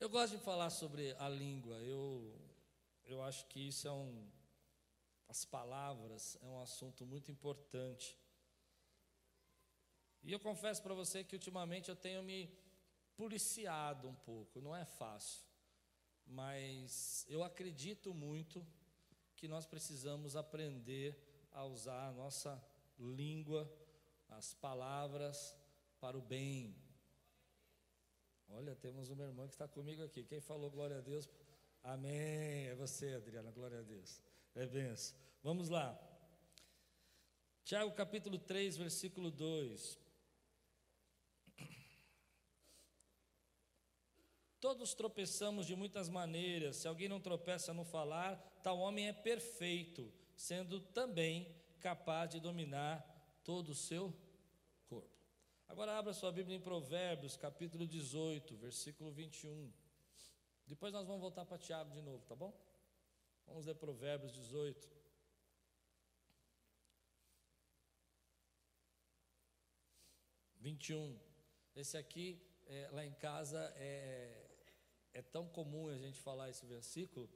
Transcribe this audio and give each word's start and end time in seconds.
Eu 0.00 0.08
gosto 0.08 0.36
de 0.36 0.44
falar 0.44 0.70
sobre 0.70 1.12
a 1.18 1.28
língua. 1.28 1.74
Eu, 1.78 2.32
eu 3.04 3.20
acho 3.20 3.44
que 3.46 3.66
isso 3.66 3.88
é 3.88 3.90
um. 3.90 4.30
As 5.28 5.44
palavras 5.44 6.38
é 6.40 6.46
um 6.46 6.60
assunto 6.60 7.04
muito 7.04 7.32
importante. 7.32 8.16
E 10.22 10.30
eu 10.30 10.38
confesso 10.38 10.80
para 10.84 10.94
você 10.94 11.24
que 11.24 11.34
ultimamente 11.34 11.88
eu 11.88 11.96
tenho 11.96 12.22
me 12.22 12.48
policiado 13.16 14.06
um 14.06 14.14
pouco, 14.14 14.60
não 14.60 14.74
é 14.74 14.84
fácil. 14.84 15.44
Mas 16.24 17.26
eu 17.28 17.42
acredito 17.42 18.14
muito 18.14 18.64
que 19.34 19.48
nós 19.48 19.66
precisamos 19.66 20.36
aprender 20.36 21.18
a 21.50 21.64
usar 21.64 22.06
a 22.06 22.12
nossa 22.12 22.64
língua, 23.00 23.68
as 24.28 24.54
palavras 24.54 25.56
para 25.98 26.16
o 26.16 26.22
bem, 26.22 26.76
Olha, 28.48 28.74
temos 28.74 29.10
uma 29.10 29.24
irmã 29.24 29.46
que 29.46 29.54
está 29.54 29.68
comigo 29.68 30.02
aqui. 30.02 30.24
Quem 30.24 30.40
falou 30.40 30.70
glória 30.70 30.98
a 30.98 31.00
Deus? 31.00 31.28
Amém. 31.82 32.68
É 32.68 32.74
você, 32.74 33.14
Adriana. 33.14 33.50
Glória 33.50 33.80
a 33.80 33.82
Deus. 33.82 34.20
É 34.54 34.66
benção. 34.66 35.16
Vamos 35.42 35.68
lá. 35.68 35.98
Tiago 37.64 37.92
capítulo 37.92 38.38
3, 38.38 38.76
versículo 38.76 39.30
2. 39.30 39.98
Todos 44.60 44.94
tropeçamos 44.94 45.66
de 45.66 45.76
muitas 45.76 46.08
maneiras. 46.08 46.76
Se 46.76 46.88
alguém 46.88 47.08
não 47.08 47.20
tropeça 47.20 47.72
no 47.72 47.84
falar, 47.84 48.36
tal 48.62 48.78
homem 48.78 49.06
é 49.06 49.12
perfeito, 49.12 50.12
sendo 50.34 50.80
também 50.80 51.54
capaz 51.78 52.30
de 52.30 52.40
dominar 52.40 53.04
todo 53.44 53.68
o 53.68 53.74
seu 53.74 54.12
Agora 55.68 55.98
abra 55.98 56.14
sua 56.14 56.32
Bíblia 56.32 56.56
em 56.56 56.60
Provérbios, 56.60 57.36
capítulo 57.36 57.86
18, 57.86 58.56
versículo 58.56 59.12
21. 59.12 59.70
Depois 60.66 60.94
nós 60.94 61.06
vamos 61.06 61.20
voltar 61.20 61.44
para 61.44 61.58
Tiago 61.58 61.90
de 61.90 62.00
novo, 62.00 62.24
tá 62.24 62.34
bom? 62.34 62.58
Vamos 63.46 63.66
ler 63.66 63.74
Provérbios 63.74 64.32
18. 64.32 64.88
Vinte 70.56 70.94
Esse 71.76 71.98
aqui, 71.98 72.40
é, 72.66 72.88
lá 72.90 73.04
em 73.04 73.12
casa, 73.12 73.60
é, 73.76 74.48
é 75.12 75.20
tão 75.20 75.46
comum 75.46 75.88
a 75.88 75.98
gente 75.98 76.18
falar 76.18 76.48
esse 76.48 76.64
versículo, 76.64 77.28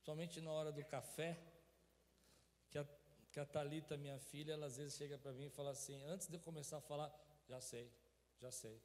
somente 0.00 0.40
na 0.40 0.50
hora 0.50 0.72
do 0.72 0.84
café, 0.84 1.38
que 2.68 2.78
a, 2.78 2.86
que 3.30 3.38
a 3.38 3.46
Thalita, 3.46 3.96
minha 3.96 4.18
filha, 4.18 4.54
ela 4.54 4.66
às 4.66 4.76
vezes 4.76 4.96
chega 4.96 5.16
para 5.16 5.32
mim 5.32 5.44
e 5.44 5.50
fala 5.50 5.70
assim, 5.70 6.02
antes 6.04 6.26
de 6.26 6.34
eu 6.34 6.40
começar 6.40 6.78
a 6.78 6.80
falar, 6.80 7.25
já 7.48 7.60
sei, 7.60 7.90
já 8.40 8.50
sei, 8.50 8.80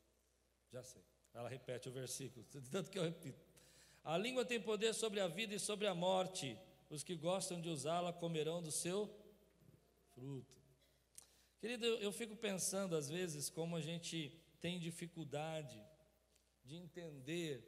já 0.72 0.84
sei. 0.84 1.04
Ela 1.34 1.50
repete 1.50 1.90
o 1.90 1.92
versículo, 1.92 2.46
tanto 2.72 2.90
que 2.90 3.00
eu 3.00 3.04
repito. 3.04 3.40
A 4.04 4.18
língua 4.18 4.44
tem 4.44 4.60
poder 4.60 4.94
sobre 4.94 5.20
a 5.20 5.28
vida 5.28 5.54
e 5.54 5.60
sobre 5.60 5.88
a 5.88 5.94
morte. 5.94 6.58
Os 6.90 7.04
que 7.04 7.16
gostam 7.16 7.62
de 7.62 7.70
usá-la 7.70 8.12
comerão 8.12 8.62
do 8.62 8.72
seu 8.72 9.10
fruto. 10.14 10.60
Querido, 11.60 11.86
eu, 11.86 12.12
fico 12.12 12.36
pensando 12.36 12.96
às 12.96 13.08
vezes 13.08 13.50
como 13.50 13.76
a 13.76 13.82
gente 13.82 14.36
tem 14.60 14.80
dificuldade 14.80 15.80
de 16.64 16.76
entender 16.76 17.64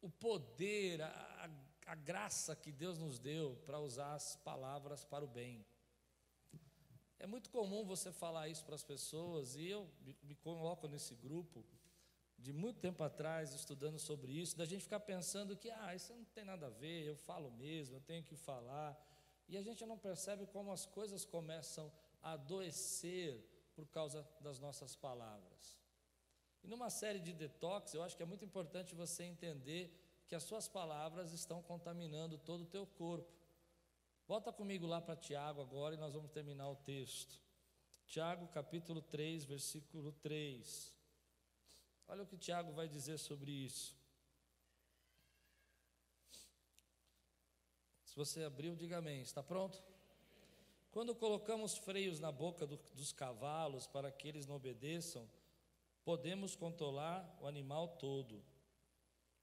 o 0.00 0.08
poder, 0.08 1.02
a, 1.02 1.50
a 1.86 1.94
graça 1.96 2.54
que 2.54 2.70
Deus 2.70 2.98
nos 2.98 3.18
deu 3.18 3.56
para 3.66 3.80
usar 3.80 4.14
as 4.14 4.36
palavras 4.36 5.04
para 5.04 5.24
o 5.24 5.28
bem. 5.28 5.66
É 7.18 7.26
muito 7.26 7.50
comum 7.50 7.84
você 7.84 8.12
falar 8.12 8.48
isso 8.48 8.64
para 8.64 8.74
as 8.74 8.84
pessoas, 8.84 9.56
e 9.56 9.66
eu 9.66 9.90
me 10.22 10.34
coloco 10.36 10.86
nesse 10.86 11.14
grupo 11.14 11.64
de 12.38 12.52
muito 12.52 12.78
tempo 12.78 13.02
atrás, 13.02 13.52
estudando 13.52 13.98
sobre 13.98 14.30
isso, 14.30 14.56
da 14.56 14.64
gente 14.64 14.82
ficar 14.82 15.00
pensando 15.00 15.56
que, 15.56 15.68
ah, 15.70 15.94
isso 15.94 16.14
não 16.14 16.24
tem 16.26 16.44
nada 16.44 16.66
a 16.66 16.70
ver, 16.70 17.04
eu 17.04 17.16
falo 17.16 17.50
mesmo, 17.50 17.96
eu 17.96 18.00
tenho 18.00 18.22
que 18.22 18.36
falar, 18.36 18.96
e 19.48 19.56
a 19.56 19.62
gente 19.62 19.84
não 19.84 19.98
percebe 19.98 20.46
como 20.46 20.70
as 20.70 20.86
coisas 20.86 21.24
começam 21.24 21.90
a 22.22 22.32
adoecer 22.32 23.44
por 23.74 23.86
causa 23.88 24.26
das 24.40 24.60
nossas 24.60 24.94
palavras. 24.94 25.78
E 26.62 26.68
numa 26.68 26.90
série 26.90 27.18
de 27.18 27.32
detox, 27.32 27.94
eu 27.94 28.02
acho 28.02 28.16
que 28.16 28.22
é 28.22 28.26
muito 28.26 28.44
importante 28.44 28.94
você 28.94 29.24
entender 29.24 29.92
que 30.26 30.34
as 30.34 30.42
suas 30.42 30.68
palavras 30.68 31.32
estão 31.32 31.62
contaminando 31.62 32.36
todo 32.38 32.62
o 32.62 32.66
teu 32.66 32.86
corpo. 32.86 33.37
Volta 34.28 34.52
comigo 34.52 34.86
lá 34.86 35.00
para 35.00 35.16
Tiago 35.16 35.62
agora 35.62 35.94
e 35.94 35.98
nós 35.98 36.12
vamos 36.12 36.30
terminar 36.30 36.68
o 36.68 36.76
texto. 36.76 37.40
Tiago 38.06 38.46
capítulo 38.48 39.00
3, 39.00 39.46
versículo 39.46 40.12
3. 40.12 40.94
Olha 42.06 42.24
o 42.24 42.26
que 42.26 42.36
Tiago 42.36 42.70
vai 42.72 42.86
dizer 42.86 43.16
sobre 43.16 43.50
isso. 43.50 43.96
Se 48.04 48.14
você 48.14 48.44
abriu, 48.44 48.76
diga 48.76 48.98
amém. 48.98 49.22
Está 49.22 49.42
pronto? 49.42 49.82
Quando 50.90 51.14
colocamos 51.14 51.78
freios 51.78 52.20
na 52.20 52.30
boca 52.30 52.66
do, 52.66 52.76
dos 52.92 53.12
cavalos 53.12 53.86
para 53.86 54.12
que 54.12 54.28
eles 54.28 54.44
não 54.44 54.56
obedeçam, 54.56 55.26
podemos 56.04 56.54
controlar 56.54 57.34
o 57.40 57.46
animal 57.46 57.96
todo. 57.96 58.44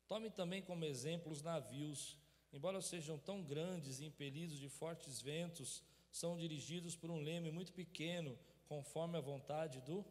Tome 0.07 0.29
também 0.29 0.62
como 0.62 0.85
exemplo 0.85 1.31
os 1.31 1.41
navios 1.41 2.19
embora 2.55 2.81
sejam 2.81 3.17
tão 3.17 3.43
grandes 3.43 3.99
e 3.99 4.05
impelidos 4.05 4.57
de 4.57 4.69
fortes 4.69 5.21
ventos, 5.21 5.83
são 6.09 6.38
dirigidos 6.38 6.95
por 6.95 7.11
um 7.11 7.21
leme 7.21 7.51
muito 7.51 7.73
pequeno, 7.73 8.39
conforme 8.66 9.17
a 9.17 9.21
vontade 9.21 9.81
do 9.81 10.05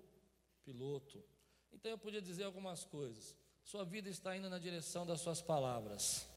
piloto. 0.62 1.24
Então 1.72 1.90
eu 1.90 1.96
podia 1.96 2.20
dizer 2.20 2.44
algumas 2.44 2.84
coisas. 2.84 3.34
Sua 3.64 3.82
vida 3.82 4.10
está 4.10 4.36
indo 4.36 4.50
na 4.50 4.58
direção 4.58 5.06
das 5.06 5.22
suas 5.22 5.40
palavras. 5.40 6.28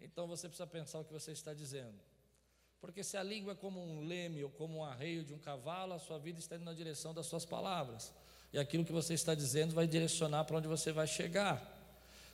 Então 0.00 0.26
você 0.26 0.48
precisa 0.48 0.66
pensar 0.66 1.00
o 1.00 1.04
que 1.04 1.12
você 1.12 1.32
está 1.32 1.52
dizendo. 1.52 2.00
Porque 2.80 3.04
se 3.04 3.18
a 3.18 3.22
língua 3.22 3.52
é 3.52 3.56
como 3.56 3.78
um 3.78 4.00
leme 4.00 4.42
ou 4.42 4.50
como 4.50 4.78
um 4.78 4.84
arreio 4.84 5.22
de 5.22 5.34
um 5.34 5.38
cavalo, 5.38 5.92
a 5.92 5.98
sua 5.98 6.18
vida 6.18 6.38
está 6.38 6.56
indo 6.56 6.64
na 6.64 6.72
direção 6.72 7.12
das 7.12 7.26
suas 7.26 7.44
palavras. 7.44 8.12
E 8.52 8.58
aquilo 8.58 8.84
que 8.86 8.92
você 8.92 9.12
está 9.12 9.34
dizendo 9.34 9.74
vai 9.74 9.86
direcionar 9.86 10.44
para 10.44 10.56
onde 10.56 10.68
você 10.68 10.92
vai 10.92 11.06
chegar. 11.06 11.73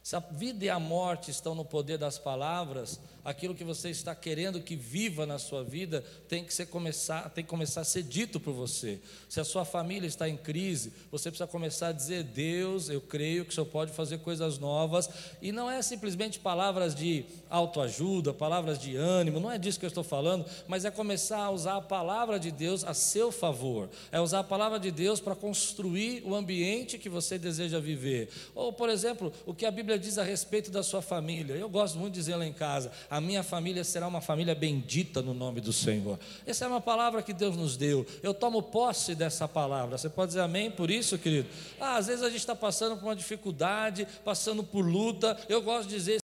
Se 0.03 0.17
a 0.17 0.19
vida 0.19 0.65
e 0.65 0.71
a 0.71 0.79
morte 0.79 1.31
estão 1.31 1.55
no 1.55 1.65
poder 1.65 1.99
das 1.99 2.19
palavras, 2.19 2.99
aquilo 3.23 3.55
que 3.55 3.63
você 3.63 3.91
está 3.91 4.15
querendo 4.15 4.61
que 4.63 4.75
viva 4.75 5.27
na 5.27 5.39
sua 5.39 5.63
vida 5.63 6.03
tem 6.27 6.43
que, 6.43 6.55
ser 6.55 6.67
começar, 6.67 7.29
tem 7.31 7.45
que 7.45 7.51
começar 7.51 7.83
a 7.83 7.85
ser 7.85 8.03
dito 8.03 8.41
por 8.41 8.53
você. 8.53 8.99
Se 9.29 9.39
a 9.41 9.45
sua 9.45 9.65
família 9.65 10.07
está 10.07 10.29
em 10.29 10.39
crise, 10.39 10.93
você 11.11 11.31
precisa 11.31 11.47
começar 11.47 11.89
a 11.89 11.93
dizer: 11.93 12.25
Deus, 12.25 12.89
eu 12.89 13.01
creio 13.01 13.45
que 13.45 13.51
o 13.51 13.55
Senhor 13.55 13.67
pode 13.67 13.93
fazer 13.93 14.19
coisas 14.19 14.59
novas. 14.59 15.09
E 15.43 15.53
não 15.53 15.71
é 15.71 15.83
simplesmente 15.83 16.39
palavras 16.39 16.95
de 16.95 17.27
autoajuda, 17.51 18.33
palavras 18.33 18.79
de 18.79 18.97
ânimo, 18.97 19.39
não 19.39 19.51
é 19.51 19.59
disso 19.59 19.79
que 19.79 19.85
eu 19.85 19.89
estou 19.89 20.05
falando, 20.05 20.47
mas 20.67 20.85
é 20.85 20.91
começar 20.91 21.41
a 21.41 21.51
usar 21.51 21.77
a 21.77 21.83
palavra 21.83 22.41
de 22.41 22.51
Deus 22.51 22.85
a 22.85 22.95
seu 22.95 23.31
favor. 23.31 23.91
É 24.11 24.21
usar 24.21 24.41
a 24.41 24.45
palavra 24.45 24.81
de 24.81 24.91
Deus 24.91 25.21
para 25.21 25.35
construir 25.35 26.23
o 26.25 26.35
ambiente 26.35 26.99
que 26.99 27.09
você 27.09 27.39
deseja 27.39 27.79
viver. 27.79 28.31
Ou, 28.55 28.73
por 28.73 28.89
exemplo, 28.89 29.33
o 29.45 29.53
que 29.53 29.67
a 29.67 29.71
Bíblia 29.71 29.90
Bíblia 29.91 29.99
diz 29.99 30.19
a 30.19 30.23
respeito 30.23 30.71
da 30.71 30.85
sua 30.85 31.03
família. 31.03 31.55
Eu 31.55 31.69
gosto 31.69 31.99
muito 31.99 32.15
de 32.15 32.21
dizer 32.21 32.37
lá 32.37 32.47
em 32.47 32.53
casa: 32.53 32.93
a 33.11 33.21
minha 33.21 33.43
família 33.43 33.83
será 33.83 34.07
uma 34.07 34.21
família 34.21 34.55
bendita 34.55 35.21
no 35.21 35.35
nome 35.35 35.61
do 35.61 35.73
Senhor. 35.73 36.17
Essa 36.47 36.65
é 36.65 36.69
uma 36.69 36.81
palavra 36.81 37.23
que 37.23 37.33
Deus 37.33 37.57
nos 37.57 37.77
deu. 37.77 38.07
Eu 38.23 38.33
tomo 38.33 38.63
posse 38.63 39.17
dessa 39.17 39.49
palavra. 39.49 39.99
Você 39.99 40.09
pode 40.09 40.29
dizer 40.29 40.43
amém 40.43 40.71
por 40.71 40.93
isso, 40.93 41.19
querido? 41.19 41.49
Ah, 41.81 41.97
às 41.97 42.07
vezes 42.07 42.23
a 42.23 42.29
gente 42.29 42.39
está 42.39 42.55
passando 42.55 42.97
por 42.97 43.07
uma 43.07 43.17
dificuldade, 43.17 44.07
passando 44.25 44.63
por 44.63 44.87
luta. 44.87 45.37
Eu 45.49 45.61
gosto 45.61 45.89
de 45.89 45.97
dizer 45.97 46.21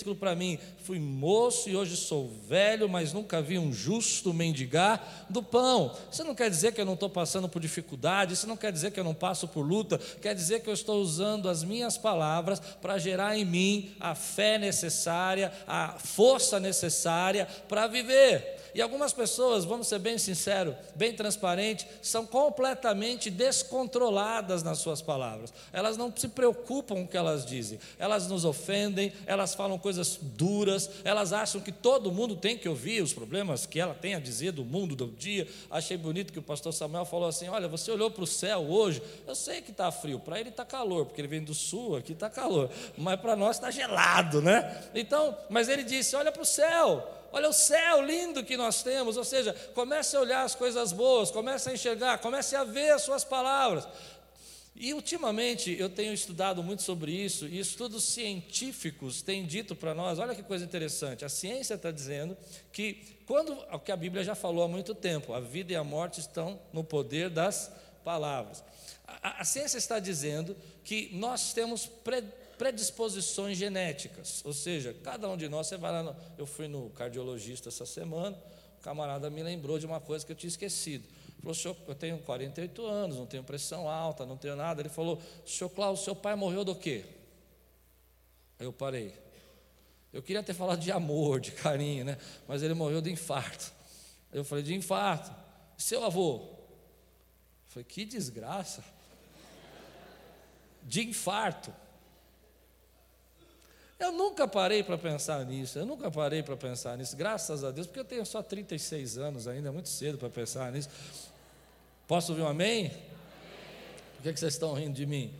versículo 0.00 0.16
para 0.16 0.34
mim: 0.34 0.58
fui 0.82 0.98
moço 0.98 1.68
e 1.68 1.76
hoje 1.76 1.96
sou 1.96 2.30
velho, 2.48 2.88
mas 2.88 3.12
nunca 3.12 3.42
vi 3.42 3.58
um 3.58 3.72
justo 3.72 4.32
mendigar 4.32 5.26
do 5.28 5.42
pão. 5.42 5.94
Isso 6.10 6.24
não 6.24 6.34
quer 6.34 6.50
dizer 6.50 6.72
que 6.72 6.80
eu 6.80 6.84
não 6.84 6.94
estou 6.94 7.10
passando 7.10 7.48
por 7.48 7.60
dificuldade, 7.60 8.34
isso 8.34 8.46
não 8.46 8.56
quer 8.56 8.72
dizer 8.72 8.90
que 8.90 8.98
eu 8.98 9.04
não 9.04 9.14
passo 9.14 9.46
por 9.48 9.62
luta, 9.62 9.98
quer 10.20 10.34
dizer 10.34 10.60
que 10.60 10.68
eu 10.68 10.74
estou 10.74 11.00
usando 11.00 11.48
as 11.48 11.62
minhas 11.62 11.98
palavras 11.98 12.60
para 12.60 12.98
gerar 12.98 13.36
em 13.36 13.44
mim 13.44 13.94
a 14.00 14.14
fé 14.14 14.58
necessária, 14.58 15.52
a 15.66 15.98
força 15.98 16.58
necessária 16.58 17.46
para 17.68 17.86
viver. 17.86 18.59
E 18.74 18.80
algumas 18.80 19.12
pessoas, 19.12 19.64
vamos 19.64 19.88
ser 19.88 19.98
bem 19.98 20.18
sinceros, 20.18 20.74
bem 20.94 21.12
transparentes, 21.12 21.86
são 22.02 22.26
completamente 22.26 23.30
descontroladas 23.30 24.62
nas 24.62 24.78
suas 24.78 25.02
palavras. 25.02 25.52
Elas 25.72 25.96
não 25.96 26.12
se 26.14 26.28
preocupam 26.28 26.90
com 26.90 27.02
o 27.04 27.08
que 27.08 27.16
elas 27.16 27.46
dizem. 27.46 27.78
Elas 27.98 28.26
nos 28.26 28.44
ofendem, 28.44 29.12
elas 29.26 29.54
falam 29.54 29.78
coisas 29.78 30.18
duras, 30.20 30.90
elas 31.04 31.32
acham 31.32 31.60
que 31.60 31.72
todo 31.72 32.12
mundo 32.12 32.36
tem 32.36 32.56
que 32.56 32.68
ouvir 32.68 33.02
os 33.02 33.12
problemas 33.12 33.66
que 33.66 33.78
ela 33.80 33.94
tem 33.94 34.14
a 34.14 34.20
dizer 34.20 34.52
do 34.52 34.64
mundo, 34.64 34.96
do 34.96 35.06
dia. 35.06 35.46
Achei 35.70 35.96
bonito 35.96 36.32
que 36.32 36.38
o 36.38 36.42
pastor 36.42 36.72
Samuel 36.72 37.04
falou 37.04 37.28
assim: 37.28 37.48
Olha, 37.48 37.68
você 37.68 37.90
olhou 37.90 38.10
para 38.10 38.24
o 38.24 38.26
céu 38.26 38.60
hoje, 38.60 39.02
eu 39.26 39.34
sei 39.34 39.62
que 39.62 39.70
está 39.70 39.90
frio, 39.90 40.18
para 40.18 40.40
ele 40.40 40.50
está 40.50 40.64
calor, 40.64 41.06
porque 41.06 41.20
ele 41.20 41.28
vem 41.28 41.42
do 41.42 41.54
sul, 41.54 41.96
aqui 41.96 42.12
está 42.12 42.28
calor, 42.28 42.70
mas 42.96 43.20
para 43.20 43.36
nós 43.36 43.56
está 43.56 43.70
gelado, 43.70 44.42
né? 44.42 44.82
Então, 44.94 45.36
mas 45.48 45.68
ele 45.68 45.82
disse: 45.82 46.16
Olha 46.16 46.32
para 46.32 46.42
o 46.42 46.46
céu. 46.46 47.19
Olha 47.32 47.48
o 47.48 47.52
céu 47.52 48.02
lindo 48.02 48.44
que 48.44 48.56
nós 48.56 48.82
temos, 48.82 49.16
ou 49.16 49.24
seja, 49.24 49.52
comece 49.74 50.16
a 50.16 50.20
olhar 50.20 50.42
as 50.42 50.54
coisas 50.54 50.92
boas, 50.92 51.30
comece 51.30 51.70
a 51.70 51.72
enxergar, 51.72 52.18
comece 52.18 52.56
a 52.56 52.64
ver 52.64 52.90
as 52.90 53.02
suas 53.02 53.24
palavras. 53.24 53.86
E 54.74 54.94
ultimamente 54.94 55.76
eu 55.78 55.90
tenho 55.90 56.12
estudado 56.12 56.62
muito 56.62 56.82
sobre 56.82 57.12
isso, 57.12 57.46
e 57.46 57.58
estudos 57.58 58.04
científicos 58.04 59.20
têm 59.20 59.44
dito 59.44 59.76
para 59.76 59.94
nós: 59.94 60.18
olha 60.18 60.34
que 60.34 60.42
coisa 60.42 60.64
interessante, 60.64 61.24
a 61.24 61.28
ciência 61.28 61.74
está 61.74 61.90
dizendo 61.90 62.36
que, 62.72 63.18
quando, 63.26 63.52
o 63.72 63.78
que 63.78 63.92
a 63.92 63.96
Bíblia 63.96 64.24
já 64.24 64.34
falou 64.34 64.64
há 64.64 64.68
muito 64.68 64.94
tempo, 64.94 65.34
a 65.34 65.40
vida 65.40 65.72
e 65.72 65.76
a 65.76 65.84
morte 65.84 66.20
estão 66.20 66.58
no 66.72 66.82
poder 66.82 67.28
das 67.28 67.70
palavras. 68.02 68.64
A, 69.06 69.42
a 69.42 69.44
ciência 69.44 69.76
está 69.76 69.98
dizendo 69.98 70.56
que 70.84 71.10
nós 71.12 71.52
temos 71.52 71.86
predisposições 72.60 73.56
genéticas, 73.56 74.42
ou 74.44 74.52
seja, 74.52 74.92
cada 75.02 75.26
um 75.30 75.34
de 75.34 75.48
nós, 75.48 75.66
você 75.66 75.78
vai 75.78 75.90
lá, 75.90 76.02
no, 76.02 76.16
eu 76.36 76.44
fui 76.44 76.68
no 76.68 76.90
cardiologista 76.90 77.70
essa 77.70 77.86
semana, 77.86 78.38
o 78.78 78.82
camarada 78.82 79.30
me 79.30 79.42
lembrou 79.42 79.78
de 79.78 79.86
uma 79.86 79.98
coisa 79.98 80.26
que 80.26 80.32
eu 80.32 80.36
tinha 80.36 80.48
esquecido. 80.48 81.08
Falou, 81.40 81.54
senhor, 81.54 81.74
eu 81.88 81.94
tenho 81.94 82.18
48 82.18 82.84
anos, 82.84 83.16
não 83.16 83.24
tenho 83.24 83.42
pressão 83.42 83.88
alta, 83.88 84.26
não 84.26 84.36
tenho 84.36 84.56
nada. 84.56 84.82
Ele 84.82 84.90
falou, 84.90 85.18
senhor 85.46 85.70
Cláudio, 85.70 86.04
seu 86.04 86.14
pai 86.14 86.36
morreu 86.36 86.62
do 86.62 86.74
quê? 86.74 87.06
Aí 88.58 88.66
eu 88.66 88.74
parei. 88.74 89.14
Eu 90.12 90.22
queria 90.22 90.42
ter 90.42 90.52
falado 90.52 90.80
de 90.80 90.92
amor, 90.92 91.40
de 91.40 91.52
carinho, 91.52 92.04
né? 92.04 92.18
Mas 92.46 92.62
ele 92.62 92.74
morreu 92.74 93.00
de 93.00 93.10
infarto. 93.10 93.72
Eu 94.30 94.44
falei, 94.44 94.62
de 94.62 94.74
infarto. 94.74 95.34
Seu 95.78 96.04
avô? 96.04 96.46
Falei, 97.68 97.84
que 97.84 98.04
desgraça. 98.04 98.84
De 100.82 101.08
infarto. 101.08 101.72
Eu 104.00 104.12
nunca 104.12 104.48
parei 104.48 104.82
para 104.82 104.96
pensar 104.96 105.44
nisso, 105.44 105.78
eu 105.78 105.84
nunca 105.84 106.10
parei 106.10 106.42
para 106.42 106.56
pensar 106.56 106.96
nisso, 106.96 107.14
graças 107.14 107.62
a 107.62 107.70
Deus, 107.70 107.86
porque 107.86 108.00
eu 108.00 108.04
tenho 108.04 108.24
só 108.24 108.42
36 108.42 109.18
anos 109.18 109.46
ainda, 109.46 109.68
é 109.68 109.70
muito 109.70 109.90
cedo 109.90 110.16
para 110.16 110.30
pensar 110.30 110.72
nisso. 110.72 110.88
Posso 112.08 112.32
ouvir 112.32 112.42
um 112.42 112.48
amém? 112.48 112.88
Por 114.16 114.22
que, 114.22 114.32
que 114.32 114.40
vocês 114.40 114.54
estão 114.54 114.72
rindo 114.72 114.94
de 114.94 115.04
mim? 115.04 115.30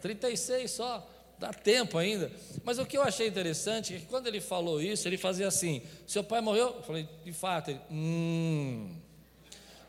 36 0.00 0.70
só, 0.70 1.04
dá 1.40 1.52
tempo 1.52 1.98
ainda. 1.98 2.30
Mas 2.62 2.78
o 2.78 2.86
que 2.86 2.96
eu 2.96 3.02
achei 3.02 3.26
interessante 3.26 3.96
é 3.96 3.98
que 3.98 4.06
quando 4.06 4.28
ele 4.28 4.40
falou 4.40 4.80
isso, 4.80 5.08
ele 5.08 5.18
fazia 5.18 5.48
assim: 5.48 5.82
seu 6.06 6.22
pai 6.22 6.40
morreu? 6.40 6.74
Eu 6.76 6.82
falei, 6.82 7.08
de 7.24 7.32
fato. 7.32 7.72
Ele, 7.72 7.80
hum. 7.90 8.94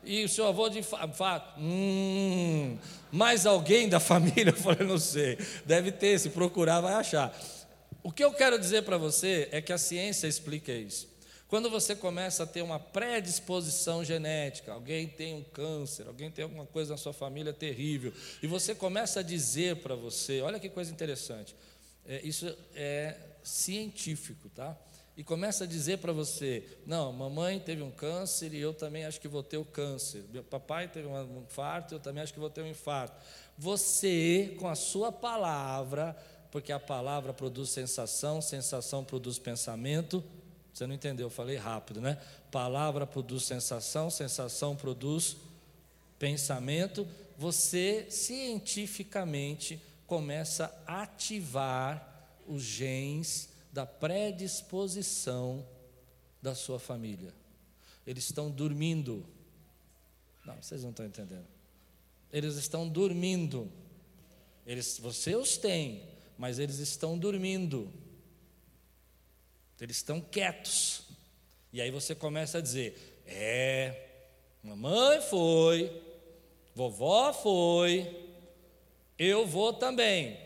E 0.04 0.24
o 0.24 0.28
seu 0.28 0.46
avô 0.46 0.68
de 0.68 0.82
fato? 0.82 1.60
Hum. 1.60 2.76
Mais 3.10 3.46
alguém 3.46 3.88
da 3.88 3.98
família? 4.00 4.50
Eu 4.50 4.56
falei, 4.56 4.86
não 4.86 4.98
sei. 4.98 5.38
Deve 5.64 5.92
ter, 5.92 6.18
se 6.18 6.30
procurar, 6.30 6.80
vai 6.80 6.94
achar. 6.94 7.36
O 8.06 8.12
que 8.12 8.22
eu 8.22 8.32
quero 8.32 8.56
dizer 8.56 8.84
para 8.84 8.96
você 8.96 9.48
é 9.50 9.60
que 9.60 9.72
a 9.72 9.78
ciência 9.78 10.28
explica 10.28 10.70
isso. 10.70 11.08
Quando 11.48 11.68
você 11.68 11.96
começa 11.96 12.44
a 12.44 12.46
ter 12.46 12.62
uma 12.62 12.78
predisposição 12.78 14.04
genética, 14.04 14.72
alguém 14.72 15.08
tem 15.08 15.34
um 15.34 15.42
câncer, 15.42 16.06
alguém 16.06 16.30
tem 16.30 16.44
alguma 16.44 16.66
coisa 16.66 16.92
na 16.92 16.98
sua 16.98 17.12
família 17.12 17.52
terrível, 17.52 18.12
e 18.40 18.46
você 18.46 18.76
começa 18.76 19.18
a 19.18 19.22
dizer 19.24 19.82
para 19.82 19.96
você, 19.96 20.40
olha 20.40 20.60
que 20.60 20.68
coisa 20.68 20.92
interessante, 20.92 21.56
é, 22.06 22.20
isso 22.22 22.46
é 22.76 23.16
científico, 23.42 24.48
tá? 24.50 24.78
E 25.16 25.24
começa 25.24 25.64
a 25.64 25.66
dizer 25.66 25.98
para 25.98 26.12
você, 26.12 26.62
não, 26.86 27.12
mamãe 27.12 27.58
teve 27.58 27.82
um 27.82 27.90
câncer 27.90 28.54
e 28.54 28.60
eu 28.60 28.72
também 28.72 29.04
acho 29.04 29.18
que 29.18 29.26
vou 29.26 29.42
ter 29.42 29.56
o 29.56 29.64
câncer. 29.64 30.22
Meu 30.30 30.44
papai 30.44 30.88
teve 30.88 31.08
um 31.08 31.42
infarto, 31.42 31.94
eu 31.94 31.98
também 31.98 32.22
acho 32.22 32.34
que 32.34 32.38
vou 32.38 32.50
ter 32.50 32.60
um 32.60 32.68
infarto. 32.68 33.16
Você, 33.56 34.54
com 34.60 34.68
a 34.68 34.74
sua 34.74 35.10
palavra, 35.10 36.14
porque 36.56 36.72
a 36.72 36.80
palavra 36.80 37.34
produz 37.34 37.68
sensação, 37.68 38.40
sensação 38.40 39.04
produz 39.04 39.38
pensamento, 39.38 40.24
você 40.72 40.86
não 40.86 40.94
entendeu, 40.94 41.26
eu 41.26 41.30
falei 41.30 41.56
rápido, 41.58 42.00
né? 42.00 42.18
Palavra 42.50 43.06
produz 43.06 43.44
sensação, 43.44 44.08
sensação 44.08 44.74
produz 44.74 45.36
pensamento. 46.18 47.06
Você 47.36 48.06
cientificamente 48.08 49.78
começa 50.06 50.74
a 50.86 51.02
ativar 51.02 52.26
os 52.48 52.62
genes 52.62 53.50
da 53.70 53.84
predisposição 53.84 55.62
da 56.40 56.54
sua 56.54 56.78
família. 56.78 57.34
Eles 58.06 58.24
estão 58.24 58.50
dormindo. 58.50 59.26
Não, 60.42 60.56
vocês 60.56 60.82
não 60.82 60.88
estão 60.88 61.04
entendendo. 61.04 61.46
Eles 62.32 62.56
estão 62.56 62.88
dormindo. 62.88 63.70
Eles, 64.66 64.98
você 64.98 65.36
os 65.36 65.58
tem, 65.58 66.15
mas 66.38 66.58
eles 66.58 66.78
estão 66.78 67.18
dormindo. 67.18 67.92
Eles 69.80 69.96
estão 69.96 70.20
quietos. 70.20 71.02
E 71.72 71.80
aí 71.80 71.90
você 71.90 72.14
começa 72.14 72.58
a 72.58 72.60
dizer: 72.60 73.22
é, 73.26 74.08
mamãe 74.62 75.20
foi, 75.20 76.02
vovó 76.74 77.32
foi, 77.32 78.26
eu 79.18 79.46
vou 79.46 79.72
também. 79.72 80.38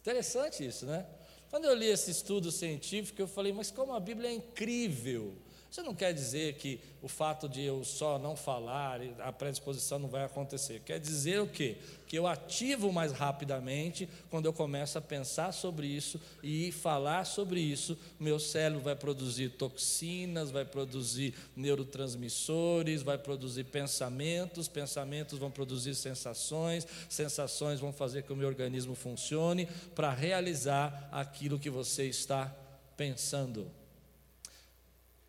Interessante 0.00 0.64
isso, 0.64 0.86
né? 0.86 1.06
Quando 1.50 1.64
eu 1.64 1.74
li 1.74 1.86
esse 1.86 2.10
estudo 2.10 2.52
científico, 2.52 3.20
eu 3.20 3.26
falei, 3.26 3.52
mas 3.52 3.70
como 3.70 3.92
a 3.92 4.00
Bíblia 4.00 4.30
é 4.30 4.34
incrível. 4.34 5.34
Isso 5.70 5.82
não 5.82 5.94
quer 5.94 6.12
dizer 6.12 6.54
que 6.54 6.80
o 7.02 7.08
fato 7.08 7.48
de 7.48 7.62
eu 7.62 7.84
só 7.84 8.18
não 8.18 8.36
falar, 8.36 9.00
a 9.18 9.32
predisposição 9.32 9.98
não 9.98 10.08
vai 10.08 10.24
acontecer. 10.24 10.80
Quer 10.80 10.98
dizer 10.98 11.40
o 11.40 11.46
quê? 11.46 11.78
Que 12.06 12.16
eu 12.16 12.26
ativo 12.26 12.92
mais 12.92 13.12
rapidamente 13.12 14.08
quando 14.30 14.46
eu 14.46 14.52
começo 14.52 14.96
a 14.96 15.00
pensar 15.00 15.52
sobre 15.52 15.86
isso 15.86 16.20
e 16.42 16.70
falar 16.70 17.24
sobre 17.24 17.60
isso. 17.60 17.98
Meu 18.18 18.38
cérebro 18.38 18.80
vai 18.80 18.94
produzir 18.94 19.50
toxinas, 19.50 20.50
vai 20.50 20.64
produzir 20.64 21.34
neurotransmissores, 21.56 23.02
vai 23.02 23.18
produzir 23.18 23.64
pensamentos, 23.64 24.68
pensamentos 24.68 25.38
vão 25.38 25.50
produzir 25.50 25.94
sensações, 25.94 26.86
sensações 27.08 27.80
vão 27.80 27.92
fazer 27.92 28.22
que 28.22 28.32
o 28.32 28.36
meu 28.36 28.48
organismo 28.48 28.94
funcione 28.94 29.66
para 29.94 30.12
realizar 30.12 31.08
aquilo 31.10 31.58
que 31.58 31.70
você 31.70 32.06
está 32.06 32.54
pensando. 32.96 33.70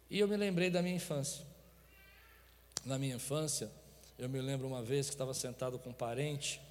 E 0.09 0.19
eu 0.19 0.27
me 0.27 0.37
lembrei 0.37 0.69
da 0.69 0.81
minha 0.81 0.95
infância. 0.95 1.45
Na 2.85 2.97
minha 2.97 3.15
infância, 3.15 3.69
eu 4.17 4.29
me 4.29 4.39
lembro 4.39 4.67
uma 4.67 4.81
vez 4.81 5.07
que 5.07 5.13
estava 5.13 5.33
sentado 5.33 5.77
com 5.77 5.89
um 5.89 5.93
parente, 5.93 6.61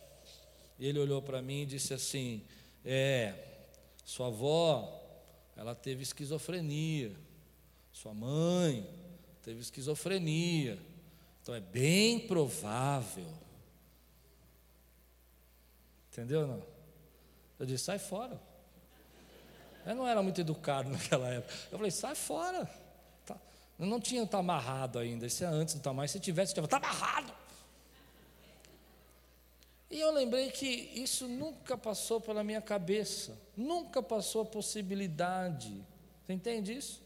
ele 0.84 0.98
olhou 0.98 1.22
para 1.22 1.40
mim 1.40 1.62
e 1.62 1.66
disse 1.66 1.94
assim: 1.94 2.42
É, 2.84 3.34
sua 4.04 4.26
avó, 4.26 5.02
ela 5.56 5.74
teve 5.74 6.02
esquizofrenia, 6.02 7.12
sua 7.92 8.12
mãe 8.12 8.86
teve 9.42 9.60
esquizofrenia, 9.60 10.78
então 11.40 11.54
é 11.54 11.60
bem 11.60 12.20
provável. 12.20 13.32
Entendeu 16.12 16.46
não? 16.46 16.62
Eu 17.58 17.66
disse: 17.66 17.84
sai 17.84 17.98
fora. 17.98 18.40
Eu 19.84 19.94
não 19.94 20.06
era 20.06 20.22
muito 20.22 20.40
educado 20.40 20.88
naquela 20.90 21.28
época. 21.28 21.54
Eu 21.70 21.78
falei: 21.78 21.90
sai 21.90 22.14
fora. 22.14 22.68
Não 23.78 24.00
tinha 24.00 24.22
estar 24.22 24.38
amarrado 24.38 24.98
ainda, 24.98 25.26
isso 25.26 25.44
é 25.44 25.46
antes 25.46 25.74
do 25.74 25.80
tamanho. 25.80 26.08
Se 26.08 26.18
tivesse, 26.18 26.54
tinha 26.54 26.64
está 26.64 26.78
amarrado. 26.78 27.32
E 29.90 30.00
eu 30.00 30.10
lembrei 30.10 30.50
que 30.50 30.66
isso 30.66 31.28
nunca 31.28 31.76
passou 31.76 32.20
pela 32.20 32.42
minha 32.42 32.60
cabeça, 32.60 33.38
nunca 33.56 34.02
passou 34.02 34.42
a 34.42 34.46
possibilidade. 34.46 35.84
Você 36.24 36.32
entende 36.32 36.76
isso? 36.76 37.00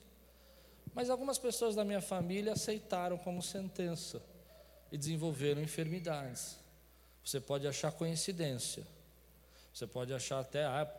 Mas 0.95 1.11
algumas 1.11 1.39
pessoas 1.39 1.75
da 1.75 1.85
minha 1.85 2.01
família 2.01 2.55
aceitaram 2.55 3.19
como 3.19 3.43
sentença 3.43 4.23
e 4.91 4.97
desenvolveram 4.97 5.63
enfermidades. 5.63 6.57
Você 7.25 7.39
pode 7.39 7.67
achar 7.67 7.93
coincidência, 7.93 8.83
você 9.73 9.87
pode 9.87 10.13
achar 10.13 10.41
até, 10.41 10.65
ah, 10.65 10.91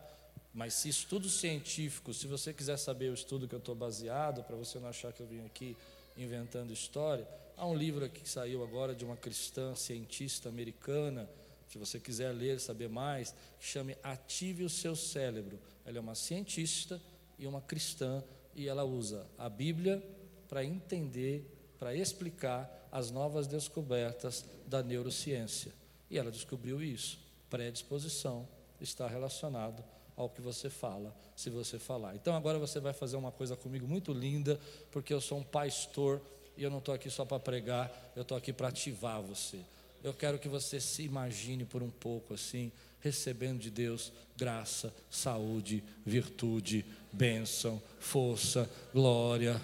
mas 0.53 0.75
se 0.75 0.87
estudos 0.87 1.39
científicos, 1.39 2.19
se 2.19 2.27
você 2.27 2.53
quiser 2.53 2.77
saber 2.77 3.09
o 3.09 3.13
estudo 3.13 3.47
que 3.47 3.55
eu 3.55 3.59
estou 3.59 3.73
baseado, 3.73 4.43
para 4.43 4.55
você 4.55 4.79
não 4.79 4.87
achar 4.87 5.11
que 5.11 5.19
eu 5.19 5.27
vim 5.27 5.43
aqui 5.45 5.75
inventando 6.15 6.71
história, 6.71 7.27
há 7.57 7.65
um 7.65 7.75
livro 7.75 8.05
aqui 8.05 8.21
que 8.21 8.29
saiu 8.29 8.63
agora 8.63 8.93
de 8.93 9.03
uma 9.03 9.17
cristã 9.17 9.75
cientista 9.75 10.47
americana, 10.47 11.27
se 11.71 11.77
você 11.77 11.97
quiser 11.97 12.33
ler, 12.33 12.59
saber 12.59 12.89
mais, 12.89 13.33
que 13.57 13.65
chama 13.65 13.93
Ative 14.03 14.65
o 14.65 14.69
Seu 14.69 14.93
Cérebro. 14.93 15.57
Ela 15.85 15.99
é 15.99 16.01
uma 16.01 16.15
cientista 16.15 17.01
e 17.39 17.47
uma 17.47 17.61
cristã, 17.61 18.21
e 18.53 18.67
ela 18.67 18.83
usa 18.83 19.25
a 19.37 19.47
Bíblia 19.47 20.03
para 20.49 20.65
entender, 20.65 21.49
para 21.79 21.95
explicar 21.95 22.89
as 22.91 23.09
novas 23.09 23.47
descobertas 23.47 24.43
da 24.67 24.83
neurociência. 24.83 25.71
E 26.09 26.17
ela 26.17 26.29
descobriu 26.29 26.83
isso. 26.83 27.17
Predisposição 27.49 28.45
está 28.81 29.07
relacionado 29.07 29.81
ao 30.17 30.29
que 30.29 30.41
você 30.41 30.69
fala, 30.69 31.15
se 31.37 31.49
você 31.49 31.79
falar. 31.79 32.17
Então 32.17 32.35
agora 32.35 32.59
você 32.59 32.81
vai 32.81 32.91
fazer 32.91 33.15
uma 33.15 33.31
coisa 33.31 33.55
comigo 33.55 33.87
muito 33.87 34.11
linda, 34.11 34.59
porque 34.91 35.13
eu 35.13 35.21
sou 35.21 35.37
um 35.37 35.43
pastor 35.43 36.21
e 36.57 36.63
eu 36.63 36.69
não 36.69 36.79
estou 36.79 36.93
aqui 36.93 37.09
só 37.09 37.23
para 37.23 37.39
pregar, 37.39 38.11
eu 38.13 38.23
estou 38.23 38.37
aqui 38.37 38.51
para 38.51 38.67
ativar 38.67 39.21
você. 39.21 39.61
Eu 40.03 40.13
quero 40.13 40.39
que 40.39 40.47
você 40.47 40.79
se 40.79 41.03
imagine 41.03 41.63
por 41.65 41.83
um 41.83 41.89
pouco 41.89 42.33
assim, 42.33 42.71
recebendo 43.01 43.59
de 43.59 43.69
Deus 43.69 44.11
graça, 44.35 44.93
saúde, 45.09 45.83
virtude, 46.05 46.83
bênção, 47.11 47.81
força, 47.99 48.69
glória. 48.93 49.61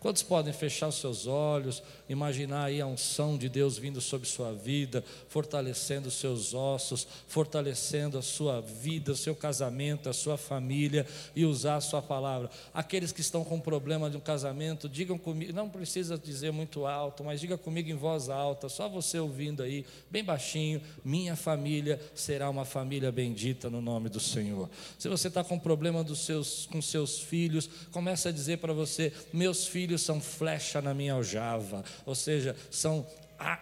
Quantos 0.00 0.22
podem 0.22 0.52
fechar 0.52 0.86
os 0.86 0.94
seus 0.94 1.26
olhos, 1.26 1.82
imaginar 2.08 2.66
aí 2.66 2.80
a 2.80 2.86
unção 2.86 3.36
de 3.36 3.48
Deus 3.48 3.76
vindo 3.76 4.00
sobre 4.00 4.28
sua 4.28 4.52
vida, 4.52 5.04
fortalecendo 5.28 6.06
os 6.06 6.14
seus 6.14 6.54
ossos, 6.54 7.06
fortalecendo 7.26 8.16
a 8.16 8.22
sua 8.22 8.60
vida, 8.60 9.10
o 9.10 9.16
seu 9.16 9.34
casamento, 9.34 10.08
a 10.08 10.12
sua 10.12 10.36
família 10.36 11.04
e 11.34 11.44
usar 11.44 11.76
a 11.76 11.80
sua 11.80 12.00
palavra. 12.00 12.48
Aqueles 12.72 13.10
que 13.10 13.20
estão 13.20 13.42
com 13.42 13.58
problema 13.58 14.08
de 14.08 14.16
um 14.16 14.20
casamento, 14.20 14.88
digam 14.88 15.18
comigo, 15.18 15.52
não 15.52 15.68
precisa 15.68 16.16
dizer 16.16 16.52
muito 16.52 16.86
alto, 16.86 17.24
mas 17.24 17.40
diga 17.40 17.58
comigo 17.58 17.90
em 17.90 17.96
voz 17.96 18.28
alta, 18.28 18.68
só 18.68 18.88
você 18.88 19.18
ouvindo 19.18 19.64
aí, 19.64 19.84
bem 20.08 20.22
baixinho: 20.22 20.80
minha 21.04 21.34
família 21.34 22.00
será 22.14 22.48
uma 22.48 22.64
família 22.64 23.10
bendita 23.10 23.68
no 23.68 23.82
nome 23.82 24.08
do 24.08 24.20
Senhor. 24.20 24.70
Se 24.96 25.08
você 25.08 25.26
está 25.26 25.42
com 25.42 25.58
problema 25.58 26.04
dos 26.04 26.20
seus, 26.20 26.66
com 26.66 26.80
seus 26.80 27.18
filhos, 27.18 27.68
comece 27.90 28.28
a 28.28 28.32
dizer 28.32 28.58
para 28.58 28.72
você: 28.72 29.12
meus 29.32 29.66
filhos 29.66 29.87
filhos 29.88 30.02
são 30.02 30.20
flecha 30.20 30.82
na 30.82 30.92
minha 30.92 31.14
aljava, 31.14 31.82
ou 32.04 32.14
seja, 32.14 32.54
são, 32.70 33.06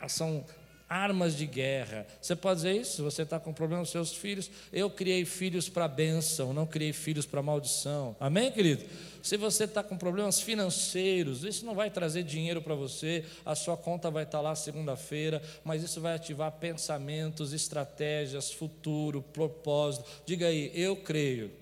são 0.08 0.44
armas 0.88 1.36
de 1.36 1.46
guerra. 1.46 2.04
Você 2.20 2.34
pode 2.34 2.56
dizer 2.56 2.72
isso? 2.74 3.04
Você 3.04 3.22
está 3.22 3.38
com 3.38 3.52
problema 3.52 3.82
com 3.82 3.88
seus 3.88 4.12
filhos? 4.12 4.50
Eu 4.72 4.90
criei 4.90 5.24
filhos 5.24 5.68
para 5.68 5.86
bênção, 5.86 6.52
não 6.52 6.66
criei 6.66 6.92
filhos 6.92 7.24
para 7.24 7.40
maldição. 7.40 8.16
Amém, 8.18 8.50
querido? 8.50 8.84
Se 9.22 9.36
você 9.36 9.64
está 9.64 9.84
com 9.84 9.96
problemas 9.96 10.40
financeiros, 10.40 11.44
isso 11.44 11.64
não 11.64 11.76
vai 11.76 11.90
trazer 11.90 12.24
dinheiro 12.24 12.60
para 12.60 12.74
você, 12.74 13.24
a 13.44 13.54
sua 13.54 13.76
conta 13.76 14.10
vai 14.10 14.24
estar 14.24 14.38
tá 14.38 14.42
lá 14.42 14.56
segunda-feira, 14.56 15.40
mas 15.62 15.84
isso 15.84 16.00
vai 16.00 16.16
ativar 16.16 16.50
pensamentos, 16.50 17.52
estratégias, 17.52 18.50
futuro, 18.50 19.22
propósito. 19.22 20.04
Diga 20.26 20.48
aí, 20.48 20.72
eu 20.74 20.96
creio 20.96 21.52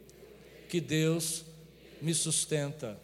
que 0.70 0.80
Deus 0.80 1.44
me 2.00 2.14
sustenta. 2.14 3.03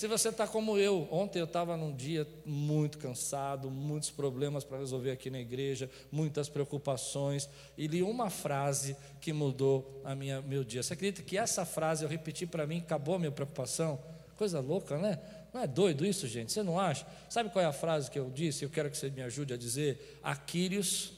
Se 0.00 0.06
você 0.08 0.30
está 0.30 0.46
como 0.46 0.78
eu, 0.78 1.06
ontem 1.10 1.40
eu 1.40 1.44
estava 1.44 1.76
num 1.76 1.94
dia 1.94 2.26
muito 2.46 2.96
cansado, 2.96 3.70
muitos 3.70 4.10
problemas 4.10 4.64
para 4.64 4.78
resolver 4.78 5.10
aqui 5.10 5.28
na 5.28 5.38
igreja, 5.38 5.90
muitas 6.10 6.48
preocupações, 6.48 7.50
e 7.76 7.86
li 7.86 8.02
uma 8.02 8.30
frase 8.30 8.96
que 9.20 9.30
mudou 9.30 10.00
a 10.02 10.14
minha, 10.14 10.40
meu 10.40 10.64
dia. 10.64 10.82
Você 10.82 10.94
acredita 10.94 11.22
que 11.22 11.36
essa 11.36 11.66
frase 11.66 12.02
eu 12.02 12.08
repeti 12.08 12.46
para 12.46 12.66
mim, 12.66 12.78
acabou 12.78 13.16
a 13.16 13.18
minha 13.18 13.30
preocupação? 13.30 14.00
Coisa 14.38 14.58
louca, 14.58 14.96
né? 14.96 15.18
Não 15.52 15.60
é 15.60 15.66
doido 15.66 16.06
isso, 16.06 16.26
gente? 16.26 16.50
Você 16.50 16.62
não 16.62 16.80
acha? 16.80 17.06
Sabe 17.28 17.50
qual 17.50 17.62
é 17.62 17.68
a 17.68 17.72
frase 17.72 18.10
que 18.10 18.18
eu 18.18 18.30
disse? 18.30 18.64
Eu 18.64 18.70
quero 18.70 18.88
que 18.88 18.96
você 18.96 19.10
me 19.10 19.20
ajude 19.20 19.52
a 19.52 19.56
dizer. 19.58 20.18
Aquírios. 20.22 21.12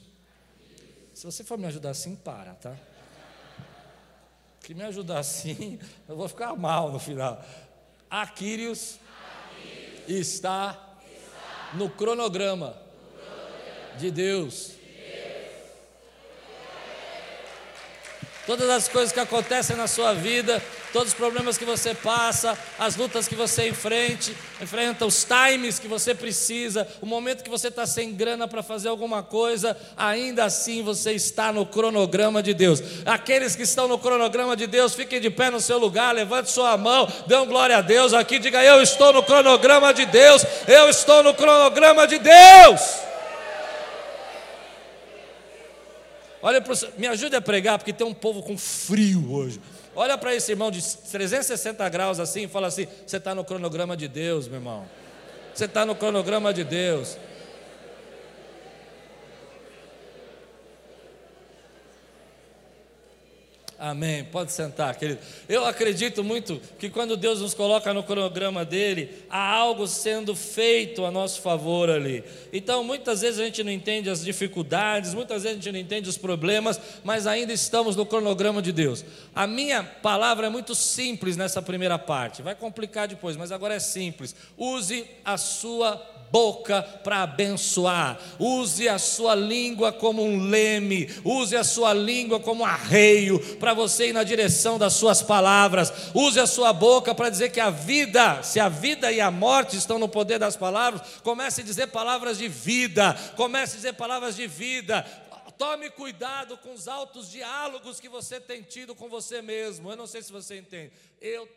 Se 1.13 1.25
você 1.25 1.41
for 1.41 1.57
me 1.57 1.67
ajudar 1.67 1.91
assim, 1.91 2.17
para, 2.17 2.53
tá? 2.55 2.75
Que 4.59 4.73
me 4.73 4.83
ajudar 4.83 5.19
assim, 5.19 5.79
eu 6.05 6.17
vou 6.17 6.27
ficar 6.27 6.53
mal 6.57 6.91
no 6.91 6.99
final. 6.99 7.41
Aquírios, 8.15 8.99
está, 10.07 10.79
no 11.73 11.89
cronograma, 11.89 12.77
de 13.97 14.11
Deus. 14.11 14.73
Todas 18.45 18.69
as 18.69 18.87
coisas 18.87 19.11
que 19.11 19.19
acontecem 19.19 19.75
na 19.75 19.87
sua 19.87 20.13
vida, 20.13 20.61
todos 20.93 21.09
os 21.09 21.13
problemas 21.15 21.57
que 21.57 21.65
você 21.65 21.95
passa, 21.95 22.57
as 22.77 22.95
lutas 22.95 23.27
que 23.27 23.33
você 23.33 23.67
enfrente, 23.67 24.37
enfrenta, 24.61 25.07
os 25.07 25.25
times 25.25 25.79
que 25.79 25.87
você 25.87 26.13
precisa, 26.13 26.87
o 27.01 27.05
momento 27.05 27.43
que 27.43 27.49
você 27.49 27.69
está 27.69 27.87
sem 27.87 28.13
grana 28.13 28.47
para 28.47 28.61
fazer 28.61 28.89
alguma 28.89 29.23
coisa, 29.23 29.75
ainda 29.97 30.45
assim 30.45 30.83
você 30.83 31.13
está 31.13 31.51
no 31.51 31.65
cronograma 31.65 32.43
de 32.43 32.53
Deus. 32.53 32.81
Aqueles 33.07 33.55
que 33.55 33.63
estão 33.63 33.87
no 33.87 33.97
cronograma 33.97 34.55
de 34.55 34.67
Deus, 34.67 34.93
fiquem 34.93 35.19
de 35.19 35.31
pé 35.31 35.49
no 35.49 35.59
seu 35.59 35.79
lugar, 35.79 36.13
levante 36.13 36.51
sua 36.51 36.77
mão, 36.77 37.11
um 37.27 37.45
glória 37.47 37.77
a 37.77 37.81
Deus 37.81 38.13
aqui, 38.13 38.37
diga: 38.37 38.63
Eu 38.63 38.79
estou 38.81 39.11
no 39.11 39.23
cronograma 39.23 39.91
de 39.93 40.05
Deus, 40.05 40.45
eu 40.67 40.87
estou 40.89 41.23
no 41.23 41.33
cronograma 41.33 42.07
de 42.07 42.19
Deus. 42.19 42.81
Olha, 46.39 46.61
me 46.97 47.07
ajude 47.07 47.35
a 47.35 47.41
pregar, 47.41 47.79
porque 47.79 47.93
tem 47.93 48.05
um 48.05 48.13
povo 48.13 48.43
com 48.43 48.55
frio 48.57 49.31
hoje. 49.31 49.59
Olha 49.95 50.17
para 50.17 50.33
esse 50.33 50.51
irmão 50.51 50.71
de 50.71 50.81
360 50.81 51.87
graus 51.89 52.19
assim 52.19 52.43
e 52.43 52.47
fala 52.47 52.67
assim: 52.67 52.87
você 53.05 53.17
está 53.17 53.35
no 53.35 53.43
cronograma 53.43 53.95
de 53.95 54.07
Deus, 54.07 54.47
meu 54.47 54.57
irmão. 54.57 54.85
Você 55.53 55.65
está 55.65 55.85
no 55.85 55.95
cronograma 55.95 56.53
de 56.53 56.63
Deus. 56.63 57.17
Amém. 63.85 64.23
Pode 64.23 64.53
sentar, 64.53 64.95
querido. 64.95 65.19
Eu 65.49 65.65
acredito 65.65 66.23
muito 66.23 66.61
que 66.79 66.89
quando 66.89 67.17
Deus 67.17 67.41
nos 67.41 67.53
coloca 67.53 67.93
no 67.93 68.01
cronograma 68.01 68.63
dele, 68.63 69.25
há 69.29 69.45
algo 69.45 69.85
sendo 69.87 70.33
feito 70.33 71.03
a 71.03 71.11
nosso 71.11 71.41
favor 71.41 71.89
ali. 71.89 72.23
Então, 72.53 72.81
muitas 72.81 73.19
vezes 73.19 73.41
a 73.41 73.43
gente 73.43 73.61
não 73.61 73.69
entende 73.69 74.09
as 74.09 74.23
dificuldades, 74.23 75.13
muitas 75.13 75.43
vezes 75.43 75.57
a 75.57 75.61
gente 75.61 75.73
não 75.73 75.79
entende 75.81 76.07
os 76.07 76.17
problemas, 76.17 76.79
mas 77.03 77.27
ainda 77.27 77.51
estamos 77.51 77.97
no 77.97 78.05
cronograma 78.05 78.61
de 78.61 78.71
Deus. 78.71 79.03
A 79.35 79.45
minha 79.45 79.83
palavra 79.83 80.47
é 80.47 80.49
muito 80.49 80.73
simples 80.73 81.35
nessa 81.35 81.61
primeira 81.61 81.99
parte. 81.99 82.41
Vai 82.41 82.55
complicar 82.55 83.09
depois, 83.09 83.35
mas 83.35 83.51
agora 83.51 83.73
é 83.73 83.79
simples. 83.79 84.33
Use 84.57 85.05
a 85.25 85.35
sua 85.35 85.97
boca 86.33 86.81
para 87.03 87.21
abençoar. 87.21 88.19
Use 88.39 88.89
a 88.89 88.97
sua 88.97 89.35
língua 89.35 89.93
como 89.93 90.23
um 90.23 90.49
leme, 90.49 91.07
use 91.23 91.55
a 91.55 91.63
sua 91.63 91.93
língua 91.93 92.39
como 92.39 92.63
um 92.63 92.65
arreio 92.65 93.39
para 93.57 93.75
você 93.75 94.07
ir 94.07 94.13
na 94.13 94.23
direção 94.23 94.79
das 94.79 94.93
suas 94.93 95.21
palavras. 95.21 95.93
Use 96.15 96.39
a 96.39 96.47
sua 96.47 96.73
boca 96.73 97.13
para 97.13 97.29
dizer 97.29 97.51
que 97.51 97.59
a 97.59 97.69
vida, 97.69 98.41
se 98.41 98.59
a 98.59 98.67
vida 98.67 99.11
e 99.11 99.21
a 99.21 99.29
morte 99.29 99.77
estão 99.77 99.99
no 99.99 100.09
poder 100.09 100.39
das 100.39 100.57
palavras, 100.57 101.19
comece 101.21 101.61
a 101.61 101.63
dizer 101.63 101.87
palavras 101.87 102.39
de 102.39 102.47
vida. 102.47 103.13
Comece 103.35 103.73
a 103.73 103.75
dizer 103.75 103.93
palavras 103.93 104.35
de 104.35 104.47
vida. 104.47 105.03
Tome 105.55 105.91
cuidado 105.91 106.57
com 106.57 106.73
os 106.73 106.87
altos 106.87 107.29
diálogos 107.29 107.99
que 107.99 108.09
você 108.09 108.39
tem 108.39 108.63
tido 108.63 108.95
com 108.95 109.07
você 109.07 109.39
mesmo. 109.39 109.91
Eu 109.91 109.95
não 109.95 110.07
sei 110.07 110.23
se 110.23 110.31
você 110.31 110.57
entende. 110.57 110.91
Eu 111.21 111.47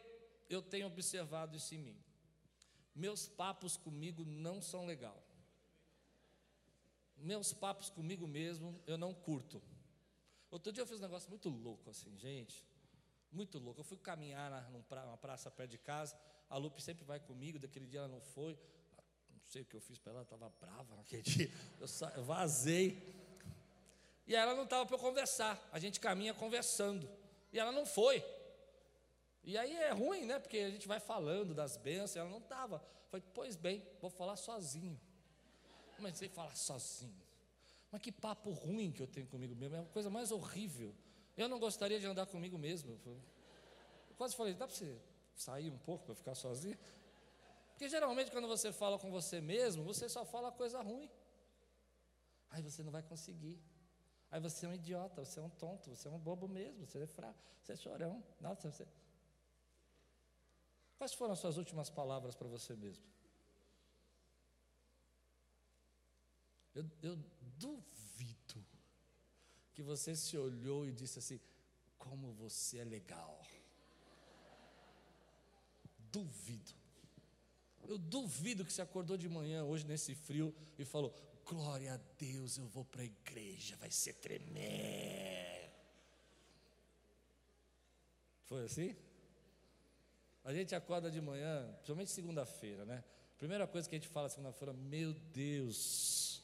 eu 0.48 0.62
tenho 0.62 0.86
observado 0.86 1.56
isso 1.56 1.74
em 1.74 1.78
mim 1.78 2.05
meus 2.96 3.28
papos 3.28 3.76
comigo 3.76 4.24
não 4.24 4.60
são 4.60 4.86
legal. 4.86 5.22
Meus 7.18 7.52
papos 7.52 7.90
comigo 7.90 8.26
mesmo 8.26 8.80
eu 8.86 8.96
não 8.96 9.12
curto. 9.12 9.62
Outro 10.50 10.72
dia 10.72 10.82
eu 10.82 10.86
fiz 10.86 10.98
um 10.98 11.02
negócio 11.02 11.28
muito 11.28 11.48
louco 11.48 11.90
assim, 11.90 12.16
gente. 12.16 12.64
Muito 13.30 13.58
louco. 13.58 13.80
Eu 13.80 13.84
fui 13.84 13.98
caminhar 13.98 14.50
na, 14.50 14.60
numa 14.70 15.16
praça 15.18 15.50
perto 15.50 15.70
de 15.70 15.78
casa. 15.78 16.18
A 16.48 16.56
Lupe 16.56 16.80
sempre 16.82 17.04
vai 17.04 17.20
comigo. 17.20 17.58
Daquele 17.58 17.86
dia 17.86 18.00
ela 18.00 18.08
não 18.08 18.20
foi. 18.20 18.54
Não 19.28 19.40
sei 19.48 19.62
o 19.62 19.64
que 19.66 19.76
eu 19.76 19.80
fiz 19.80 19.98
para 19.98 20.12
ela, 20.12 20.20
ela 20.20 20.24
estava 20.24 20.48
brava 20.58 20.96
naquele 20.96 21.22
dia. 21.22 21.52
Eu, 21.78 21.86
eu 22.16 22.24
vazei. 22.24 23.14
E 24.26 24.34
ela 24.34 24.54
não 24.54 24.64
estava 24.64 24.86
para 24.86 24.98
conversar. 24.98 25.68
A 25.70 25.78
gente 25.78 26.00
caminha 26.00 26.32
conversando. 26.32 27.08
E 27.52 27.58
ela 27.58 27.72
não 27.72 27.84
foi. 27.84 28.24
E 29.46 29.56
aí 29.56 29.76
é 29.76 29.92
ruim, 29.92 30.26
né? 30.26 30.40
Porque 30.40 30.58
a 30.58 30.70
gente 30.70 30.88
vai 30.88 30.98
falando 30.98 31.54
das 31.54 31.76
bênçãos, 31.76 32.16
ela 32.16 32.28
não 32.28 32.38
estava. 32.38 32.84
Falei, 33.08 33.24
pois 33.32 33.54
bem, 33.54 33.80
vou 34.00 34.10
falar 34.10 34.34
sozinho. 34.34 35.00
Comecei 35.96 36.26
a 36.26 36.30
falar 36.32 36.56
sozinho. 36.56 37.22
Mas 37.92 38.02
que 38.02 38.10
papo 38.10 38.50
ruim 38.50 38.90
que 38.90 39.00
eu 39.00 39.06
tenho 39.06 39.28
comigo 39.28 39.54
mesmo, 39.54 39.76
é 39.76 39.80
a 39.80 39.84
coisa 39.84 40.10
mais 40.10 40.32
horrível. 40.32 40.92
Eu 41.36 41.48
não 41.48 41.60
gostaria 41.60 42.00
de 42.00 42.06
andar 42.06 42.26
comigo 42.26 42.58
mesmo. 42.58 42.98
Eu 43.06 44.16
quase 44.16 44.34
falei, 44.34 44.52
dá 44.54 44.66
para 44.66 44.74
você 44.74 44.98
sair 45.36 45.70
um 45.70 45.78
pouco 45.78 46.06
para 46.06 46.14
ficar 46.16 46.34
sozinho? 46.34 46.76
Porque 47.68 47.88
geralmente 47.88 48.32
quando 48.32 48.48
você 48.48 48.72
fala 48.72 48.98
com 48.98 49.12
você 49.12 49.40
mesmo, 49.40 49.84
você 49.84 50.08
só 50.08 50.24
fala 50.24 50.50
coisa 50.50 50.82
ruim. 50.82 51.08
Aí 52.50 52.62
você 52.62 52.82
não 52.82 52.90
vai 52.90 53.02
conseguir. 53.02 53.60
Aí 54.28 54.40
você 54.40 54.66
é 54.66 54.68
um 54.68 54.74
idiota, 54.74 55.24
você 55.24 55.38
é 55.38 55.42
um 55.42 55.50
tonto, 55.50 55.90
você 55.90 56.08
é 56.08 56.10
um 56.10 56.18
bobo 56.18 56.48
mesmo, 56.48 56.84
você 56.84 56.98
é 56.98 57.06
fraco, 57.06 57.38
você 57.62 57.74
é 57.74 57.76
chorão. 57.76 58.24
Nossa, 58.40 58.72
você... 58.72 58.84
Quais 60.98 61.14
foram 61.14 61.32
as 61.32 61.38
suas 61.38 61.56
últimas 61.56 61.90
palavras 61.90 62.34
para 62.34 62.48
você 62.48 62.74
mesmo? 62.74 63.04
Eu, 66.74 66.84
eu 67.02 67.16
duvido 67.58 68.64
que 69.72 69.82
você 69.82 70.14
se 70.14 70.36
olhou 70.36 70.86
e 70.86 70.92
disse 70.92 71.18
assim: 71.18 71.40
como 71.98 72.32
você 72.32 72.78
é 72.78 72.84
legal. 72.84 73.42
Duvido. 75.98 76.72
Eu 77.86 77.98
duvido 77.98 78.64
que 78.64 78.72
você 78.72 78.82
acordou 78.82 79.16
de 79.16 79.28
manhã 79.28 79.64
hoje 79.64 79.86
nesse 79.86 80.14
frio 80.14 80.54
e 80.78 80.84
falou: 80.84 81.14
Glória 81.44 81.94
a 81.94 81.96
Deus, 82.18 82.56
eu 82.58 82.66
vou 82.66 82.84
para 82.84 83.02
a 83.02 83.04
igreja, 83.04 83.76
vai 83.76 83.90
ser 83.90 84.14
tremer. 84.14 85.70
Foi 88.46 88.64
assim? 88.64 88.96
A 90.46 90.52
gente 90.54 90.76
acorda 90.76 91.10
de 91.10 91.20
manhã, 91.20 91.66
principalmente 91.78 92.12
segunda-feira, 92.12 92.84
né? 92.84 93.02
Primeira 93.36 93.66
coisa 93.66 93.88
que 93.88 93.96
a 93.96 93.98
gente 93.98 94.08
fala 94.08 94.28
segunda-feira, 94.28 94.72
meu 94.72 95.12
Deus, 95.12 96.40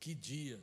que 0.00 0.12
dia. 0.12 0.60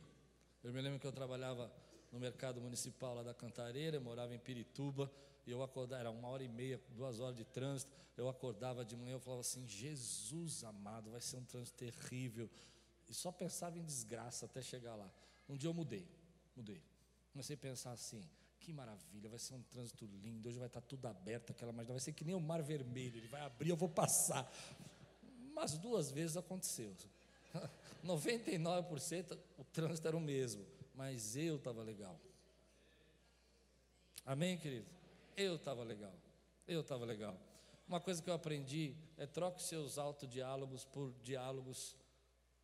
Eu 0.62 0.74
me 0.74 0.82
lembro 0.82 1.00
que 1.00 1.08
eu 1.08 1.14
trabalhava 1.14 1.72
no 2.12 2.20
mercado 2.20 2.60
municipal 2.60 3.16
lá 3.16 3.24
da 3.24 3.34
Cantareira, 3.34 3.96
eu 3.96 4.02
morava 4.02 4.36
em 4.36 4.38
Pirituba, 4.38 5.10
E 5.48 5.52
eu 5.52 5.64
acordava, 5.64 6.02
era 6.02 6.12
uma 6.12 6.28
hora 6.28 6.44
e 6.44 6.50
meia, 6.50 6.82
duas 6.90 7.22
horas 7.22 7.38
de 7.38 7.46
trânsito. 7.46 7.90
Eu 8.18 8.28
acordava 8.28 8.84
de 8.84 8.98
manhã, 8.98 9.14
eu 9.14 9.20
falava 9.22 9.40
assim: 9.40 9.66
Jesus 9.66 10.66
amado, 10.66 11.10
vai 11.10 11.22
ser 11.22 11.38
um 11.38 11.46
trânsito 11.46 11.78
terrível. 11.78 12.50
E 13.08 13.14
só 13.14 13.32
pensava 13.32 13.78
em 13.78 13.84
desgraça 13.86 14.46
até 14.46 14.62
chegar 14.62 14.96
lá. 14.96 15.10
Um 15.48 15.56
dia 15.56 15.70
eu 15.70 15.74
mudei, 15.74 16.06
mudei. 16.54 16.84
Comecei 17.32 17.56
a 17.56 17.60
pensar 17.60 17.94
assim: 17.94 18.22
que 18.64 18.72
maravilha, 18.72 19.30
vai 19.30 19.38
ser 19.38 19.54
um 19.54 19.62
trânsito 19.64 20.06
lindo. 20.06 20.48
Hoje 20.48 20.58
vai 20.58 20.68
estar 20.68 20.80
tudo 20.80 21.06
aberto, 21.06 21.52
aquela 21.52 21.74
máquina 21.74 21.94
vai 21.94 22.00
ser 22.00 22.14
que 22.14 22.24
nem 22.24 22.34
o 22.34 22.40
mar 22.40 22.62
vermelho. 22.64 23.18
Ele 23.18 23.28
vai 23.28 23.42
abrir, 23.42 23.70
eu 23.70 23.76
vou 23.76 23.90
passar. 23.90 24.50
Mas 25.54 25.78
duas 25.78 26.10
vezes 26.10 26.38
aconteceu. 26.38 26.96
99% 28.04 29.38
o 29.58 29.64
trânsito 29.66 30.08
era 30.08 30.16
o 30.16 30.22
mesmo, 30.22 30.66
mas 30.96 31.36
eu 31.36 31.58
estava 31.58 31.84
legal. 31.84 32.20
Amém, 34.26 34.58
querido? 34.58 34.88
Eu 35.36 35.56
estava 35.56 35.84
legal. 35.84 36.14
Eu 36.66 36.80
estava 36.80 37.04
legal. 37.04 37.38
Uma 37.86 38.00
coisa 38.00 38.22
que 38.24 38.30
eu 38.30 38.34
aprendi 38.34 38.96
é 39.18 39.28
troque 39.28 39.62
seus 39.62 39.98
autodiálogos 39.98 40.86
por 40.86 41.14
diálogos 41.22 41.98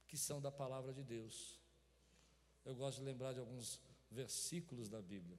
que 0.08 0.18
são 0.18 0.39
da 0.39 0.51
palavra 0.51 0.94
de 0.94 1.03
Deus. 1.03 1.60
Eu 2.63 2.74
gosto 2.74 3.00
de 3.00 3.03
lembrar 3.03 3.34
de 3.34 3.39
alguns 3.39 3.82
versículos 4.10 4.88
da 4.88 5.01
Bíblia. 5.01 5.38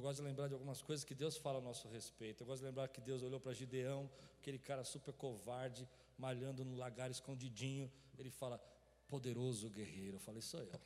Eu 0.00 0.04
gosto 0.04 0.20
de 0.20 0.22
lembrar 0.22 0.48
de 0.48 0.54
algumas 0.54 0.80
coisas 0.80 1.04
que 1.04 1.14
Deus 1.14 1.36
fala 1.36 1.58
a 1.58 1.60
nosso 1.60 1.86
respeito. 1.86 2.42
Eu 2.42 2.46
gosto 2.46 2.60
de 2.60 2.68
lembrar 2.68 2.88
que 2.88 3.02
Deus 3.02 3.22
olhou 3.22 3.38
para 3.38 3.52
Gideão, 3.52 4.10
aquele 4.38 4.58
cara 4.58 4.82
super 4.82 5.12
covarde, 5.12 5.86
malhando 6.16 6.64
no 6.64 6.74
lagar 6.74 7.10
escondidinho. 7.10 7.92
Ele 8.18 8.30
fala, 8.30 8.58
poderoso 9.06 9.68
guerreiro. 9.68 10.16
Eu 10.16 10.20
falei, 10.20 10.40
sou 10.40 10.60
eu. 10.60 10.80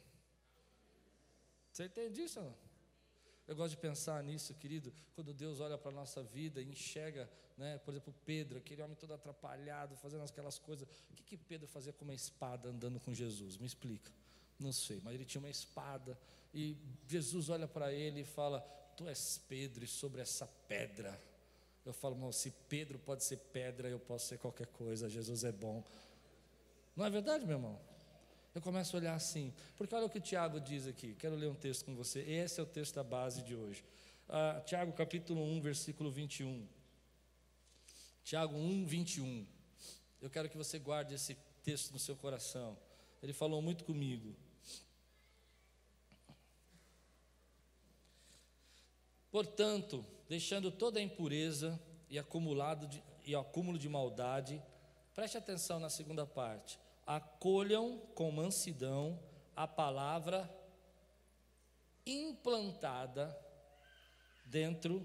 Você 1.70 1.84
entende 1.84 2.22
isso 2.22 2.40
não? 2.40 2.52
Eu 3.46 3.54
gosto 3.54 3.70
de 3.70 3.76
pensar 3.76 4.20
nisso, 4.24 4.52
querido, 4.54 4.92
quando 5.14 5.32
Deus 5.32 5.60
olha 5.60 5.78
para 5.78 5.92
a 5.92 5.94
nossa 5.94 6.20
vida 6.20 6.60
e 6.60 6.68
enxerga, 6.68 7.30
né, 7.56 7.78
por 7.78 7.92
exemplo, 7.92 8.12
Pedro, 8.24 8.58
aquele 8.58 8.82
homem 8.82 8.96
todo 8.96 9.14
atrapalhado, 9.14 9.94
fazendo 9.94 10.24
aquelas 10.24 10.58
coisas. 10.58 10.88
O 11.08 11.14
que, 11.14 11.22
que 11.22 11.36
Pedro 11.36 11.68
fazia 11.68 11.92
com 11.92 12.04
uma 12.04 12.14
espada 12.14 12.68
andando 12.68 12.98
com 12.98 13.14
Jesus? 13.14 13.58
Me 13.58 13.66
explica. 13.66 14.10
Não 14.58 14.72
sei, 14.72 15.00
mas 15.04 15.14
ele 15.14 15.24
tinha 15.24 15.40
uma 15.40 15.50
espada. 15.50 16.18
E 16.52 16.76
Jesus 17.06 17.48
olha 17.48 17.68
para 17.68 17.92
ele 17.92 18.22
e 18.22 18.24
fala: 18.24 18.64
Tu 18.96 19.08
és 19.08 19.40
Pedro, 19.48 19.84
e 19.84 19.88
sobre 19.88 20.20
essa 20.22 20.46
pedra. 20.68 21.20
Eu 21.84 21.92
falo, 21.92 22.14
irmão, 22.14 22.32
se 22.32 22.50
Pedro 22.68 22.98
pode 22.98 23.24
ser 23.24 23.36
pedra, 23.36 23.88
eu 23.88 23.98
posso 23.98 24.26
ser 24.28 24.38
qualquer 24.38 24.66
coisa. 24.68 25.08
Jesus 25.08 25.44
é 25.44 25.52
bom. 25.52 25.84
Não 26.96 27.04
é 27.04 27.10
verdade, 27.10 27.44
meu 27.44 27.56
irmão? 27.56 27.78
Eu 28.54 28.62
começo 28.62 28.96
a 28.96 29.00
olhar 29.00 29.14
assim, 29.14 29.52
porque 29.76 29.94
olha 29.94 30.06
o 30.06 30.08
que 30.08 30.20
Tiago 30.20 30.60
diz 30.60 30.86
aqui. 30.86 31.14
Quero 31.14 31.34
ler 31.34 31.48
um 31.48 31.54
texto 31.54 31.84
com 31.84 31.94
você. 31.94 32.20
Esse 32.20 32.60
é 32.60 32.62
o 32.62 32.66
texto 32.66 32.94
da 32.94 33.02
base 33.02 33.42
de 33.42 33.54
hoje. 33.54 33.84
Ah, 34.28 34.62
Tiago 34.64 34.92
capítulo 34.92 35.42
1, 35.42 35.60
versículo 35.60 36.10
21. 36.10 36.66
Tiago 38.22 38.56
1, 38.56 38.86
21. 38.86 39.46
Eu 40.22 40.30
quero 40.30 40.48
que 40.48 40.56
você 40.56 40.78
guarde 40.78 41.14
esse 41.14 41.36
texto 41.64 41.92
no 41.92 41.98
seu 41.98 42.14
coração. 42.16 42.78
Ele 43.22 43.32
falou 43.32 43.60
muito 43.60 43.84
comigo. 43.84 44.34
Portanto, 49.34 50.06
deixando 50.28 50.70
toda 50.70 51.00
a 51.00 51.02
impureza 51.02 51.76
e, 52.08 52.20
acumulado 52.20 52.86
de, 52.86 53.02
e 53.26 53.34
acúmulo 53.34 53.76
de 53.76 53.88
maldade, 53.88 54.62
preste 55.12 55.36
atenção 55.36 55.80
na 55.80 55.90
segunda 55.90 56.24
parte 56.24 56.78
acolham 57.04 57.98
com 58.14 58.30
mansidão 58.30 59.20
a 59.56 59.66
palavra 59.66 60.48
implantada 62.06 63.36
dentro, 64.46 65.04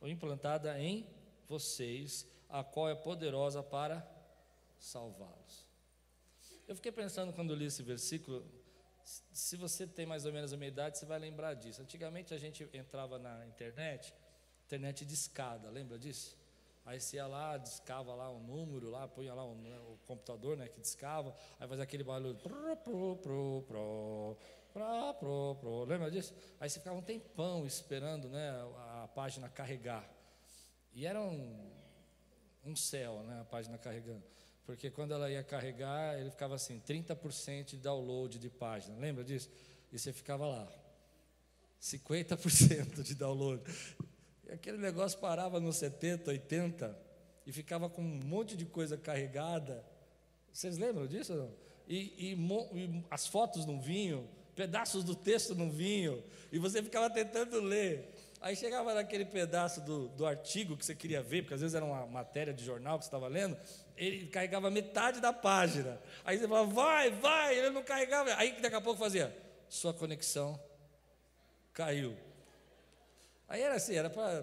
ou 0.00 0.08
implantada 0.08 0.80
em 0.80 1.04
vocês, 1.48 2.28
a 2.48 2.62
qual 2.62 2.88
é 2.88 2.94
poderosa 2.94 3.64
para 3.64 4.08
salvá-los. 4.78 5.66
Eu 6.68 6.76
fiquei 6.76 6.92
pensando 6.92 7.32
quando 7.32 7.52
li 7.56 7.64
esse 7.64 7.82
versículo, 7.82 8.46
se 9.04 9.56
você 9.56 9.86
tem 9.86 10.06
mais 10.06 10.24
ou 10.24 10.32
menos 10.32 10.52
a 10.52 10.56
minha 10.56 10.68
idade, 10.68 10.98
você 10.98 11.06
vai 11.06 11.18
lembrar 11.18 11.54
disso. 11.54 11.82
Antigamente 11.82 12.34
a 12.34 12.38
gente 12.38 12.68
entrava 12.72 13.18
na 13.18 13.46
internet, 13.46 14.14
internet 14.66 15.04
de 15.04 15.14
escada, 15.14 15.68
lembra 15.70 15.98
disso? 15.98 16.38
Aí 16.84 16.98
você 16.98 17.16
ia 17.16 17.26
lá, 17.26 17.56
discava 17.58 18.14
lá 18.14 18.30
um 18.30 18.40
número, 18.40 18.90
lá, 18.90 19.06
punha 19.06 19.34
lá 19.34 19.44
um, 19.44 19.54
né, 19.54 19.78
o 19.80 19.98
computador 20.06 20.56
né, 20.56 20.66
que 20.66 20.80
discava, 20.80 21.34
aí 21.58 21.68
fazia 21.68 21.84
aquele 21.84 22.02
barulho. 22.02 22.36
Pro, 22.36 22.76
pro, 22.76 23.16
pro, 23.16 23.64
pro, 23.68 24.36
pro, 24.72 25.14
pro, 25.14 25.56
pro. 25.60 25.84
Lembra 25.84 26.10
disso? 26.10 26.34
Aí 26.58 26.68
você 26.68 26.78
ficava 26.78 26.96
um 26.96 27.02
tempão 27.02 27.66
esperando 27.66 28.28
né, 28.28 28.50
a, 28.76 29.04
a 29.04 29.08
página 29.08 29.48
carregar. 29.48 30.08
E 30.92 31.06
era 31.06 31.20
um, 31.20 31.70
um 32.64 32.74
céu 32.74 33.22
né, 33.22 33.40
a 33.40 33.44
página 33.44 33.78
carregando. 33.78 34.24
Porque 34.72 34.90
quando 34.90 35.12
ela 35.12 35.30
ia 35.30 35.42
carregar, 35.42 36.18
ele 36.18 36.30
ficava 36.30 36.54
assim, 36.54 36.80
30% 36.86 37.64
de 37.64 37.76
download 37.76 38.38
de 38.38 38.48
página. 38.48 38.96
Lembra 38.98 39.24
disso? 39.24 39.50
E 39.92 39.98
você 39.98 40.12
ficava 40.12 40.46
lá. 40.46 40.68
50% 41.80 43.02
de 43.02 43.14
download 43.14 43.62
aquele 44.52 44.78
negócio 44.78 45.18
parava 45.18 45.60
nos 45.60 45.76
70, 45.76 46.30
80 46.30 46.98
e 47.46 47.52
ficava 47.52 47.88
com 47.88 48.02
um 48.02 48.20
monte 48.24 48.56
de 48.56 48.66
coisa 48.66 48.96
carregada. 48.96 49.84
Vocês 50.52 50.76
lembram 50.76 51.06
disso? 51.06 51.34
Não? 51.34 51.52
E, 51.88 52.32
e, 52.32 52.78
e 52.78 53.04
as 53.10 53.26
fotos 53.26 53.64
não 53.66 53.80
vinham, 53.80 54.26
pedaços 54.54 55.02
do 55.04 55.14
texto 55.14 55.54
não 55.54 55.70
vinham, 55.70 56.22
e 56.52 56.58
você 56.58 56.82
ficava 56.82 57.10
tentando 57.10 57.60
ler. 57.60 58.09
Aí 58.40 58.56
chegava 58.56 58.94
naquele 58.94 59.26
pedaço 59.26 59.82
do, 59.82 60.08
do 60.08 60.24
artigo 60.24 60.74
que 60.74 60.84
você 60.84 60.94
queria 60.94 61.22
ver, 61.22 61.42
porque 61.42 61.54
às 61.54 61.60
vezes 61.60 61.74
era 61.74 61.84
uma 61.84 62.06
matéria 62.06 62.54
de 62.54 62.64
jornal 62.64 62.98
que 62.98 63.04
você 63.04 63.08
estava 63.08 63.28
lendo, 63.28 63.54
ele 63.96 64.28
carregava 64.28 64.70
metade 64.70 65.20
da 65.20 65.30
página. 65.30 66.00
Aí 66.24 66.38
você 66.38 66.48
falava, 66.48 66.66
vai, 66.72 67.10
vai, 67.10 67.58
ele 67.58 67.68
não 67.68 67.82
carregava. 67.82 68.34
Aí 68.36 68.58
daqui 68.60 68.74
a 68.74 68.80
pouco 68.80 68.98
fazia, 68.98 69.36
sua 69.68 69.92
conexão 69.92 70.58
caiu. 71.74 72.16
Aí 73.46 73.60
era 73.60 73.74
assim, 73.74 73.94
era 73.94 74.08
para 74.08 74.42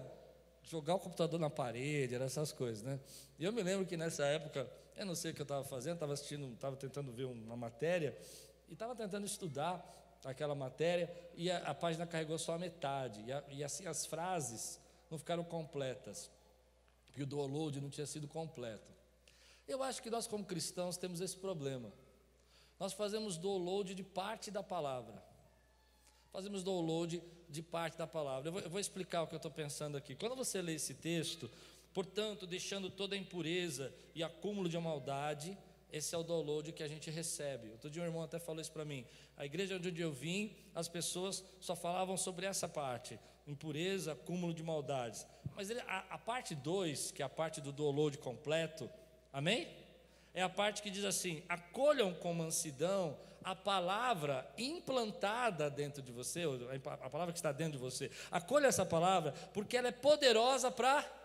jogar 0.62 0.94
o 0.94 1.00
computador 1.00 1.40
na 1.40 1.50
parede, 1.50 2.14
eram 2.14 2.26
essas 2.26 2.52
coisas, 2.52 2.84
né? 2.84 3.00
E 3.36 3.44
eu 3.44 3.52
me 3.52 3.62
lembro 3.62 3.84
que 3.84 3.96
nessa 3.96 4.24
época, 4.26 4.70
eu 4.96 5.06
não 5.06 5.14
sei 5.16 5.32
o 5.32 5.34
que 5.34 5.40
eu 5.40 5.44
estava 5.44 5.64
fazendo, 5.64 5.94
estava 5.94 6.12
assistindo, 6.12 6.52
estava 6.52 6.76
tentando 6.76 7.10
ver 7.10 7.24
uma 7.24 7.56
matéria 7.56 8.16
e 8.68 8.74
estava 8.74 8.94
tentando 8.94 9.26
estudar 9.26 9.82
aquela 10.24 10.54
matéria 10.54 11.12
e 11.34 11.50
a, 11.50 11.58
a, 11.58 11.74
página 11.74 12.06
carregou 12.06 12.38
só 12.38 12.54
a 12.54 12.58
metade 12.58 13.22
e, 13.22 13.32
a, 13.32 13.44
e 13.50 13.64
assim 13.64 13.86
as 13.86 14.04
frases 14.04 14.80
não 15.10 15.18
ficaram 15.18 15.44
completas 15.44 16.30
e 17.16 17.22
o 17.22 17.26
download 17.26 17.80
não 17.80 17.90
tinha 17.90 18.06
sido 18.06 18.28
completo. 18.28 18.92
Eu 19.66 19.82
acho 19.82 20.02
que 20.02 20.10
nós 20.10 20.26
como 20.26 20.44
cristãos 20.44 20.96
temos 20.96 21.20
esse 21.20 21.36
problema. 21.36 21.92
Nós 22.78 22.92
fazemos 22.92 23.36
download 23.36 23.94
de 23.94 24.02
parte 24.02 24.50
da 24.50 24.62
palavra. 24.62 25.22
Fazemos 26.32 26.62
download 26.62 27.22
de 27.48 27.62
parte 27.62 27.98
da 27.98 28.06
palavra. 28.06 28.48
Eu 28.48 28.52
vou, 28.52 28.60
eu 28.60 28.70
vou 28.70 28.80
explicar 28.80 29.22
o 29.22 29.26
que 29.26 29.34
eu 29.34 29.38
estou 29.38 29.50
pensando 29.50 29.96
aqui. 29.96 30.14
Quando 30.14 30.36
você 30.36 30.62
lê 30.62 30.74
esse 30.74 30.94
texto, 30.94 31.50
portanto, 31.92 32.46
deixando 32.46 32.90
toda 32.90 33.14
a 33.14 33.18
impureza 33.18 33.92
e 34.14 34.22
acúmulo 34.22 34.68
de 34.68 34.78
maldade, 34.78 35.58
esse 35.92 36.14
é 36.14 36.18
o 36.18 36.22
download 36.22 36.72
que 36.72 36.82
a 36.82 36.88
gente 36.88 37.10
recebe. 37.10 37.70
Outro 37.70 37.90
dia 37.90 38.02
um 38.02 38.06
irmão 38.06 38.22
até 38.22 38.38
falou 38.38 38.60
isso 38.60 38.72
para 38.72 38.84
mim. 38.84 39.06
A 39.36 39.46
igreja 39.46 39.76
onde 39.76 40.00
eu 40.00 40.12
vim, 40.12 40.54
as 40.74 40.88
pessoas 40.88 41.44
só 41.60 41.74
falavam 41.74 42.16
sobre 42.16 42.46
essa 42.46 42.68
parte: 42.68 43.18
impureza, 43.46 44.12
acúmulo 44.12 44.52
de 44.52 44.62
maldades. 44.62 45.26
Mas 45.56 45.70
ele, 45.70 45.80
a, 45.80 46.04
a 46.10 46.18
parte 46.18 46.54
2, 46.54 47.12
que 47.12 47.22
é 47.22 47.24
a 47.24 47.28
parte 47.28 47.60
do 47.60 47.72
download 47.72 48.18
completo, 48.18 48.88
amém? 49.32 49.68
É 50.34 50.42
a 50.42 50.48
parte 50.48 50.82
que 50.82 50.90
diz 50.90 51.04
assim: 51.04 51.42
acolham 51.48 52.12
com 52.14 52.34
mansidão 52.34 53.16
a 53.42 53.54
palavra 53.54 54.46
implantada 54.58 55.70
dentro 55.70 56.02
de 56.02 56.12
você, 56.12 56.42
a 57.00 57.08
palavra 57.08 57.32
que 57.32 57.38
está 57.38 57.50
dentro 57.50 57.72
de 57.72 57.78
você. 57.78 58.10
Acolha 58.30 58.66
essa 58.66 58.84
palavra, 58.84 59.32
porque 59.54 59.76
ela 59.76 59.88
é 59.88 59.92
poderosa 59.92 60.70
para. 60.70 61.17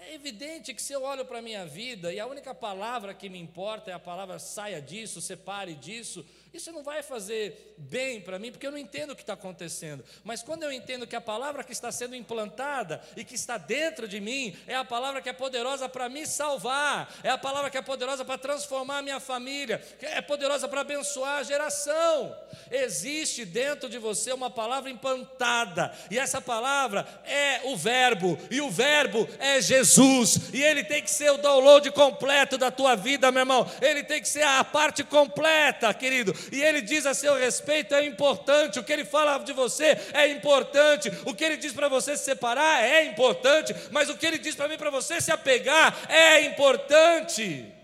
É 0.00 0.14
evidente 0.14 0.72
que 0.72 0.82
se 0.82 0.92
eu 0.92 1.02
olho 1.02 1.24
para 1.24 1.38
a 1.38 1.42
minha 1.42 1.66
vida 1.66 2.12
e 2.12 2.20
a 2.20 2.26
única 2.26 2.54
palavra 2.54 3.14
que 3.14 3.28
me 3.28 3.38
importa 3.38 3.90
é 3.90 3.94
a 3.94 3.98
palavra 3.98 4.38
saia 4.38 4.80
disso, 4.80 5.20
separe 5.20 5.74
disso, 5.74 6.24
isso 6.56 6.72
não 6.72 6.82
vai 6.82 7.02
fazer 7.02 7.74
bem 7.78 8.20
para 8.20 8.38
mim, 8.38 8.50
porque 8.50 8.66
eu 8.66 8.70
não 8.70 8.78
entendo 8.78 9.10
o 9.10 9.16
que 9.16 9.22
está 9.22 9.34
acontecendo. 9.34 10.04
Mas 10.24 10.42
quando 10.42 10.62
eu 10.62 10.72
entendo 10.72 11.06
que 11.06 11.14
a 11.14 11.20
palavra 11.20 11.62
que 11.62 11.72
está 11.72 11.92
sendo 11.92 12.16
implantada 12.16 13.00
e 13.16 13.24
que 13.24 13.34
está 13.34 13.58
dentro 13.58 14.08
de 14.08 14.20
mim 14.20 14.56
é 14.66 14.74
a 14.74 14.84
palavra 14.84 15.20
que 15.20 15.28
é 15.28 15.32
poderosa 15.32 15.88
para 15.88 16.08
me 16.08 16.26
salvar, 16.26 17.14
é 17.22 17.30
a 17.30 17.38
palavra 17.38 17.70
que 17.70 17.78
é 17.78 17.82
poderosa 17.82 18.24
para 18.24 18.38
transformar 18.38 18.98
a 18.98 19.02
minha 19.02 19.20
família, 19.20 19.82
é 20.00 20.20
poderosa 20.20 20.68
para 20.68 20.80
abençoar 20.80 21.38
a 21.38 21.42
geração. 21.42 22.36
Existe 22.70 23.44
dentro 23.44 23.88
de 23.88 23.98
você 23.98 24.32
uma 24.32 24.50
palavra 24.50 24.90
implantada, 24.90 25.92
e 26.10 26.18
essa 26.18 26.40
palavra 26.40 27.06
é 27.24 27.60
o 27.64 27.76
Verbo, 27.76 28.38
e 28.50 28.60
o 28.60 28.70
Verbo 28.70 29.28
é 29.38 29.60
Jesus, 29.60 30.52
e 30.52 30.62
ele 30.62 30.82
tem 30.82 31.02
que 31.02 31.10
ser 31.10 31.30
o 31.30 31.38
download 31.38 31.90
completo 31.92 32.56
da 32.56 32.70
tua 32.70 32.94
vida, 32.96 33.30
meu 33.30 33.42
irmão, 33.42 33.70
ele 33.80 34.02
tem 34.02 34.20
que 34.20 34.28
ser 34.28 34.42
a 34.42 34.64
parte 34.64 35.04
completa, 35.04 35.92
querido 35.92 36.34
e 36.52 36.62
ele 36.62 36.80
diz 36.80 37.06
a 37.06 37.14
seu 37.14 37.34
respeito 37.34 37.94
é 37.94 38.04
importante, 38.04 38.78
o 38.78 38.84
que 38.84 38.92
ele 38.92 39.04
fala 39.04 39.38
de 39.38 39.52
você 39.52 39.98
é 40.12 40.28
importante, 40.28 41.12
o 41.24 41.34
que 41.34 41.44
ele 41.44 41.56
diz 41.56 41.72
para 41.72 41.88
você 41.88 42.16
se 42.16 42.24
separar 42.24 42.82
é 42.82 43.04
importante, 43.04 43.74
mas 43.90 44.08
o 44.08 44.16
que 44.16 44.26
ele 44.26 44.38
diz 44.38 44.54
para 44.54 44.68
mim 44.68 44.76
para 44.76 44.90
você 44.90 45.20
se 45.20 45.30
apegar 45.30 45.96
é 46.08 46.42
importante. 46.42 47.75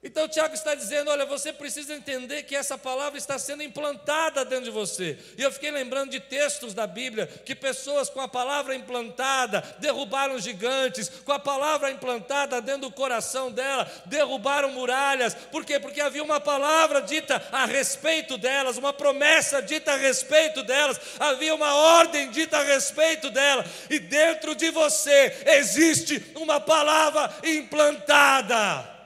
Então 0.00 0.28
Tiago 0.28 0.54
está 0.54 0.76
dizendo: 0.76 1.10
olha, 1.10 1.26
você 1.26 1.52
precisa 1.52 1.92
entender 1.92 2.44
que 2.44 2.54
essa 2.54 2.78
palavra 2.78 3.18
está 3.18 3.36
sendo 3.36 3.64
implantada 3.64 4.44
dentro 4.44 4.66
de 4.66 4.70
você. 4.70 5.18
E 5.36 5.42
eu 5.42 5.50
fiquei 5.50 5.72
lembrando 5.72 6.10
de 6.10 6.20
textos 6.20 6.72
da 6.72 6.86
Bíblia 6.86 7.26
que 7.26 7.52
pessoas 7.52 8.08
com 8.08 8.20
a 8.20 8.28
palavra 8.28 8.76
implantada 8.76 9.60
derrubaram 9.80 10.38
gigantes, 10.38 11.08
com 11.08 11.32
a 11.32 11.38
palavra 11.38 11.90
implantada 11.90 12.60
dentro 12.62 12.82
do 12.82 12.92
coração 12.92 13.50
dela, 13.50 13.90
derrubaram 14.06 14.70
muralhas. 14.70 15.34
Por 15.34 15.64
quê? 15.64 15.80
Porque 15.80 16.00
havia 16.00 16.22
uma 16.22 16.40
palavra 16.40 17.02
dita 17.02 17.44
a 17.50 17.66
respeito 17.66 18.38
delas, 18.38 18.76
uma 18.76 18.92
promessa 18.92 19.60
dita 19.60 19.94
a 19.94 19.96
respeito 19.96 20.62
delas, 20.62 21.00
havia 21.18 21.52
uma 21.52 21.74
ordem 21.74 22.30
dita 22.30 22.58
a 22.58 22.62
respeito 22.62 23.30
dela, 23.30 23.64
e 23.90 23.98
dentro 23.98 24.54
de 24.54 24.70
você 24.70 25.36
existe 25.44 26.24
uma 26.36 26.60
palavra 26.60 27.34
implantada. 27.42 28.97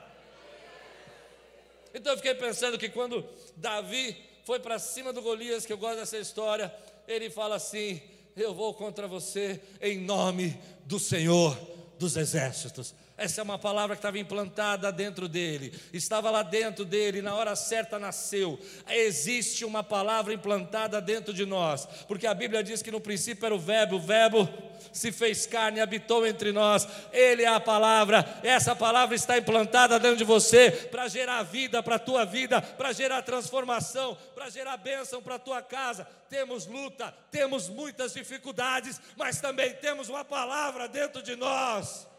Então 1.93 2.13
eu 2.13 2.17
fiquei 2.17 2.33
pensando 2.33 2.77
que 2.77 2.89
quando 2.89 3.23
Davi 3.55 4.15
foi 4.43 4.59
para 4.59 4.79
cima 4.79 5.13
do 5.13 5.21
Golias, 5.21 5.65
que 5.65 5.73
eu 5.73 5.77
gosto 5.77 5.97
dessa 5.97 6.17
história, 6.17 6.73
ele 7.07 7.29
fala 7.29 7.55
assim: 7.55 8.01
Eu 8.35 8.53
vou 8.53 8.73
contra 8.73 9.07
você 9.07 9.61
em 9.81 9.99
nome 9.99 10.57
do 10.85 10.99
Senhor 10.99 11.57
dos 11.99 12.17
Exércitos. 12.17 12.95
Essa 13.15 13.41
é 13.41 13.43
uma 13.43 13.59
palavra 13.59 13.95
que 13.95 13.99
estava 13.99 14.17
implantada 14.17 14.91
dentro 14.91 15.27
dele, 15.27 15.71
estava 15.93 16.31
lá 16.31 16.41
dentro 16.41 16.83
dele, 16.83 17.21
na 17.21 17.35
hora 17.35 17.55
certa 17.55 17.99
nasceu. 17.99 18.59
Existe 18.89 19.63
uma 19.63 19.83
palavra 19.83 20.33
implantada 20.33 20.99
dentro 20.99 21.31
de 21.31 21.45
nós, 21.45 21.87
porque 22.07 22.25
a 22.25 22.33
Bíblia 22.33 22.63
diz 22.63 22.81
que 22.81 22.89
no 22.89 22.99
princípio 22.99 23.45
era 23.45 23.53
o 23.53 23.59
Verbo, 23.59 23.97
o 23.97 23.99
Verbo 23.99 24.49
se 24.91 25.11
fez 25.11 25.45
carne, 25.45 25.79
habitou 25.79 26.25
entre 26.25 26.51
nós. 26.51 26.87
Ele 27.11 27.43
é 27.43 27.47
a 27.47 27.59
palavra, 27.59 28.39
essa 28.41 28.75
palavra 28.75 29.15
está 29.15 29.37
implantada 29.37 29.99
dentro 29.99 30.17
de 30.17 30.23
você 30.23 30.71
para 30.71 31.07
gerar 31.07 31.43
vida 31.43 31.83
para 31.83 31.97
a 31.97 31.99
tua 31.99 32.25
vida, 32.25 32.63
para 32.63 32.93
gerar 32.93 33.21
transformação, 33.21 34.17
para 34.33 34.49
gerar 34.49 34.77
bênção 34.77 35.21
para 35.21 35.35
a 35.35 35.39
tua 35.39 35.61
casa. 35.61 36.07
Temos 36.29 36.65
luta, 36.65 37.13
temos 37.29 37.69
muitas 37.69 38.13
dificuldades, 38.13 38.99
mas 39.15 39.39
também 39.39 39.71
temos 39.73 40.09
uma 40.09 40.25
palavra 40.25 40.87
dentro 40.87 41.21
de 41.21 41.35
nós. 41.35 42.11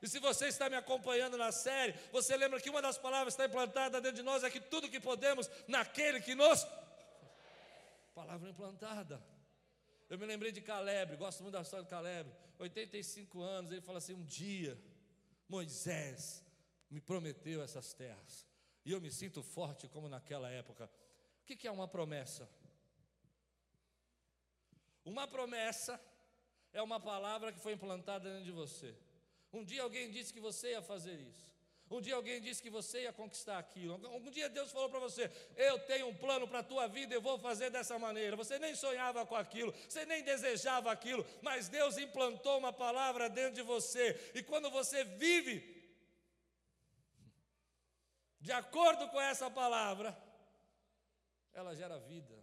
E 0.00 0.08
se 0.08 0.18
você 0.20 0.46
está 0.46 0.70
me 0.70 0.76
acompanhando 0.76 1.36
na 1.36 1.50
série, 1.50 1.92
você 2.12 2.36
lembra 2.36 2.60
que 2.60 2.70
uma 2.70 2.80
das 2.80 2.96
palavras 2.96 3.34
que 3.34 3.42
está 3.42 3.50
implantada 3.50 4.00
dentro 4.00 4.16
de 4.16 4.22
nós 4.22 4.44
é 4.44 4.50
que 4.50 4.60
tudo 4.60 4.88
que 4.88 5.00
podemos 5.00 5.50
naquele 5.66 6.20
que 6.20 6.34
nos. 6.34 6.66
Palavra 8.14 8.48
implantada. 8.48 9.20
Eu 10.08 10.16
me 10.18 10.24
lembrei 10.24 10.52
de 10.52 10.60
Caleb, 10.60 11.16
gosto 11.16 11.42
muito 11.42 11.54
da 11.54 11.62
história 11.62 11.84
de 11.84 11.90
Caleb. 11.90 12.30
85 12.58 13.42
anos, 13.42 13.72
ele 13.72 13.80
fala 13.80 13.98
assim: 13.98 14.14
um 14.14 14.24
dia 14.24 14.80
Moisés 15.48 16.44
me 16.90 17.00
prometeu 17.00 17.62
essas 17.62 17.92
terras. 17.92 18.46
E 18.84 18.92
eu 18.92 19.00
me 19.00 19.10
sinto 19.10 19.42
forte 19.42 19.88
como 19.88 20.08
naquela 20.08 20.48
época. 20.48 20.90
O 21.42 21.44
que 21.44 21.66
é 21.66 21.70
uma 21.70 21.88
promessa? 21.88 22.48
Uma 25.04 25.26
promessa 25.26 26.00
é 26.72 26.82
uma 26.82 27.00
palavra 27.00 27.52
que 27.52 27.58
foi 27.58 27.72
implantada 27.72 28.28
dentro 28.28 28.44
de 28.44 28.52
você. 28.52 28.94
Um 29.52 29.64
dia 29.64 29.82
alguém 29.82 30.10
disse 30.10 30.32
que 30.32 30.40
você 30.40 30.70
ia 30.70 30.82
fazer 30.82 31.14
isso. 31.14 31.48
Um 31.90 32.02
dia 32.02 32.14
alguém 32.14 32.38
disse 32.40 32.62
que 32.62 32.68
você 32.68 33.02
ia 33.02 33.12
conquistar 33.12 33.58
aquilo. 33.58 33.94
Um 34.14 34.30
dia 34.30 34.48
Deus 34.50 34.70
falou 34.70 34.90
para 34.90 35.00
você: 35.00 35.30
Eu 35.56 35.78
tenho 35.80 36.08
um 36.08 36.14
plano 36.14 36.46
para 36.46 36.58
a 36.58 36.62
tua 36.62 36.86
vida, 36.86 37.14
eu 37.14 37.22
vou 37.22 37.38
fazer 37.38 37.70
dessa 37.70 37.98
maneira. 37.98 38.36
Você 38.36 38.58
nem 38.58 38.74
sonhava 38.74 39.24
com 39.24 39.34
aquilo, 39.34 39.72
você 39.88 40.04
nem 40.04 40.22
desejava 40.22 40.92
aquilo, 40.92 41.24
mas 41.40 41.68
Deus 41.68 41.96
implantou 41.96 42.58
uma 42.58 42.72
palavra 42.72 43.30
dentro 43.30 43.54
de 43.54 43.62
você. 43.62 44.32
E 44.34 44.42
quando 44.42 44.70
você 44.70 45.02
vive 45.04 45.76
de 48.38 48.52
acordo 48.52 49.08
com 49.08 49.20
essa 49.20 49.50
palavra, 49.50 50.16
ela 51.54 51.74
gera 51.74 51.98
vida. 51.98 52.36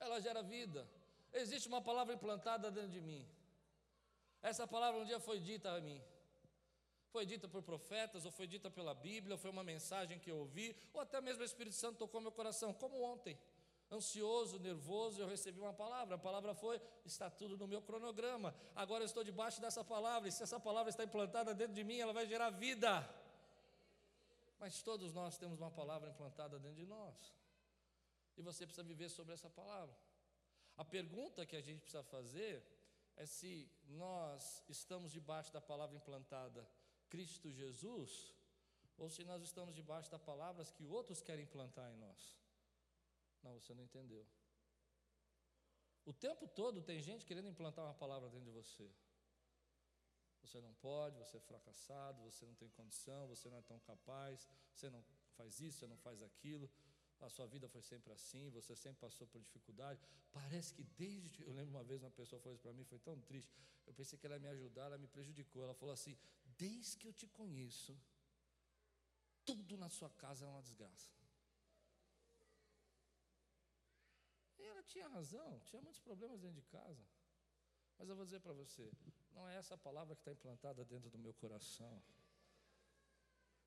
Ela 0.00 0.20
gera 0.20 0.42
vida. 0.42 0.88
Existe 1.34 1.68
uma 1.68 1.82
palavra 1.82 2.14
implantada 2.14 2.70
dentro 2.70 2.90
de 2.90 3.00
mim. 3.00 3.28
Essa 4.50 4.66
palavra 4.66 5.00
um 5.00 5.06
dia 5.06 5.18
foi 5.18 5.40
dita 5.40 5.70
a 5.74 5.80
mim. 5.80 5.98
Foi 7.08 7.24
dita 7.24 7.48
por 7.48 7.62
profetas, 7.62 8.26
ou 8.26 8.30
foi 8.30 8.46
dita 8.46 8.70
pela 8.70 8.94
Bíblia, 8.94 9.34
ou 9.36 9.38
foi 9.38 9.50
uma 9.50 9.64
mensagem 9.64 10.18
que 10.18 10.30
eu 10.30 10.36
ouvi, 10.36 10.76
ou 10.92 11.00
até 11.00 11.18
mesmo 11.18 11.40
o 11.40 11.46
Espírito 11.46 11.74
Santo 11.74 11.96
tocou 11.96 12.20
meu 12.20 12.30
coração, 12.30 12.70
como 12.74 13.00
ontem. 13.02 13.38
Ansioso, 13.90 14.58
nervoso, 14.58 15.18
eu 15.18 15.26
recebi 15.26 15.58
uma 15.60 15.72
palavra. 15.72 16.16
A 16.16 16.18
palavra 16.18 16.54
foi: 16.54 16.78
está 17.06 17.30
tudo 17.30 17.56
no 17.56 17.66
meu 17.66 17.80
cronograma. 17.80 18.54
Agora 18.74 19.02
eu 19.02 19.06
estou 19.06 19.24
debaixo 19.24 19.62
dessa 19.62 19.82
palavra, 19.82 20.28
e 20.28 20.32
se 20.32 20.42
essa 20.42 20.60
palavra 20.60 20.90
está 20.90 21.04
implantada 21.04 21.54
dentro 21.54 21.74
de 21.74 21.84
mim, 21.84 21.98
ela 21.98 22.12
vai 22.12 22.26
gerar 22.26 22.50
vida. 22.50 22.92
Mas 24.60 24.82
todos 24.82 25.14
nós 25.14 25.38
temos 25.38 25.58
uma 25.58 25.70
palavra 25.70 26.10
implantada 26.10 26.58
dentro 26.58 26.76
de 26.76 26.86
nós. 26.86 27.32
E 28.36 28.42
você 28.42 28.66
precisa 28.66 28.86
viver 28.86 29.08
sobre 29.08 29.32
essa 29.32 29.48
palavra. 29.48 29.96
A 30.76 30.84
pergunta 30.84 31.46
que 31.46 31.56
a 31.56 31.62
gente 31.62 31.80
precisa 31.80 32.02
fazer 32.02 32.62
é 33.16 33.26
se 33.26 33.70
nós 33.86 34.62
estamos 34.68 35.12
debaixo 35.12 35.52
da 35.52 35.60
palavra 35.60 35.96
implantada 35.96 36.68
Cristo 37.08 37.50
Jesus, 37.50 38.34
ou 38.96 39.08
se 39.10 39.24
nós 39.24 39.42
estamos 39.42 39.74
debaixo 39.74 40.10
das 40.10 40.20
palavras 40.20 40.70
que 40.70 40.86
outros 40.86 41.20
querem 41.20 41.44
implantar 41.44 41.90
em 41.92 41.96
nós. 41.96 42.36
Não, 43.42 43.54
você 43.58 43.74
não 43.74 43.84
entendeu. 43.84 44.26
O 46.04 46.12
tempo 46.12 46.46
todo 46.46 46.82
tem 46.82 47.00
gente 47.02 47.24
querendo 47.24 47.48
implantar 47.48 47.84
uma 47.84 47.94
palavra 47.94 48.28
dentro 48.28 48.46
de 48.46 48.50
você. 48.50 48.90
Você 50.42 50.60
não 50.60 50.74
pode, 50.74 51.16
você 51.18 51.38
é 51.38 51.40
fracassado, 51.40 52.22
você 52.22 52.44
não 52.44 52.54
tem 52.54 52.68
condição, 52.70 53.26
você 53.26 53.48
não 53.48 53.58
é 53.58 53.62
tão 53.62 53.78
capaz, 53.80 54.46
você 54.74 54.90
não 54.90 55.02
faz 55.36 55.60
isso, 55.60 55.78
você 55.78 55.86
não 55.86 55.96
faz 55.96 56.22
aquilo 56.22 56.70
a 57.24 57.30
sua 57.30 57.46
vida 57.46 57.68
foi 57.68 57.82
sempre 57.82 58.12
assim, 58.12 58.50
você 58.50 58.74
sempre 58.76 59.00
passou 59.00 59.26
por 59.26 59.40
dificuldade. 59.40 60.00
Parece 60.32 60.74
que 60.74 60.82
desde. 60.82 61.42
Eu 61.42 61.52
lembro 61.52 61.70
uma 61.70 61.84
vez 61.84 62.02
uma 62.02 62.10
pessoa 62.10 62.40
falou 62.40 62.54
isso 62.54 62.62
para 62.62 62.72
mim, 62.72 62.84
foi 62.84 62.98
tão 62.98 63.20
triste. 63.20 63.52
Eu 63.86 63.94
pensei 63.94 64.18
que 64.18 64.26
ela 64.26 64.36
ia 64.36 64.40
me 64.40 64.48
ajudar, 64.48 64.86
ela 64.86 64.98
me 64.98 65.06
prejudicou. 65.06 65.64
Ela 65.64 65.74
falou 65.74 65.92
assim: 65.92 66.16
Desde 66.58 66.98
que 66.98 67.08
eu 67.08 67.12
te 67.12 67.26
conheço, 67.26 67.96
tudo 69.44 69.76
na 69.76 69.88
sua 69.88 70.10
casa 70.10 70.44
é 70.44 70.48
uma 70.48 70.62
desgraça. 70.62 71.10
E 74.58 74.62
ela 74.62 74.82
tinha 74.82 75.08
razão, 75.08 75.60
tinha 75.64 75.80
muitos 75.82 76.00
problemas 76.00 76.40
dentro 76.40 76.56
de 76.56 76.62
casa. 76.62 77.04
Mas 77.98 78.08
eu 78.08 78.16
vou 78.16 78.24
dizer 78.24 78.40
para 78.40 78.52
você: 78.52 78.92
não 79.34 79.48
é 79.48 79.56
essa 79.56 79.76
palavra 79.76 80.14
que 80.14 80.20
está 80.20 80.32
implantada 80.32 80.84
dentro 80.84 81.10
do 81.10 81.18
meu 81.18 81.34
coração. 81.34 82.02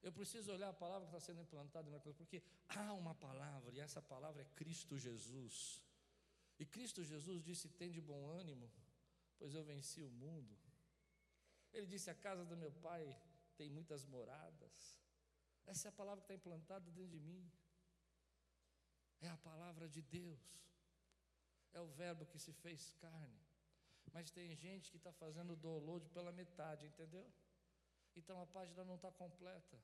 Eu 0.08 0.13
preciso 0.13 0.54
olhar 0.54 0.70
a 0.70 0.74
palavra 0.74 1.06
que 1.06 1.13
está 1.13 1.20
sendo 1.20 1.41
implantada 1.41 1.89
porque 2.00 2.41
há 2.70 2.93
uma 2.93 3.13
palavra, 3.13 3.76
e 3.76 3.82
essa 3.82 4.02
palavra 4.02 4.41
é 4.41 4.46
Cristo 4.56 4.98
Jesus. 4.98 5.84
E 6.58 6.65
Cristo 6.65 7.04
Jesus 7.04 7.43
disse: 7.43 7.67
Tem 7.67 7.91
de 7.91 8.00
bom 8.00 8.30
ânimo, 8.30 8.72
pois 9.38 9.54
eu 9.54 9.65
venci 9.65 10.02
o 10.02 10.10
mundo. 10.10 10.58
Ele 11.74 11.86
disse: 11.86 12.10
A 12.10 12.15
casa 12.15 12.46
do 12.46 12.56
meu 12.56 12.72
pai 12.72 13.04
tem 13.58 13.70
muitas 13.70 14.06
moradas. 14.06 14.98
Essa 15.65 15.89
é 15.89 15.89
a 15.89 16.00
palavra 16.00 16.22
que 16.22 16.32
está 16.32 16.36
implantada 16.36 16.89
dentro 16.89 17.12
de 17.12 17.20
mim. 17.20 17.52
É 19.20 19.28
a 19.28 19.36
palavra 19.50 19.89
de 19.89 20.02
Deus. 20.02 20.39
É 21.74 21.82
o 21.82 21.88
verbo 21.88 22.26
que 22.26 22.39
se 22.39 22.54
fez 22.54 22.89
carne. 23.02 23.46
Mas 24.13 24.32
tem 24.32 24.56
gente 24.56 24.89
que 24.89 24.96
está 24.96 25.12
fazendo 25.12 25.52
o 25.52 25.58
download 25.58 26.08
pela 26.12 26.32
metade, 26.32 26.86
entendeu? 26.86 27.30
Então 28.15 28.41
a 28.41 28.48
página 28.48 28.86
não 28.86 28.96
está 28.96 29.12
completa. 29.12 29.78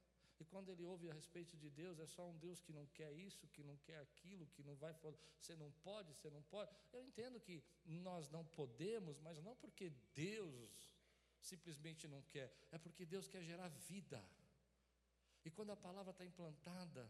E 0.44 0.46
quando 0.46 0.70
ele 0.70 0.84
ouve 0.84 1.10
a 1.10 1.14
respeito 1.14 1.56
de 1.56 1.70
Deus, 1.70 2.00
é 2.00 2.06
só 2.06 2.24
um 2.30 2.38
Deus 2.38 2.60
que 2.60 2.74
não 2.78 2.86
quer 2.88 3.12
isso, 3.14 3.48
que 3.48 3.64
não 3.64 3.78
quer 3.78 4.00
aquilo, 4.00 4.46
que 4.48 4.62
não 4.62 4.76
vai. 4.76 4.94
Você 5.40 5.56
não 5.56 5.72
pode, 5.88 6.12
você 6.14 6.30
não 6.30 6.42
pode. 6.44 6.70
Eu 6.92 7.02
entendo 7.02 7.40
que 7.40 7.64
nós 8.08 8.30
não 8.30 8.44
podemos, 8.44 9.18
mas 9.20 9.42
não 9.42 9.56
porque 9.56 9.90
Deus 10.14 10.98
simplesmente 11.40 12.10
não 12.10 12.22
quer, 12.24 12.54
é 12.74 12.78
porque 12.78 13.06
Deus 13.06 13.30
quer 13.30 13.42
gerar 13.42 13.70
vida. 13.70 14.22
E 15.46 15.50
quando 15.50 15.72
a 15.72 15.78
palavra 15.78 16.12
está 16.12 16.26
implantada, 16.26 17.10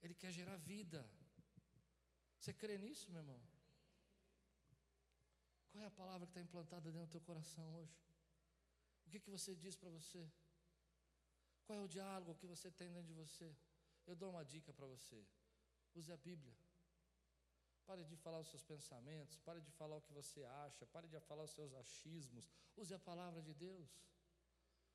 Ele 0.00 0.14
quer 0.14 0.30
gerar 0.30 0.56
vida. 0.58 1.04
Você 2.38 2.52
crê 2.52 2.78
nisso, 2.78 3.10
meu 3.10 3.20
irmão? 3.20 3.40
Qual 5.72 5.82
é 5.82 5.88
a 5.88 5.98
palavra 6.02 6.24
que 6.28 6.30
está 6.30 6.40
implantada 6.40 6.92
dentro 6.92 7.08
do 7.08 7.12
teu 7.18 7.20
coração 7.22 7.66
hoje? 7.74 7.98
O 9.06 9.10
que, 9.10 9.18
que 9.18 9.30
você 9.30 9.56
diz 9.56 9.74
para 9.74 9.90
você? 9.90 10.24
Qual 11.64 11.78
é 11.78 11.82
o 11.82 11.88
diálogo 11.88 12.34
que 12.34 12.46
você 12.46 12.70
tem 12.70 12.90
dentro 12.90 13.08
de 13.08 13.14
você? 13.14 13.54
Eu 14.06 14.14
dou 14.14 14.30
uma 14.30 14.44
dica 14.44 14.72
para 14.72 14.86
você. 14.86 15.24
Use 15.94 16.10
a 16.12 16.16
Bíblia. 16.16 16.54
Pare 17.86 18.04
de 18.04 18.16
falar 18.16 18.40
os 18.40 18.48
seus 18.48 18.62
pensamentos, 18.62 19.38
pare 19.38 19.60
de 19.60 19.70
falar 19.72 19.96
o 19.96 20.02
que 20.02 20.12
você 20.12 20.44
acha, 20.44 20.86
pare 20.86 21.08
de 21.08 21.18
falar 21.20 21.44
os 21.44 21.50
seus 21.50 21.72
achismos. 21.74 22.48
Use 22.76 22.94
a 22.94 22.98
palavra 22.98 23.42
de 23.42 23.52
Deus. 23.54 23.90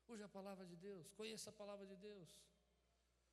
Use 0.08 0.22
a 0.22 0.28
palavra 0.28 0.64
de 0.64 0.76
Deus, 0.76 1.10
conheça 1.10 1.50
a 1.50 1.52
palavra 1.52 1.86
de 1.86 1.96
Deus. 1.96 2.28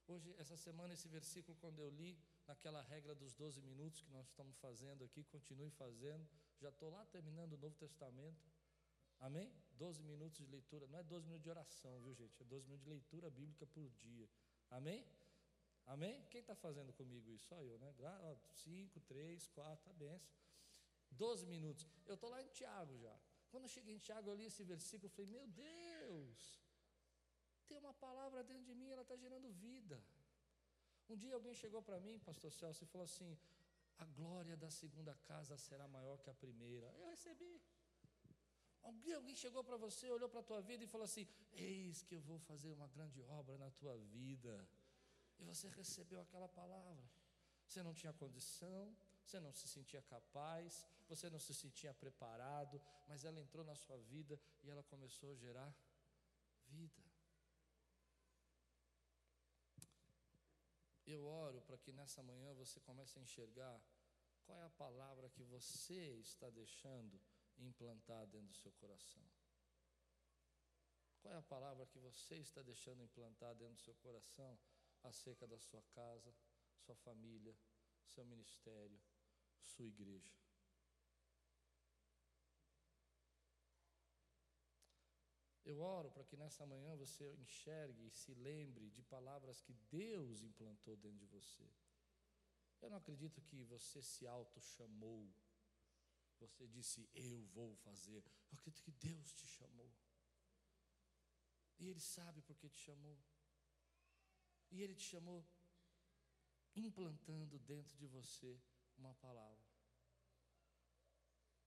Hoje, 0.07 0.35
essa 0.37 0.57
semana, 0.57 0.93
esse 0.93 1.07
versículo, 1.07 1.55
quando 1.61 1.79
eu 1.79 1.89
li, 1.89 2.19
naquela 2.45 2.81
regra 2.81 3.15
dos 3.15 3.33
12 3.33 3.61
minutos 3.61 4.01
que 4.01 4.11
nós 4.11 4.27
estamos 4.27 4.57
fazendo 4.57 5.03
aqui, 5.03 5.23
continue 5.23 5.69
fazendo. 5.69 6.27
Já 6.59 6.69
estou 6.69 6.89
lá 6.89 7.05
terminando 7.05 7.53
o 7.53 7.57
Novo 7.57 7.75
Testamento. 7.75 8.52
Amém? 9.27 9.49
12 9.77 10.03
minutos 10.03 10.37
de 10.37 10.45
leitura, 10.45 10.85
não 10.87 10.99
é 10.99 11.03
12 11.03 11.25
minutos 11.25 11.43
de 11.43 11.49
oração, 11.49 11.99
viu 12.01 12.13
gente? 12.13 12.41
É 12.41 12.45
12 12.45 12.65
minutos 12.65 12.83
de 12.83 12.89
leitura 12.89 13.29
bíblica 13.29 13.65
por 13.65 13.89
dia. 14.05 14.29
Amém? 14.69 15.05
Amém? 15.85 16.25
Quem 16.29 16.41
está 16.41 16.55
fazendo 16.55 16.91
comigo 16.93 17.31
isso? 17.31 17.47
Só 17.47 17.61
eu, 17.61 17.77
né? 17.79 17.93
5, 18.51 18.99
3, 19.01 19.47
4, 19.47 19.91
a 19.91 19.93
benção. 19.93 20.33
12 21.11 21.45
minutos. 21.45 21.87
Eu 22.05 22.15
estou 22.15 22.29
lá 22.29 22.41
em 22.41 22.47
Tiago 22.47 22.97
já. 22.97 23.15
Quando 23.49 23.63
eu 23.63 23.69
cheguei 23.69 23.95
em 23.95 23.99
Tiago, 23.99 24.29
eu 24.29 24.35
li 24.35 24.45
esse 24.45 24.63
versículo, 24.63 25.07
eu 25.07 25.15
falei, 25.15 25.31
meu 25.31 25.47
Deus, 25.47 26.59
tem 27.67 27.77
uma 27.77 27.93
palavra 27.93 28.43
dentro 28.43 28.65
de 28.65 28.75
mim, 28.75 28.89
ela 28.89 29.03
está 29.03 29.15
gerando 29.15 29.49
vida. 29.51 30.03
Um 31.09 31.15
dia 31.15 31.33
alguém 31.33 31.53
chegou 31.53 31.81
para 31.81 31.99
mim, 31.99 32.19
pastor 32.19 32.51
Celso, 32.51 32.83
e 32.83 32.87
falou 32.87 33.05
assim: 33.05 33.37
a 33.99 34.05
glória 34.05 34.57
da 34.57 34.69
segunda 34.69 35.13
casa 35.29 35.57
será 35.57 35.87
maior 35.87 36.17
que 36.19 36.29
a 36.29 36.33
primeira. 36.33 36.87
Eu 36.97 37.07
recebi. 37.07 37.61
Alguém, 38.83 39.13
alguém 39.13 39.35
chegou 39.35 39.63
para 39.63 39.77
você, 39.77 40.09
olhou 40.09 40.29
para 40.29 40.41
a 40.41 40.43
tua 40.43 40.61
vida 40.61 40.83
e 40.83 40.87
falou 40.87 41.05
assim: 41.05 41.27
Eis 41.53 42.01
que 42.01 42.15
eu 42.15 42.21
vou 42.21 42.37
fazer 42.39 42.71
uma 42.71 42.87
grande 42.87 43.21
obra 43.21 43.57
na 43.57 43.71
tua 43.71 43.97
vida. 43.97 44.67
E 45.39 45.43
você 45.43 45.69
recebeu 45.69 46.19
aquela 46.21 46.49
palavra. 46.49 47.03
Você 47.65 47.81
não 47.81 47.93
tinha 47.93 48.13
condição, 48.13 48.95
você 49.25 49.39
não 49.39 49.53
se 49.53 49.67
sentia 49.67 50.01
capaz, 50.01 50.85
você 51.07 51.29
não 51.29 51.39
se 51.39 51.53
sentia 51.53 51.93
preparado, 51.93 52.81
mas 53.07 53.23
ela 53.23 53.39
entrou 53.39 53.63
na 53.63 53.75
sua 53.75 53.97
vida 53.97 54.39
e 54.63 54.69
ela 54.69 54.83
começou 54.83 55.31
a 55.31 55.35
gerar 55.35 55.73
vida. 56.67 57.03
Eu 61.05 61.25
oro 61.25 61.61
para 61.61 61.77
que 61.77 61.91
nessa 61.91 62.21
manhã 62.21 62.53
você 62.53 62.79
comece 62.81 63.17
a 63.17 63.21
enxergar 63.21 63.81
qual 64.45 64.57
é 64.57 64.65
a 64.65 64.69
palavra 64.69 65.29
que 65.29 65.43
você 65.43 66.19
está 66.19 66.49
deixando 66.49 67.19
implantar 67.57 68.25
dentro 68.27 68.47
do 68.47 68.55
seu 68.55 68.71
coração. 68.73 69.23
Qual 71.21 71.33
é 71.33 71.37
a 71.37 71.41
palavra 71.41 71.85
que 71.85 71.99
você 71.99 72.35
está 72.35 72.61
deixando 72.61 73.01
implantar 73.01 73.55
dentro 73.55 73.75
do 73.75 73.81
seu 73.81 73.95
coração 73.95 74.59
acerca 75.03 75.47
da 75.47 75.57
sua 75.57 75.81
casa, 75.93 76.33
sua 76.75 76.95
família, 76.95 77.55
seu 78.03 78.25
ministério, 78.25 78.99
sua 79.61 79.85
igreja? 79.85 80.33
Eu 85.65 85.79
oro 85.79 86.11
para 86.11 86.25
que 86.25 86.35
nessa 86.35 86.65
manhã 86.65 86.93
você 86.97 87.33
enxergue 87.35 88.07
e 88.07 88.11
se 88.11 88.33
lembre 88.33 88.89
de 88.89 89.01
palavras 89.03 89.61
que 89.61 89.73
Deus 89.89 90.41
implantou 90.41 90.97
dentro 90.97 91.19
de 91.19 91.25
você. 91.25 91.65
Eu 92.81 92.89
não 92.89 92.97
acredito 92.97 93.41
que 93.41 93.63
você 93.63 94.01
se 94.01 94.27
auto-chamou, 94.27 95.33
você 96.47 96.67
disse, 96.67 97.09
eu 97.13 97.45
vou 97.53 97.75
fazer. 97.77 98.23
Eu 98.51 98.59
acredito 98.59 98.81
que 98.83 98.91
Deus 98.91 99.33
te 99.33 99.47
chamou. 99.47 99.91
E 101.79 101.89
Ele 101.89 101.99
sabe 101.99 102.41
por 102.41 102.55
que 102.57 102.69
te 102.69 102.79
chamou. 102.79 103.17
E 104.71 104.81
Ele 104.81 104.95
te 104.95 105.03
chamou 105.03 105.45
implantando 106.75 107.59
dentro 107.59 107.95
de 107.97 108.07
você 108.07 108.59
uma 108.97 109.13
palavra. 109.15 109.65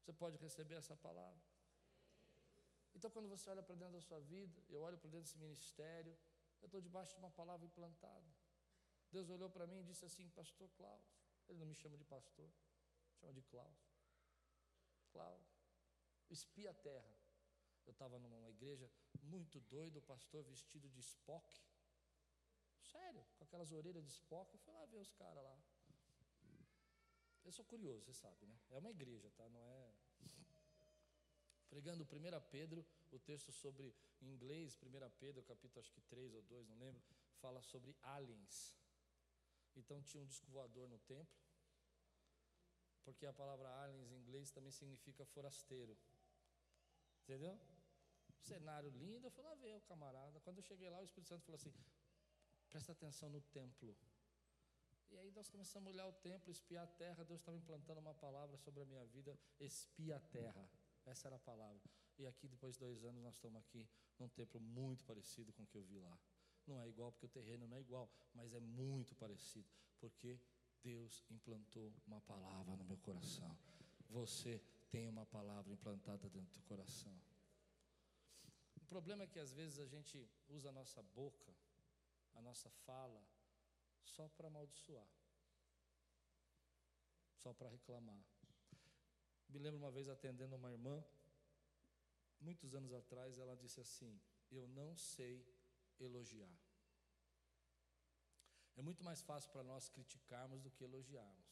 Você 0.00 0.12
pode 0.12 0.36
receber 0.38 0.74
essa 0.74 0.96
palavra. 0.96 1.42
Então, 2.94 3.10
quando 3.10 3.28
você 3.28 3.50
olha 3.50 3.62
para 3.62 3.74
dentro 3.74 3.94
da 3.94 4.00
sua 4.00 4.20
vida, 4.20 4.62
eu 4.68 4.80
olho 4.80 4.98
para 4.98 5.10
dentro 5.10 5.24
desse 5.24 5.38
ministério, 5.38 6.16
eu 6.60 6.66
estou 6.66 6.80
debaixo 6.80 7.12
de 7.12 7.18
uma 7.18 7.30
palavra 7.30 7.66
implantada. 7.66 8.34
Deus 9.10 9.28
olhou 9.28 9.50
para 9.50 9.66
mim 9.66 9.80
e 9.80 9.84
disse 9.84 10.04
assim: 10.04 10.28
Pastor 10.30 10.68
Klaus. 10.70 11.04
Ele 11.48 11.58
não 11.58 11.66
me 11.66 11.74
chama 11.74 11.96
de 11.96 12.04
pastor, 12.04 12.50
chama 13.20 13.32
de 13.32 13.42
Klaus. 13.42 13.85
Klaus, 15.16 15.48
espia 16.28 16.70
a 16.70 16.74
terra. 16.74 17.16
Eu 17.86 17.92
estava 17.92 18.18
numa 18.18 18.50
igreja 18.50 18.90
muito 19.22 19.58
doido, 19.60 19.96
o 19.96 20.02
pastor 20.02 20.44
vestido 20.44 20.90
de 20.90 21.00
Spock. 21.00 21.48
Sério, 22.82 23.24
com 23.36 23.44
aquelas 23.44 23.72
orelhas 23.72 24.04
de 24.04 24.10
Spock. 24.10 24.52
Eu 24.52 24.60
fui 24.60 24.74
lá 24.74 24.84
ver 24.84 24.98
os 24.98 25.12
caras 25.12 25.42
lá. 25.42 25.58
Eu 27.44 27.52
sou 27.52 27.64
curioso, 27.64 28.04
você 28.04 28.12
sabe, 28.12 28.44
né? 28.44 28.58
É 28.68 28.76
uma 28.76 28.90
igreja, 28.90 29.30
tá? 29.30 29.48
Não 29.48 29.64
é 29.66 29.94
pregando 31.68 32.04
1 32.04 32.40
Pedro, 32.50 32.86
o 33.10 33.18
texto 33.18 33.52
sobre, 33.52 33.94
em 34.20 34.28
inglês, 34.28 34.78
1 34.82 35.10
Pedro, 35.18 35.42
capítulo 35.42 35.80
acho 35.80 35.92
que 35.92 36.00
3 36.02 36.34
ou 36.34 36.42
2, 36.42 36.68
não 36.68 36.78
lembro, 36.78 37.02
fala 37.40 37.60
sobre 37.62 37.96
aliens. 38.02 38.76
Então 39.74 40.02
tinha 40.02 40.22
um 40.22 40.26
disco 40.26 40.50
voador 40.50 40.88
no 40.88 40.98
templo, 41.00 41.36
porque 43.06 43.24
a 43.24 43.32
palavra 43.32 43.68
aliens 43.82 44.10
em 44.10 44.18
inglês 44.18 44.50
também 44.50 44.72
significa 44.72 45.24
forasteiro. 45.24 45.96
Entendeu? 47.22 47.56
Cenário 48.40 48.90
lindo, 48.90 49.28
eu 49.28 49.30
fui 49.30 49.44
lá 49.44 49.54
ver 49.54 49.76
o 49.76 49.80
camarada. 49.82 50.40
Quando 50.40 50.58
eu 50.58 50.62
cheguei 50.62 50.90
lá, 50.90 51.00
o 51.00 51.04
Espírito 51.04 51.28
Santo 51.28 51.44
falou 51.44 51.56
assim: 51.56 51.72
presta 52.68 52.92
atenção 52.92 53.30
no 53.30 53.40
templo. 53.40 53.96
E 55.08 55.16
aí 55.16 55.30
nós 55.30 55.48
começamos 55.48 55.86
a 55.86 55.90
olhar 55.92 56.06
o 56.08 56.12
templo, 56.14 56.50
espiar 56.50 56.82
a 56.82 56.86
terra. 56.86 57.24
Deus 57.24 57.40
estava 57.40 57.56
implantando 57.56 58.00
uma 58.00 58.14
palavra 58.14 58.56
sobre 58.58 58.82
a 58.82 58.84
minha 58.84 59.04
vida: 59.06 59.38
espia 59.60 60.16
a 60.16 60.20
terra. 60.20 60.68
Essa 61.04 61.28
era 61.28 61.36
a 61.36 61.40
palavra. 61.40 61.88
E 62.18 62.26
aqui, 62.26 62.48
depois 62.48 62.74
de 62.74 62.80
dois 62.80 63.04
anos, 63.04 63.22
nós 63.22 63.34
estamos 63.34 63.60
aqui 63.60 63.88
num 64.18 64.28
templo 64.28 64.60
muito 64.60 65.04
parecido 65.04 65.52
com 65.52 65.62
o 65.62 65.66
que 65.66 65.76
eu 65.76 65.84
vi 65.84 65.98
lá. 66.00 66.18
Não 66.66 66.80
é 66.80 66.88
igual 66.88 67.12
porque 67.12 67.26
o 67.26 67.28
terreno 67.28 67.68
não 67.68 67.76
é 67.76 67.80
igual, 67.80 68.10
mas 68.34 68.52
é 68.52 68.58
muito 68.58 69.14
parecido, 69.14 69.68
porque 70.00 70.40
Deus 70.86 71.24
implantou 71.30 71.92
uma 72.06 72.20
palavra 72.20 72.76
no 72.76 72.84
meu 72.84 72.98
coração. 72.98 73.52
Você 74.08 74.62
tem 74.88 75.08
uma 75.08 75.26
palavra 75.26 75.72
implantada 75.72 76.28
dentro 76.28 76.54
do 76.54 76.62
coração. 76.62 77.12
O 78.76 78.84
problema 78.86 79.24
é 79.24 79.26
que 79.26 79.40
às 79.40 79.52
vezes 79.52 79.80
a 79.80 79.86
gente 79.86 80.16
usa 80.48 80.68
a 80.68 80.72
nossa 80.72 81.02
boca, 81.02 81.52
a 82.34 82.40
nossa 82.40 82.70
fala, 82.86 83.20
só 84.00 84.28
para 84.28 84.46
amaldiçoar, 84.46 85.10
só 87.42 87.52
para 87.52 87.68
reclamar. 87.68 88.24
Me 89.48 89.58
lembro 89.58 89.80
uma 89.80 89.90
vez 89.90 90.08
atendendo 90.08 90.54
uma 90.54 90.70
irmã, 90.70 91.04
muitos 92.40 92.76
anos 92.76 92.92
atrás, 92.92 93.38
ela 93.38 93.56
disse 93.56 93.80
assim: 93.80 94.20
Eu 94.52 94.68
não 94.68 94.94
sei 94.94 95.44
elogiar. 95.98 96.65
É 98.76 98.82
muito 98.82 99.02
mais 99.02 99.22
fácil 99.22 99.50
para 99.50 99.62
nós 99.62 99.88
criticarmos 99.88 100.60
do 100.60 100.70
que 100.70 100.84
elogiarmos. 100.84 101.46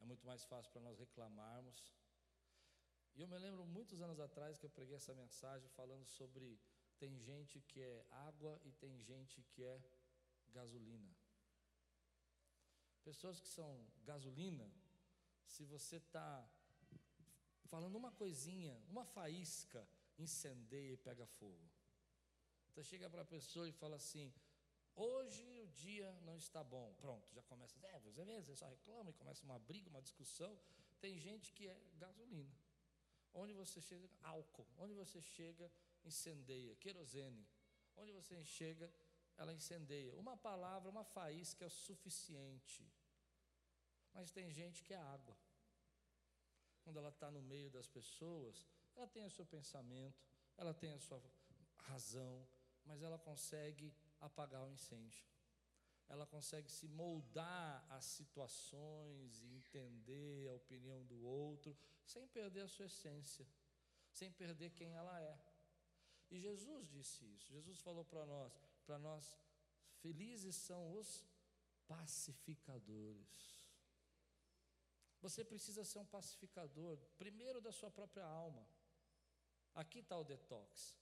É 0.00 0.04
muito 0.04 0.26
mais 0.26 0.44
fácil 0.44 0.70
para 0.72 0.82
nós 0.82 0.98
reclamarmos. 0.98 1.92
E 3.14 3.20
eu 3.20 3.28
me 3.28 3.38
lembro 3.38 3.64
muitos 3.66 4.00
anos 4.00 4.18
atrás 4.20 4.56
que 4.58 4.66
eu 4.66 4.70
preguei 4.70 4.96
essa 4.96 5.14
mensagem 5.14 5.68
falando 5.70 6.04
sobre 6.06 6.60
tem 6.98 7.18
gente 7.20 7.60
que 7.60 7.80
é 7.80 8.06
água 8.10 8.60
e 8.64 8.72
tem 8.72 9.00
gente 9.02 9.42
que 9.42 9.62
é 9.62 9.80
gasolina. 10.52 11.16
Pessoas 13.04 13.40
que 13.40 13.48
são 13.48 13.86
gasolina, 14.04 14.70
se 15.46 15.64
você 15.64 15.96
está 15.96 16.48
falando 17.66 17.96
uma 17.96 18.10
coisinha, 18.12 18.76
uma 18.88 19.04
faísca, 19.04 19.86
incendeia 20.18 20.92
e 20.92 20.96
pega 20.96 21.26
fogo. 21.26 21.70
Então 22.70 22.82
chega 22.82 23.08
para 23.08 23.22
a 23.22 23.32
pessoa 23.36 23.68
e 23.68 23.72
fala 23.72 23.96
assim: 23.96 24.32
hoje 25.00 25.44
o 25.60 25.66
dia 25.68 26.10
não 26.22 26.36
está 26.36 26.62
bom. 26.62 26.94
Pronto, 27.00 27.32
já 27.32 27.42
começa, 27.42 27.74
é, 27.86 27.98
você 28.00 28.24
vê, 28.24 28.40
você 28.40 28.54
só 28.54 28.66
reclama 28.66 29.10
e 29.10 29.14
começa 29.14 29.44
uma 29.44 29.58
briga, 29.58 29.88
uma 29.88 30.02
discussão. 30.02 30.58
Tem 31.00 31.18
gente 31.18 31.52
que 31.52 31.68
é 31.68 31.76
gasolina. 31.96 32.56
Onde 33.32 33.52
você 33.52 33.80
chega, 33.80 34.08
álcool. 34.22 34.66
Onde 34.76 34.94
você 34.94 35.20
chega, 35.20 35.70
incendeia. 36.04 36.74
Querosene. 36.76 37.46
Onde 37.96 38.12
você 38.12 38.42
chega, 38.44 38.92
ela 39.36 39.52
incendeia. 39.52 40.14
Uma 40.16 40.36
palavra, 40.36 40.90
uma 40.90 41.04
faísca 41.04 41.64
é 41.64 41.68
o 41.68 41.70
suficiente. 41.70 42.82
Mas 44.12 44.30
tem 44.30 44.50
gente 44.50 44.82
que 44.82 44.94
é 44.94 44.96
água 44.96 45.36
quando 46.88 47.00
ela 47.00 47.10
está 47.10 47.30
no 47.30 47.42
meio 47.42 47.70
das 47.70 47.86
pessoas, 47.86 48.66
ela 48.96 49.06
tem 49.06 49.22
o 49.22 49.30
seu 49.30 49.44
pensamento, 49.44 50.26
ela 50.56 50.72
tem 50.72 50.90
a 50.90 50.98
sua 50.98 51.22
razão, 51.80 52.48
mas 52.82 53.02
ela 53.02 53.18
consegue 53.18 53.94
apagar 54.20 54.64
o 54.64 54.70
incêndio. 54.70 55.24
Ela 56.08 56.26
consegue 56.26 56.70
se 56.70 56.88
moldar 56.88 57.84
às 57.90 58.04
situações 58.04 59.42
e 59.42 59.54
entender 59.54 60.48
a 60.48 60.54
opinião 60.54 61.04
do 61.04 61.20
outro, 61.22 61.76
sem 62.02 62.26
perder 62.26 62.62
a 62.62 62.68
sua 62.68 62.86
essência, 62.86 63.46
sem 64.10 64.32
perder 64.32 64.70
quem 64.70 64.94
ela 64.94 65.20
é. 65.20 65.38
E 66.30 66.40
Jesus 66.40 66.88
disse 66.88 67.26
isso. 67.26 67.52
Jesus 67.52 67.80
falou 67.80 68.04
para 68.04 68.24
nós, 68.24 68.52
para 68.84 68.98
nós, 68.98 69.38
felizes 70.00 70.56
são 70.56 70.94
os 70.94 71.26
pacificadores. 71.86 73.66
Você 75.20 75.44
precisa 75.44 75.84
ser 75.84 75.98
um 75.98 76.06
pacificador, 76.06 76.96
primeiro 77.16 77.60
da 77.60 77.72
sua 77.72 77.90
própria 77.90 78.24
alma. 78.24 78.66
Aqui 79.74 79.98
está 79.98 80.16
o 80.16 80.24
detox. 80.24 80.96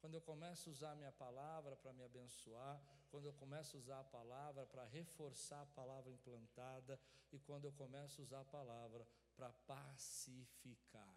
Quando 0.00 0.14
eu 0.14 0.20
começo 0.22 0.68
a 0.68 0.72
usar 0.72 0.90
a 0.92 0.96
minha 0.96 1.12
palavra 1.12 1.76
para 1.76 1.92
me 1.92 2.02
abençoar, 2.02 2.80
quando 3.10 3.26
eu 3.26 3.34
começo 3.34 3.76
a 3.76 3.80
usar 3.80 4.00
a 4.00 4.04
palavra 4.04 4.66
para 4.66 4.84
reforçar 4.86 5.60
a 5.62 5.66
palavra 5.66 6.10
implantada 6.10 6.98
e 7.30 7.38
quando 7.38 7.66
eu 7.66 7.72
começo 7.72 8.20
a 8.20 8.24
usar 8.24 8.40
a 8.40 8.44
palavra 8.44 9.06
para 9.36 9.52
pacificar. 9.66 11.16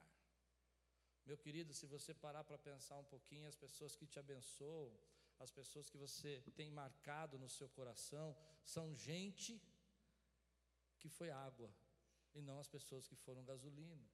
Meu 1.26 1.38
querido, 1.38 1.74
se 1.74 1.86
você 1.86 2.14
parar 2.14 2.44
para 2.44 2.58
pensar 2.58 2.98
um 2.98 3.06
pouquinho, 3.06 3.48
as 3.48 3.56
pessoas 3.56 3.96
que 3.96 4.06
te 4.06 4.20
abençoam, 4.20 4.92
as 5.40 5.50
pessoas 5.50 5.90
que 5.90 5.98
você 5.98 6.42
tem 6.54 6.70
marcado 6.70 7.40
no 7.40 7.50
seu 7.50 7.70
coração, 7.70 8.36
são 8.66 8.94
gente 8.96 9.62
que 11.00 11.10
foi 11.10 11.30
água, 11.30 11.74
e 12.34 12.42
não 12.42 12.60
as 12.60 12.68
pessoas 12.68 13.08
que 13.08 13.16
foram 13.16 13.44
gasolina 13.46 14.06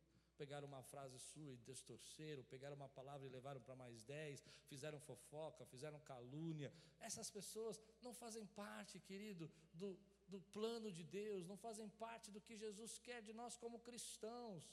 pegaram 0.42 0.68
uma 0.74 0.82
frase 0.92 1.18
sua 1.32 1.52
e 1.54 1.58
distorceram, 1.70 2.44
pegaram 2.56 2.76
uma 2.82 2.90
palavra 2.98 3.26
e 3.28 3.30
levaram 3.38 3.62
para 3.66 3.76
mais 3.76 4.02
dez, 4.14 4.44
fizeram 4.72 5.00
fofoca, 5.10 5.66
fizeram 5.74 6.00
calúnia. 6.14 6.70
Essas 7.08 7.30
pessoas 7.38 7.80
não 8.02 8.14
fazem 8.14 8.46
parte, 8.64 9.00
querido, 9.10 9.52
do, 9.82 9.90
do 10.34 10.40
plano 10.58 10.90
de 10.98 11.04
Deus, 11.04 11.46
não 11.52 11.58
fazem 11.58 11.90
parte 12.06 12.32
do 12.36 12.42
que 12.46 12.56
Jesus 12.66 12.98
quer 13.08 13.22
de 13.22 13.34
nós 13.34 13.58
como 13.64 13.80
cristãos. 13.80 14.64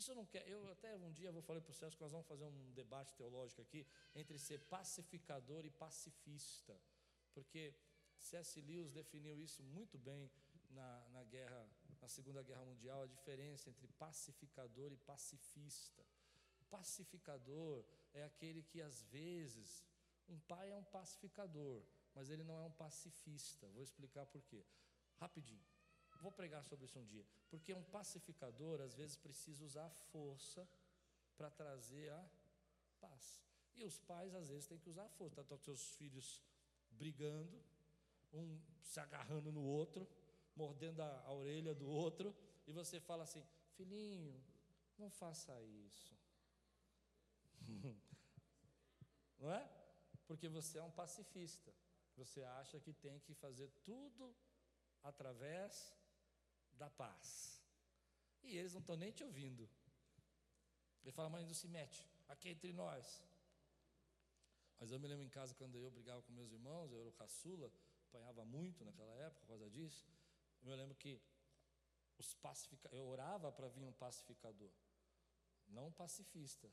Isso 0.00 0.12
não 0.14 0.26
quer. 0.26 0.44
Eu 0.48 0.60
até 0.72 0.96
um 0.96 1.12
dia 1.12 1.30
vou 1.30 1.42
falar 1.42 1.60
para 1.60 1.70
o 1.70 1.74
Celso 1.74 1.96
que 1.96 2.02
nós 2.02 2.12
vamos 2.16 2.26
fazer 2.26 2.44
um 2.44 2.72
debate 2.72 3.14
teológico 3.14 3.62
aqui 3.62 3.86
entre 4.14 4.38
ser 4.38 4.58
pacificador 4.76 5.64
e 5.64 5.70
pacifista, 5.70 6.74
porque 7.32 7.62
C.S. 8.18 8.60
Lewis 8.60 8.90
definiu 8.90 9.40
isso 9.40 9.62
muito 9.62 9.96
bem 9.98 10.30
na, 10.70 11.08
na, 11.10 11.22
guerra, 11.24 11.68
na 12.04 12.08
Segunda 12.08 12.42
Guerra 12.42 12.66
Mundial, 12.66 13.02
a 13.02 13.06
diferença 13.06 13.70
entre 13.70 13.88
pacificador 13.88 14.92
e 14.92 14.96
pacifista. 14.98 16.02
O 16.60 16.64
pacificador 16.66 17.82
é 18.12 18.22
aquele 18.24 18.62
que 18.62 18.82
às 18.82 19.00
vezes, 19.04 19.82
um 20.28 20.38
pai 20.40 20.70
é 20.70 20.76
um 20.76 20.84
pacificador, 20.84 21.82
mas 22.14 22.28
ele 22.28 22.44
não 22.44 22.58
é 22.58 22.62
um 22.62 22.70
pacifista. 22.70 23.66
Vou 23.68 23.82
explicar 23.82 24.26
por 24.26 24.42
quê. 24.42 24.62
Rapidinho. 25.18 25.64
Vou 26.20 26.30
pregar 26.30 26.62
sobre 26.62 26.84
isso 26.84 26.98
um 26.98 27.06
dia. 27.06 27.24
Porque 27.48 27.72
um 27.72 27.82
pacificador 27.84 28.82
às 28.82 28.94
vezes 28.94 29.16
precisa 29.16 29.64
usar 29.64 29.86
a 29.86 29.96
força 30.12 30.68
para 31.38 31.50
trazer 31.50 32.10
a 32.12 32.30
paz. 33.00 33.42
E 33.76 33.82
os 33.82 33.98
pais 33.98 34.34
às 34.34 34.50
vezes 34.50 34.66
têm 34.66 34.78
que 34.78 34.90
usar 34.90 35.04
a 35.04 35.08
força. 35.08 35.40
Estão 35.40 35.56
tá, 35.56 35.64
seus 35.64 35.94
filhos 35.94 36.42
brigando, 36.90 37.58
um 38.34 38.60
se 38.82 39.00
agarrando 39.00 39.50
no 39.50 39.62
outro, 39.62 40.06
mordendo 40.56 41.00
a, 41.00 41.20
a 41.26 41.32
orelha 41.32 41.74
do 41.74 41.88
outro, 41.88 42.34
e 42.66 42.72
você 42.72 43.00
fala 43.00 43.24
assim: 43.24 43.44
filhinho, 43.76 44.40
não 44.98 45.10
faça 45.10 45.60
isso. 45.62 46.14
não 49.38 49.52
é? 49.52 49.68
Porque 50.26 50.48
você 50.48 50.78
é 50.78 50.82
um 50.82 50.90
pacifista. 50.90 51.72
Você 52.16 52.42
acha 52.44 52.78
que 52.78 52.92
tem 52.92 53.18
que 53.20 53.34
fazer 53.34 53.68
tudo 53.84 54.34
através 55.02 55.92
da 56.78 56.88
paz. 56.88 57.60
E 58.42 58.56
eles 58.56 58.72
não 58.72 58.80
estão 58.80 58.96
nem 58.96 59.10
te 59.10 59.24
ouvindo. 59.24 59.68
Ele 61.02 61.12
fala, 61.12 61.28
mãe, 61.28 61.44
não 61.44 61.54
se 61.54 61.68
mete, 61.68 62.06
aqui 62.28 62.48
entre 62.48 62.72
nós. 62.72 63.22
Mas 64.78 64.90
eu 64.90 64.98
me 64.98 65.08
lembro 65.08 65.24
em 65.24 65.28
casa 65.28 65.54
quando 65.54 65.78
eu 65.78 65.90
brigava 65.90 66.22
com 66.22 66.32
meus 66.32 66.50
irmãos, 66.52 66.92
eu 66.92 67.00
era 67.00 67.08
o 67.08 67.12
caçula, 67.12 67.70
apanhava 68.08 68.44
muito 68.44 68.84
naquela 68.84 69.14
época 69.16 69.40
por 69.40 69.48
causa 69.48 69.70
disso. 69.70 70.06
Eu 70.64 70.76
lembro 70.76 70.96
que 70.96 71.20
os 72.18 72.34
pacifica... 72.34 72.88
eu 72.92 73.06
orava 73.06 73.52
para 73.52 73.68
vir 73.68 73.84
um 73.84 73.92
pacificador, 73.92 74.70
não 75.66 75.88
um 75.88 75.92
pacifista. 75.92 76.72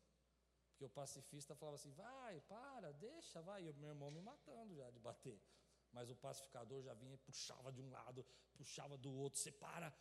Porque 0.69 0.85
o 0.85 0.89
pacifista 0.89 1.55
falava 1.55 1.75
assim: 1.75 1.91
vai, 1.91 2.39
para, 2.41 2.91
deixa, 2.93 3.41
vai. 3.41 3.63
E 3.63 3.69
o 3.69 3.73
meu 3.75 3.89
irmão 3.89 4.09
me 4.09 4.21
matando 4.21 4.75
já 4.75 4.89
de 4.89 4.99
bater. 4.99 5.39
Mas 5.91 6.09
o 6.09 6.15
pacificador 6.15 6.81
já 6.81 6.93
vinha 6.93 7.13
e 7.13 7.17
puxava 7.17 7.71
de 7.71 7.81
um 7.81 7.89
lado, 7.91 8.25
puxava 8.55 8.97
do 8.97 9.11
outro, 9.13 9.39
separa. 9.39 9.93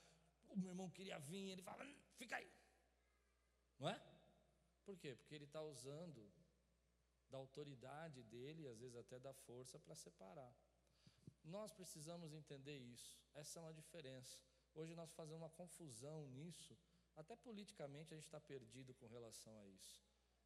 O 0.48 0.56
meu 0.56 0.70
irmão 0.70 0.88
queria 0.88 1.18
vir, 1.18 1.50
ele 1.50 1.62
falava: 1.62 1.84
hum, 1.84 2.00
fica 2.16 2.36
aí. 2.36 2.50
Não 3.78 3.88
é? 3.88 4.00
Por 4.84 4.96
quê? 4.96 5.14
Porque 5.14 5.34
ele 5.34 5.44
está 5.44 5.60
usando 5.62 6.32
da 7.28 7.38
autoridade 7.38 8.22
dele, 8.24 8.66
às 8.66 8.78
vezes 8.78 8.96
até 8.96 9.18
da 9.18 9.32
força, 9.32 9.78
para 9.78 9.94
separar. 9.94 10.52
Nós 11.44 11.72
precisamos 11.72 12.32
entender 12.32 12.78
isso. 12.78 13.18
Essa 13.34 13.58
é 13.58 13.62
uma 13.62 13.74
diferença. 13.74 14.38
Hoje 14.74 14.94
nós 14.94 15.12
fazemos 15.12 15.42
uma 15.42 15.50
confusão 15.50 16.26
nisso. 16.28 16.76
Até 17.16 17.34
politicamente 17.36 18.12
a 18.12 18.16
gente 18.16 18.26
está 18.26 18.40
perdido 18.40 18.94
com 18.94 19.06
relação 19.06 19.58
a 19.58 19.66
isso. 19.66 20.02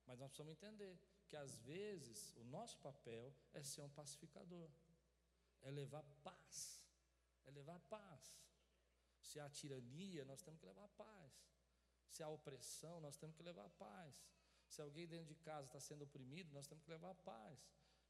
Mas 0.06 0.18
nós 0.18 0.28
precisamos 0.28 0.52
entender 0.52 0.98
que 1.28 1.36
às 1.36 1.56
vezes 1.58 2.32
o 2.36 2.44
nosso 2.44 2.78
papel 2.78 3.34
é 3.52 3.62
ser 3.62 3.80
um 3.80 3.88
pacificador, 3.90 4.70
é 5.62 5.70
levar 5.70 6.04
paz, 6.22 6.82
é 7.46 7.50
levar 7.50 7.80
paz. 7.80 8.38
Se 9.20 9.40
há 9.40 9.48
tirania, 9.48 10.24
nós 10.24 10.42
temos 10.42 10.60
que 10.60 10.66
levar 10.66 10.88
paz. 10.90 11.32
Se 12.06 12.22
há 12.22 12.28
opressão, 12.28 13.00
nós 13.00 13.16
temos 13.16 13.34
que 13.36 13.42
levar 13.42 13.68
paz. 13.70 14.14
Se 14.68 14.80
alguém 14.80 15.06
dentro 15.06 15.26
de 15.26 15.34
casa 15.36 15.66
está 15.66 15.80
sendo 15.80 16.04
oprimido, 16.04 16.52
nós 16.52 16.66
temos 16.66 16.84
que 16.84 16.90
levar 16.90 17.14
paz. 17.16 17.58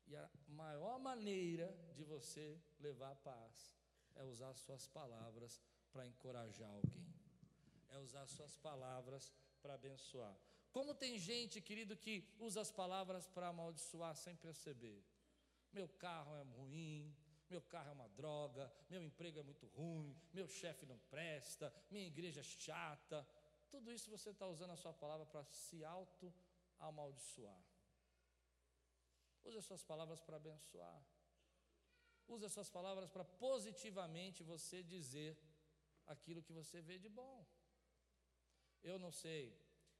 E 0.07 0.17
a 0.17 0.29
maior 0.49 0.99
maneira 0.99 1.75
de 1.95 2.05
você 2.05 2.61
levar 2.79 3.12
a 3.12 3.17
paz 3.17 3.73
é 4.14 4.25
usar 4.25 4.55
suas 4.55 4.87
palavras 4.87 5.61
para 5.93 6.07
encorajar 6.07 6.71
alguém, 6.71 7.07
é 7.90 7.99
usar 7.99 8.27
suas 8.27 8.57
palavras 8.57 9.33
para 9.62 9.75
abençoar. 9.75 10.37
Como 10.73 10.95
tem 10.95 11.19
gente, 11.19 11.61
querido, 11.61 11.97
que 11.97 12.29
usa 12.38 12.61
as 12.61 12.71
palavras 12.71 13.29
para 13.29 13.49
amaldiçoar 13.49 14.17
sem 14.17 14.35
perceber. 14.37 15.05
Meu 15.73 15.88
carro 15.88 16.35
é 16.37 16.43
ruim, 16.43 17.17
meu 17.49 17.62
carro 17.62 17.90
é 17.90 17.93
uma 17.93 18.09
droga, 18.09 18.73
meu 18.90 19.03
emprego 19.03 19.38
é 19.38 19.43
muito 19.43 19.67
ruim, 19.69 20.17
meu 20.33 20.49
chefe 20.49 20.85
não 20.87 20.99
presta, 21.11 21.73
minha 21.90 22.07
igreja 22.07 22.40
é 22.40 22.43
chata. 22.43 23.27
Tudo 23.71 23.93
isso 23.93 24.11
você 24.11 24.31
está 24.31 24.47
usando 24.47 24.71
a 24.71 24.77
sua 24.77 24.93
palavra 24.93 25.27
para 25.27 25.45
se 25.45 25.85
auto-amaldiçoar. 25.85 27.74
Use 29.44 29.59
as 29.59 29.64
suas 29.64 29.83
palavras 29.83 30.20
para 30.20 30.37
abençoar. 30.37 31.00
Use 32.26 32.44
as 32.44 32.52
suas 32.52 32.70
palavras 32.70 33.11
para 33.11 33.24
positivamente 33.24 34.42
você 34.42 34.83
dizer 34.83 35.37
aquilo 36.07 36.42
que 36.42 36.52
você 36.52 36.80
vê 36.80 36.98
de 36.98 37.09
bom. 37.09 37.46
Eu 38.83 38.98
não 38.98 39.12
sei, 39.12 39.44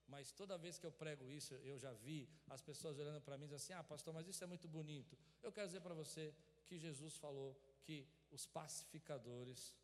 mas 0.07 0.33
toda 0.33 0.59
vez 0.59 0.79
que 0.79 0.87
eu 0.87 0.93
prego 0.93 1.31
isso, 1.31 1.55
eu 1.71 1.79
já 1.79 1.93
vi 1.93 2.29
as 2.49 2.63
pessoas 2.63 2.99
olhando 2.99 3.21
para 3.21 3.37
mim 3.39 3.45
e 3.45 3.49
dizendo 3.49 3.63
assim: 3.63 3.73
Ah, 3.73 3.85
pastor, 3.85 4.13
mas 4.13 4.27
isso 4.27 4.43
é 4.45 4.47
muito 4.47 4.69
bonito. 4.69 5.17
Eu 5.43 5.53
quero 5.53 5.67
dizer 5.67 5.81
para 5.81 5.95
você 5.95 6.35
que 6.67 6.79
Jesus 6.79 7.17
falou 7.17 7.51
que 7.83 8.07
os 8.31 8.47
pacificadores 8.47 9.75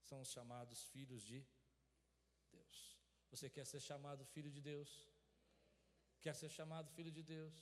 são 0.00 0.20
os 0.20 0.30
chamados 0.30 0.84
filhos 0.84 1.22
de 1.22 1.44
Deus. 2.50 2.96
Você 3.30 3.48
quer 3.48 3.66
ser 3.66 3.80
chamado 3.80 4.24
filho 4.24 4.50
de 4.50 4.60
Deus? 4.60 4.90
Quer 6.20 6.34
ser 6.34 6.48
chamado 6.48 6.90
filho 6.90 7.10
de 7.10 7.22
Deus? 7.22 7.54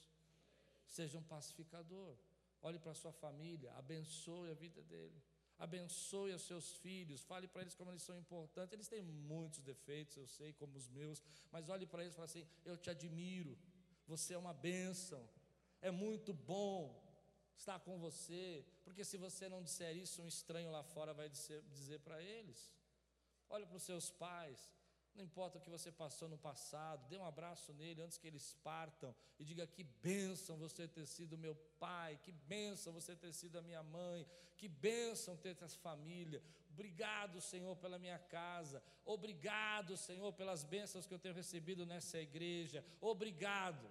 Seja 0.96 1.16
um 1.18 1.26
pacificador. 1.34 2.14
Olhe 2.60 2.78
para 2.78 2.92
a 2.92 3.00
sua 3.02 3.12
família, 3.24 3.72
abençoe 3.82 4.50
a 4.50 4.54
vida 4.64 4.82
dele. 4.82 5.20
Abençoe 5.58 6.32
os 6.34 6.42
seus 6.42 6.66
filhos, 6.84 7.22
fale 7.22 7.46
para 7.46 7.62
eles 7.62 7.74
como 7.74 7.90
eles 7.90 8.02
são 8.02 8.16
importantes. 8.24 8.72
Eles 8.72 8.88
têm 8.88 9.02
muitos 9.02 9.60
defeitos, 9.62 10.16
eu 10.16 10.26
sei, 10.26 10.52
como 10.52 10.76
os 10.76 10.88
meus, 10.88 11.22
mas 11.50 11.68
olhe 11.74 11.86
para 11.86 12.02
eles 12.02 12.14
e 12.14 12.16
fale 12.16 12.30
assim: 12.30 12.46
Eu 12.70 12.76
te 12.76 12.90
admiro, 12.90 13.56
você 14.06 14.34
é 14.34 14.38
uma 14.38 14.52
bênção, 14.52 15.22
é 15.80 15.90
muito 15.90 16.32
bom 16.34 16.78
estar 17.56 17.78
com 17.80 17.98
você, 17.98 18.64
porque 18.84 19.04
se 19.04 19.16
você 19.16 19.48
não 19.48 19.62
disser 19.62 19.96
isso, 19.96 20.20
um 20.22 20.28
estranho 20.28 20.70
lá 20.70 20.82
fora 20.82 21.14
vai 21.14 21.28
dizer, 21.28 21.62
dizer 21.72 22.00
para 22.00 22.20
eles. 22.20 22.60
Olhe 23.48 23.66
para 23.66 23.76
os 23.76 23.82
seus 23.82 24.10
pais, 24.10 24.58
não 25.14 25.24
importa 25.24 25.58
o 25.58 25.60
que 25.60 25.68
você 25.68 25.90
passou 25.92 26.28
no 26.28 26.38
passado, 26.38 27.06
dê 27.08 27.16
um 27.18 27.24
abraço 27.24 27.72
nele 27.74 28.02
antes 28.02 28.18
que 28.18 28.26
eles 28.26 28.54
partam 28.62 29.14
e 29.38 29.44
diga 29.44 29.66
que 29.66 29.84
bênção 29.84 30.56
você 30.56 30.88
ter 30.88 31.06
sido 31.06 31.36
meu 31.36 31.54
pai, 31.78 32.18
que 32.22 32.32
bênção 32.32 32.92
você 32.92 33.14
ter 33.14 33.32
sido 33.32 33.58
a 33.58 33.62
minha 33.62 33.82
mãe, 33.82 34.26
que 34.56 34.68
bênção 34.68 35.36
ter 35.36 35.50
essa 35.50 35.78
família. 35.78 36.42
Obrigado, 36.70 37.40
Senhor, 37.40 37.76
pela 37.76 37.98
minha 37.98 38.18
casa. 38.18 38.82
Obrigado, 39.04 39.96
Senhor, 39.96 40.32
pelas 40.32 40.64
bênçãos 40.64 41.06
que 41.06 41.12
eu 41.12 41.18
tenho 41.18 41.34
recebido 41.34 41.84
nessa 41.84 42.18
igreja. 42.18 42.84
Obrigado. 43.00 43.90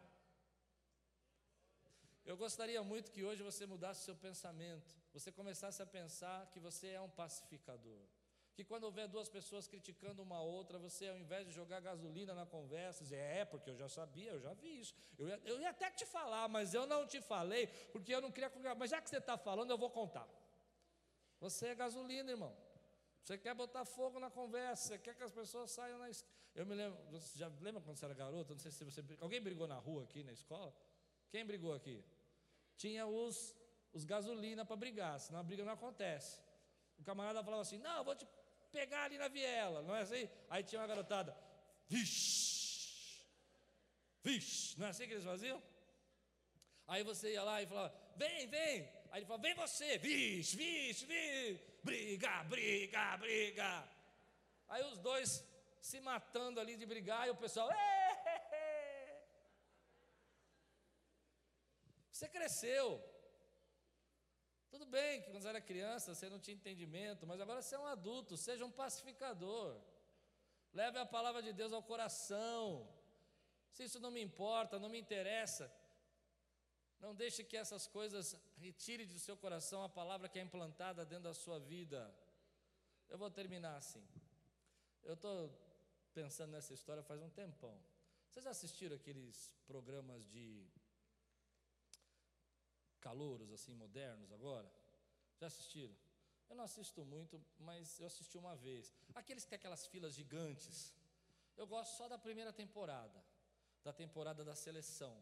Eu 2.26 2.38
gostaria 2.38 2.82
muito 2.84 3.12
que 3.12 3.24
hoje 3.24 3.44
você 3.44 3.66
mudasse 3.66 4.06
seu 4.06 4.16
pensamento, 4.16 4.96
você 5.14 5.32
começasse 5.32 5.82
a 5.82 5.86
pensar 5.86 6.50
que 6.52 6.60
você 6.60 6.90
é 6.90 7.02
um 7.02 7.10
pacificador 7.10 8.02
que 8.54 8.64
quando 8.64 8.84
houver 8.84 9.08
duas 9.08 9.30
pessoas 9.30 9.68
criticando 9.68 10.22
uma 10.22 10.42
outra, 10.42 10.78
você 10.78 11.08
ao 11.08 11.18
invés 11.18 11.48
de 11.48 11.54
jogar 11.54 11.80
gasolina 11.80 12.34
na 12.34 12.46
conversa, 12.46 13.04
dizer, 13.04 13.18
é, 13.18 13.46
porque 13.46 13.70
eu 13.70 13.78
já 13.78 13.88
sabia, 13.88 14.32
eu 14.32 14.40
já 14.40 14.54
vi 14.54 14.80
isso. 14.80 14.94
Eu 15.18 15.28
ia, 15.28 15.42
eu 15.46 15.60
ia 15.60 15.70
até 15.70 15.90
te 15.90 16.06
falar, 16.06 16.48
mas 16.50 16.74
eu 16.74 16.86
não 16.86 17.08
te 17.08 17.22
falei, 17.22 17.68
porque 17.94 18.14
eu 18.14 18.22
não 18.22 18.32
queria. 18.32 18.52
Mas 18.76 18.90
já 18.90 19.02
que 19.02 19.10
você 19.10 19.18
está 19.18 19.38
falando, 19.38 19.72
eu 19.72 19.78
vou 19.78 19.90
contar. 19.90 20.28
Você 21.40 21.68
é 21.68 21.76
gasolina, 21.76 22.30
irmão. 22.30 22.56
Você 23.24 23.38
quer 23.38 23.54
botar 23.54 23.86
fogo 23.86 24.20
na 24.20 24.30
conversa, 24.30 24.88
você 24.88 25.00
quer 25.00 25.16
que 25.16 25.24
as 25.24 25.32
pessoas 25.32 25.72
saiam 25.72 25.98
na 26.00 26.10
escola. 26.10 26.32
Eu 26.54 26.66
me 26.66 26.76
lembro, 26.76 27.00
você 27.10 27.40
já 27.40 27.48
lembra 27.62 27.82
quando 27.82 27.96
você 27.98 28.06
era 28.06 28.14
garoto? 28.14 28.54
Não 28.54 28.60
sei 28.60 28.72
se 28.72 28.84
você. 28.84 29.02
Alguém 29.20 29.42
brigou 29.42 29.68
na 29.68 29.76
rua 29.76 30.04
aqui 30.04 30.24
na 30.24 30.34
escola? 30.34 30.76
Quem 31.30 31.46
brigou 31.46 31.74
aqui? 31.74 32.04
Tinha 32.76 33.08
os, 33.08 33.56
os 33.94 34.04
gasolina 34.04 34.66
para 34.66 34.76
brigar, 34.76 35.20
senão 35.20 35.40
a 35.40 35.44
briga 35.44 35.64
não 35.64 35.72
acontece. 35.72 36.42
O 37.00 37.04
camarada 37.04 37.44
falava 37.44 37.62
assim: 37.62 37.78
Não, 37.78 37.98
eu 37.98 38.04
vou 38.04 38.16
te 38.16 38.28
pegar 38.72 39.04
ali 39.04 39.18
na 39.18 39.28
viela, 39.28 39.82
não 39.82 39.96
é 39.96 40.02
assim? 40.02 40.30
Aí 40.50 40.64
tinha 40.64 40.82
uma 40.82 40.88
garotada, 40.88 41.36
vixe, 41.88 43.26
vixe, 44.24 44.80
não 44.80 44.88
é 44.88 44.90
assim 44.90 45.08
que 45.08 45.14
eles 45.14 45.26
faziam? 45.26 45.62
Aí 46.88 47.04
você 47.04 47.34
ia 47.34 47.44
lá 47.44 47.62
e 47.62 47.68
falava: 47.68 47.94
Vem, 48.18 48.48
vem. 48.48 48.90
Aí 49.12 49.20
ele 49.20 49.26
falava: 49.26 49.44
Vem 49.44 49.56
você, 49.56 49.98
vixe, 49.98 50.58
vixe, 50.58 51.06
vixe, 51.06 51.64
briga, 51.84 52.44
briga, 52.44 53.18
briga. 53.18 53.90
Aí 54.68 54.84
os 54.84 54.98
dois 54.98 55.30
se 55.82 56.00
matando 56.00 56.60
ali 56.60 56.76
de 56.76 56.86
brigar 56.86 57.28
e 57.28 57.32
o 57.32 57.36
pessoal, 57.36 57.70
você 62.12 62.28
cresceu. 62.28 63.02
Tudo 64.72 64.86
bem 64.86 65.22
que 65.22 65.30
quando 65.30 65.44
você 65.44 65.50
era 65.50 65.62
criança 65.62 66.16
você 66.16 66.30
não 66.30 66.40
tinha 66.40 66.56
entendimento, 66.56 67.28
mas 67.28 67.42
agora 67.42 67.62
você 67.62 67.76
é 67.76 67.80
um 67.80 67.86
adulto, 67.86 68.38
seja 68.38 68.66
um 68.66 68.72
pacificador. 68.72 69.70
Leve 70.74 70.98
a 70.98 71.06
palavra 71.06 71.42
de 71.48 71.52
Deus 71.52 71.74
ao 71.74 71.84
coração. 71.84 72.88
Se 73.74 73.84
isso 73.84 74.00
não 74.00 74.12
me 74.12 74.22
importa, 74.22 74.80
não 74.80 74.90
me 74.90 75.00
interessa, 75.00 75.66
não 77.02 77.14
deixe 77.14 77.44
que 77.44 77.58
essas 77.58 77.86
coisas 77.86 78.38
retire 78.58 79.06
do 79.06 79.20
seu 79.20 79.36
coração 79.36 79.84
a 79.84 79.90
palavra 79.90 80.30
que 80.30 80.40
é 80.40 80.42
implantada 80.42 81.06
dentro 81.06 81.26
da 81.26 81.34
sua 81.34 81.60
vida. 81.60 82.00
Eu 83.10 83.18
vou 83.18 83.30
terminar 83.30 83.76
assim. 83.76 84.06
Eu 85.04 85.16
estou 85.16 85.52
pensando 86.14 86.52
nessa 86.52 86.74
história 86.74 87.04
faz 87.04 87.22
um 87.22 87.30
tempão. 87.30 87.78
Vocês 88.30 88.46
assistiram 88.48 88.96
aqueles 88.96 89.52
programas 89.68 90.26
de 90.30 90.66
calouros 93.08 93.52
assim 93.52 93.74
modernos 93.74 94.32
agora? 94.32 94.72
Já 95.40 95.48
assistiram? 95.48 95.96
Eu 96.50 96.56
não 96.56 96.66
assisto 96.66 97.04
muito, 97.06 97.42
mas 97.60 98.00
eu 98.00 98.08
assisti 98.08 98.38
uma 98.38 98.56
vez. 98.56 98.94
Aqueles 99.16 99.44
que 99.44 99.50
têm 99.50 99.58
aquelas 99.58 99.86
filas 99.88 100.14
gigantes. 100.14 100.94
Eu 101.58 101.66
gosto 101.66 101.98
só 101.98 102.08
da 102.08 102.18
primeira 102.18 102.52
temporada, 102.52 103.20
da 103.84 103.94
temporada 103.94 104.44
da 104.44 104.56
seleção. 104.56 105.16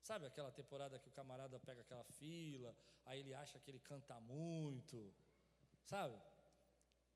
Sabe 0.00 0.26
aquela 0.26 0.50
temporada 0.50 0.98
que 0.98 1.08
o 1.08 1.12
camarada 1.12 1.58
pega 1.60 1.80
aquela 1.80 2.04
fila, 2.04 2.74
aí 3.04 3.20
ele 3.20 3.34
acha 3.34 3.58
que 3.58 3.70
ele 3.70 3.78
canta 3.78 4.18
muito, 4.20 5.12
sabe? 5.84 6.16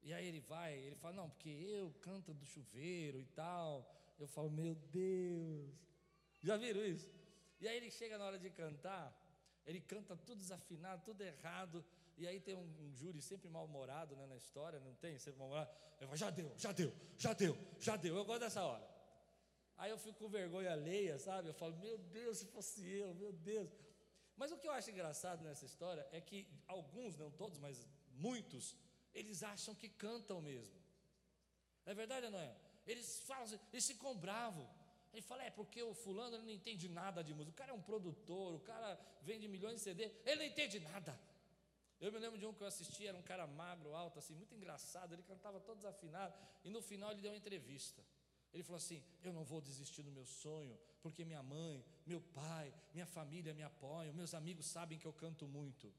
E 0.03 0.13
aí 0.13 0.27
ele 0.27 0.41
vai, 0.41 0.79
ele 0.79 0.95
fala, 0.97 1.15
não, 1.15 1.31
porque 1.31 1.49
eu 1.49 1.93
canto 2.01 2.33
do 2.33 2.47
chuveiro 2.47 3.19
e 3.21 3.27
tal. 3.27 3.93
Eu 4.19 4.29
falo, 4.29 4.51
meu 4.51 4.75
Deus. 4.75 5.75
Já 6.43 6.57
viram 6.57 6.85
isso? 6.85 7.11
E 7.61 7.67
aí 7.67 7.77
ele 7.77 7.91
chega 7.91 8.17
na 8.19 8.25
hora 8.25 8.39
de 8.39 8.51
cantar, 8.51 9.13
ele 9.67 9.81
canta 9.81 10.17
tudo 10.17 10.39
desafinado, 10.39 11.03
tudo 11.05 11.23
errado. 11.23 11.85
E 12.17 12.27
aí 12.27 12.41
tem 12.41 12.55
um, 12.55 12.69
um 12.85 12.95
júri 12.95 13.21
sempre 13.21 13.49
mal-humorado 13.49 14.15
né, 14.17 14.27
na 14.27 14.37
história, 14.37 14.79
não 14.81 14.95
tem? 14.95 15.19
Sempre 15.19 15.39
mal-humorado. 15.41 15.71
Ele 15.99 16.07
fala, 16.07 16.17
já 16.17 16.31
deu, 16.31 16.53
já 16.57 16.73
deu, 16.73 16.93
já 17.19 17.33
deu, 17.33 17.59
já 17.79 17.97
deu. 17.97 18.17
Eu 18.17 18.25
gosto 18.25 18.41
dessa 18.41 18.63
hora. 18.63 18.87
Aí 19.77 19.91
eu 19.91 19.99
fico 19.99 20.19
com 20.19 20.29
vergonha 20.29 20.73
alheia, 20.73 21.19
sabe? 21.19 21.49
Eu 21.49 21.55
falo, 21.55 21.77
meu 21.77 21.99
Deus, 21.99 22.39
se 22.39 22.47
fosse 22.47 22.87
eu, 22.89 23.13
meu 23.15 23.33
Deus. 23.33 23.71
Mas 24.37 24.53
o 24.53 24.59
que 24.59 24.69
eu 24.69 24.73
acho 24.73 24.91
engraçado 24.91 25.43
nessa 25.43 25.65
história 25.65 26.07
é 26.13 26.21
que 26.21 26.47
alguns, 26.67 27.17
não 27.17 27.31
todos, 27.31 27.59
mas 27.59 27.87
muitos, 28.15 28.77
eles 29.13 29.43
acham 29.43 29.75
que 29.75 29.89
cantam 29.89 30.41
mesmo. 30.41 30.75
É 31.85 31.95
verdade 31.95 32.27
ou 32.27 32.33
não 32.33 32.39
é? 32.39 32.55
Eles 32.87 33.21
falam, 33.21 33.45
assim, 33.45 33.59
eles 33.73 33.87
ficam 33.87 34.17
bravos. 34.17 34.69
Ele 35.17 35.23
fala, 35.23 35.45
é 35.45 35.51
porque 35.51 35.83
o 35.83 35.95
fulano 35.95 36.37
não 36.37 36.51
entende 36.51 36.91
nada 36.91 37.25
de 37.25 37.33
música. 37.33 37.55
O 37.55 37.61
cara 37.61 37.71
é 37.73 37.75
um 37.75 37.81
produtor, 37.81 38.55
o 38.55 38.61
cara 38.61 39.01
vende 39.23 39.49
milhões 39.49 39.77
de 39.77 39.81
CD, 39.81 40.11
ele 40.27 40.37
não 40.37 40.45
entende 40.45 40.79
nada. 40.79 41.19
Eu 41.99 42.13
me 42.13 42.19
lembro 42.19 42.39
de 42.39 42.45
um 42.45 42.53
que 42.53 42.63
eu 42.63 42.67
assisti, 42.67 43.07
era 43.07 43.17
um 43.17 43.23
cara 43.23 43.47
magro, 43.47 43.95
alto, 43.95 44.19
assim, 44.19 44.35
muito 44.35 44.55
engraçado, 44.55 45.15
ele 45.15 45.23
cantava 45.23 45.59
todo 45.59 45.79
desafinado, 45.79 46.35
e 46.63 46.69
no 46.69 46.83
final 46.83 47.13
ele 47.13 47.23
deu 47.23 47.31
uma 47.31 47.37
entrevista. 47.39 48.03
Ele 48.53 48.63
falou 48.63 48.77
assim: 48.77 49.03
Eu 49.23 49.33
não 49.33 49.43
vou 49.43 49.63
desistir 49.63 50.03
do 50.03 50.13
meu 50.13 50.27
sonho, 50.27 50.79
porque 51.01 51.25
minha 51.25 51.43
mãe, 51.43 51.83
meu 52.05 52.21
pai, 52.21 52.75
minha 52.93 53.07
família 53.07 53.55
me 53.55 53.63
apoiam, 53.63 54.13
meus 54.13 54.35
amigos 54.35 54.67
sabem 54.67 54.99
que 54.99 55.07
eu 55.07 55.15
canto 55.15 55.49
muito. 55.49 55.91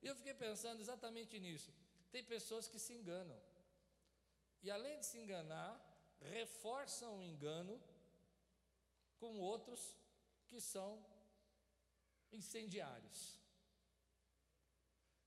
E 0.00 0.06
eu 0.06 0.14
fiquei 0.14 0.34
pensando 0.34 0.80
exatamente 0.80 1.40
nisso. 1.40 1.72
Tem 2.12 2.22
pessoas 2.22 2.68
que 2.68 2.78
se 2.78 2.92
enganam. 2.92 3.36
E 4.62 4.70
além 4.70 5.00
de 5.00 5.06
se 5.06 5.18
enganar, 5.18 5.87
reforçam 6.20 7.18
o 7.18 7.22
engano 7.22 7.80
com 9.18 9.40
outros 9.40 9.96
que 10.46 10.60
são 10.60 11.04
incendiários. 12.32 13.38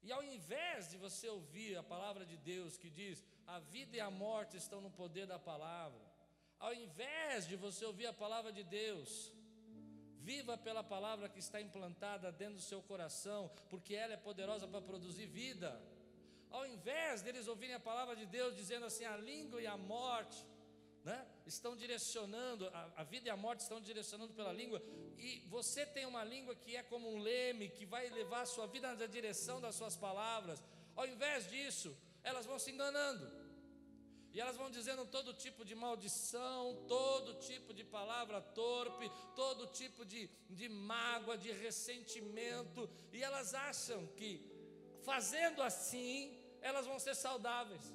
E 0.03 0.11
ao 0.11 0.23
invés 0.23 0.89
de 0.89 0.97
você 0.97 1.27
ouvir 1.29 1.77
a 1.77 1.83
palavra 1.83 2.25
de 2.25 2.37
Deus 2.37 2.77
que 2.77 2.89
diz: 2.89 3.23
a 3.45 3.59
vida 3.59 3.97
e 3.97 3.99
a 3.99 4.09
morte 4.09 4.57
estão 4.57 4.81
no 4.81 4.89
poder 4.89 5.27
da 5.27 5.37
palavra, 5.37 6.01
ao 6.59 6.73
invés 6.73 7.47
de 7.47 7.55
você 7.55 7.85
ouvir 7.85 8.07
a 8.07 8.13
palavra 8.13 8.51
de 8.51 8.63
Deus, 8.63 9.31
Viva 10.23 10.55
pela 10.55 10.83
palavra 10.83 11.27
que 11.27 11.39
está 11.39 11.59
implantada 11.59 12.31
dentro 12.31 12.55
do 12.55 12.61
seu 12.61 12.79
coração, 12.83 13.49
porque 13.71 13.95
ela 13.95 14.13
é 14.13 14.17
poderosa 14.17 14.67
para 14.67 14.79
produzir 14.79 15.25
vida. 15.25 15.81
Ao 16.51 16.63
invés 16.67 17.23
deles 17.23 17.47
ouvirem 17.47 17.73
a 17.73 17.79
palavra 17.79 18.15
de 18.15 18.27
Deus 18.27 18.55
dizendo 18.55 18.85
assim, 18.85 19.03
a 19.03 19.17
língua 19.17 19.59
e 19.59 19.65
a 19.65 19.75
morte, 19.75 20.45
né, 21.03 21.25
estão 21.45 21.75
direcionando, 21.75 22.67
a, 22.67 22.91
a 22.97 23.03
vida 23.03 23.27
e 23.27 23.31
a 23.31 23.37
morte 23.37 23.61
estão 23.61 23.81
direcionando 23.81 24.33
pela 24.33 24.53
língua, 24.53 24.81
e 25.17 25.39
você 25.49 25.85
tem 25.85 26.05
uma 26.05 26.23
língua 26.23 26.55
que 26.55 26.75
é 26.75 26.83
como 26.83 27.11
um 27.11 27.19
leme, 27.19 27.69
que 27.69 27.85
vai 27.85 28.09
levar 28.09 28.41
a 28.41 28.45
sua 28.45 28.67
vida 28.67 28.93
na 28.93 29.05
direção 29.05 29.59
das 29.59 29.75
suas 29.75 29.95
palavras. 29.95 30.63
Ao 30.95 31.07
invés 31.07 31.49
disso, 31.49 31.95
elas 32.23 32.45
vão 32.45 32.59
se 32.59 32.71
enganando. 32.71 33.41
E 34.33 34.39
elas 34.39 34.55
vão 34.55 34.71
dizendo 34.71 35.05
todo 35.05 35.33
tipo 35.33 35.65
de 35.65 35.75
maldição, 35.75 36.85
todo 36.87 37.33
tipo 37.35 37.73
de 37.73 37.83
palavra 37.83 38.39
torpe, 38.41 39.11
todo 39.35 39.67
tipo 39.67 40.05
de, 40.05 40.29
de 40.49 40.69
mágoa, 40.69 41.37
de 41.37 41.51
ressentimento. 41.51 42.89
E 43.11 43.21
elas 43.21 43.53
acham 43.53 44.07
que 44.15 44.31
fazendo 45.03 45.61
assim, 45.61 46.37
elas 46.61 46.85
vão 46.85 46.97
ser 46.97 47.13
saudáveis. 47.13 47.93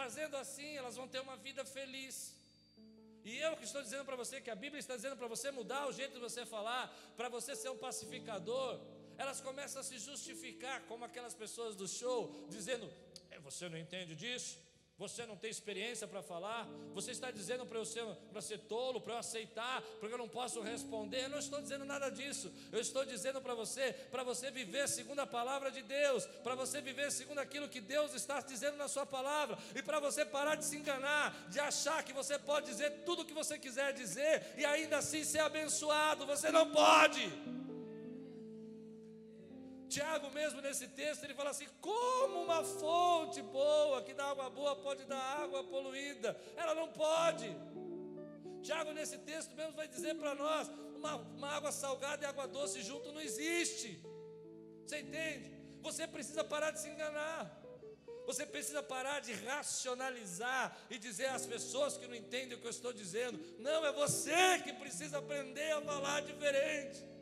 Fazendo 0.00 0.36
assim, 0.36 0.70
elas 0.80 0.94
vão 1.00 1.08
ter 1.12 1.20
uma 1.26 1.36
vida 1.36 1.64
feliz. 1.64 2.16
E 3.24 3.36
eu 3.46 3.56
que 3.56 3.64
estou 3.64 3.82
dizendo 3.82 4.04
para 4.08 4.14
você 4.22 4.40
que 4.40 4.52
a 4.54 4.58
Bíblia 4.64 4.78
está 4.78 4.94
dizendo 4.94 5.16
para 5.16 5.26
você 5.26 5.50
mudar 5.50 5.88
o 5.88 5.92
jeito 5.92 6.14
de 6.14 6.20
você 6.20 6.46
falar, 6.46 6.84
para 7.16 7.28
você 7.28 7.56
ser 7.56 7.70
um 7.70 7.76
pacificador. 7.86 8.80
Elas 9.22 9.40
começam 9.40 9.80
a 9.80 9.84
se 9.88 9.98
justificar 9.98 10.76
como 10.90 11.04
aquelas 11.04 11.34
pessoas 11.34 11.74
do 11.74 11.88
show, 11.88 12.46
dizendo: 12.48 12.88
é, 13.32 13.40
Você 13.40 13.68
não 13.68 13.76
entende 13.76 14.14
disso? 14.14 14.56
Você 14.98 15.24
não 15.24 15.36
tem 15.36 15.48
experiência 15.48 16.08
para 16.08 16.20
falar? 16.20 16.68
Você 16.92 17.12
está 17.12 17.30
dizendo 17.30 17.64
para 17.64 17.78
eu 17.78 17.84
ser, 17.84 18.04
para 18.32 18.40
ser 18.40 18.58
tolo, 18.58 19.00
para 19.00 19.14
eu 19.14 19.18
aceitar, 19.18 19.80
porque 20.00 20.12
eu 20.12 20.18
não 20.18 20.28
posso 20.28 20.60
responder? 20.60 21.24
Eu 21.24 21.28
não 21.28 21.38
estou 21.38 21.60
dizendo 21.60 21.84
nada 21.84 22.10
disso. 22.10 22.52
Eu 22.72 22.80
estou 22.80 23.04
dizendo 23.04 23.40
para 23.40 23.54
você, 23.54 23.92
para 24.10 24.24
você 24.24 24.50
viver 24.50 24.88
segundo 24.88 25.20
a 25.20 25.26
palavra 25.26 25.70
de 25.70 25.82
Deus, 25.82 26.26
para 26.42 26.56
você 26.56 26.80
viver 26.80 27.12
segundo 27.12 27.38
aquilo 27.38 27.68
que 27.68 27.80
Deus 27.80 28.12
está 28.12 28.40
dizendo 28.40 28.76
na 28.76 28.88
sua 28.88 29.06
palavra, 29.06 29.56
e 29.72 29.80
para 29.82 30.00
você 30.00 30.24
parar 30.24 30.56
de 30.56 30.64
se 30.64 30.76
enganar, 30.76 31.48
de 31.48 31.60
achar 31.60 32.02
que 32.02 32.12
você 32.12 32.36
pode 32.36 32.66
dizer 32.66 33.04
tudo 33.06 33.22
o 33.22 33.24
que 33.24 33.32
você 33.32 33.56
quiser 33.56 33.92
dizer 33.92 34.54
e 34.56 34.64
ainda 34.64 34.98
assim 34.98 35.22
ser 35.22 35.40
abençoado. 35.40 36.26
Você 36.26 36.50
não 36.50 36.72
pode. 36.72 37.57
Tiago, 39.98 40.30
mesmo 40.30 40.60
nesse 40.60 40.86
texto, 40.86 41.24
ele 41.24 41.34
fala 41.34 41.50
assim: 41.50 41.66
como 41.80 42.42
uma 42.44 42.62
fonte 42.62 43.42
boa 43.42 44.00
que 44.00 44.14
dá 44.14 44.26
água 44.26 44.48
boa 44.48 44.76
pode 44.76 45.04
dar 45.06 45.20
água 45.42 45.64
poluída? 45.64 46.40
Ela 46.56 46.72
não 46.72 46.88
pode. 46.92 47.48
Tiago, 48.62 48.92
nesse 48.92 49.18
texto 49.18 49.56
mesmo, 49.56 49.72
vai 49.72 49.88
dizer 49.88 50.14
para 50.14 50.36
nós: 50.36 50.70
uma, 50.94 51.16
uma 51.16 51.48
água 51.48 51.72
salgada 51.72 52.24
e 52.24 52.28
água 52.28 52.46
doce 52.46 52.80
junto 52.80 53.10
não 53.10 53.20
existe. 53.20 54.00
Você 54.86 55.00
entende? 55.00 55.50
Você 55.82 56.06
precisa 56.06 56.44
parar 56.44 56.70
de 56.70 56.80
se 56.80 56.88
enganar. 56.88 57.60
Você 58.24 58.46
precisa 58.46 58.80
parar 58.80 59.18
de 59.20 59.32
racionalizar 59.32 60.78
e 60.90 60.96
dizer 60.96 61.26
às 61.26 61.44
pessoas 61.44 61.96
que 61.96 62.06
não 62.06 62.14
entendem 62.14 62.56
o 62.56 62.60
que 62.60 62.66
eu 62.68 62.70
estou 62.78 62.92
dizendo. 62.92 63.36
Não, 63.58 63.84
é 63.84 63.90
você 63.90 64.60
que 64.62 64.72
precisa 64.74 65.18
aprender 65.18 65.72
a 65.72 65.82
falar 65.82 66.20
diferente. 66.20 67.17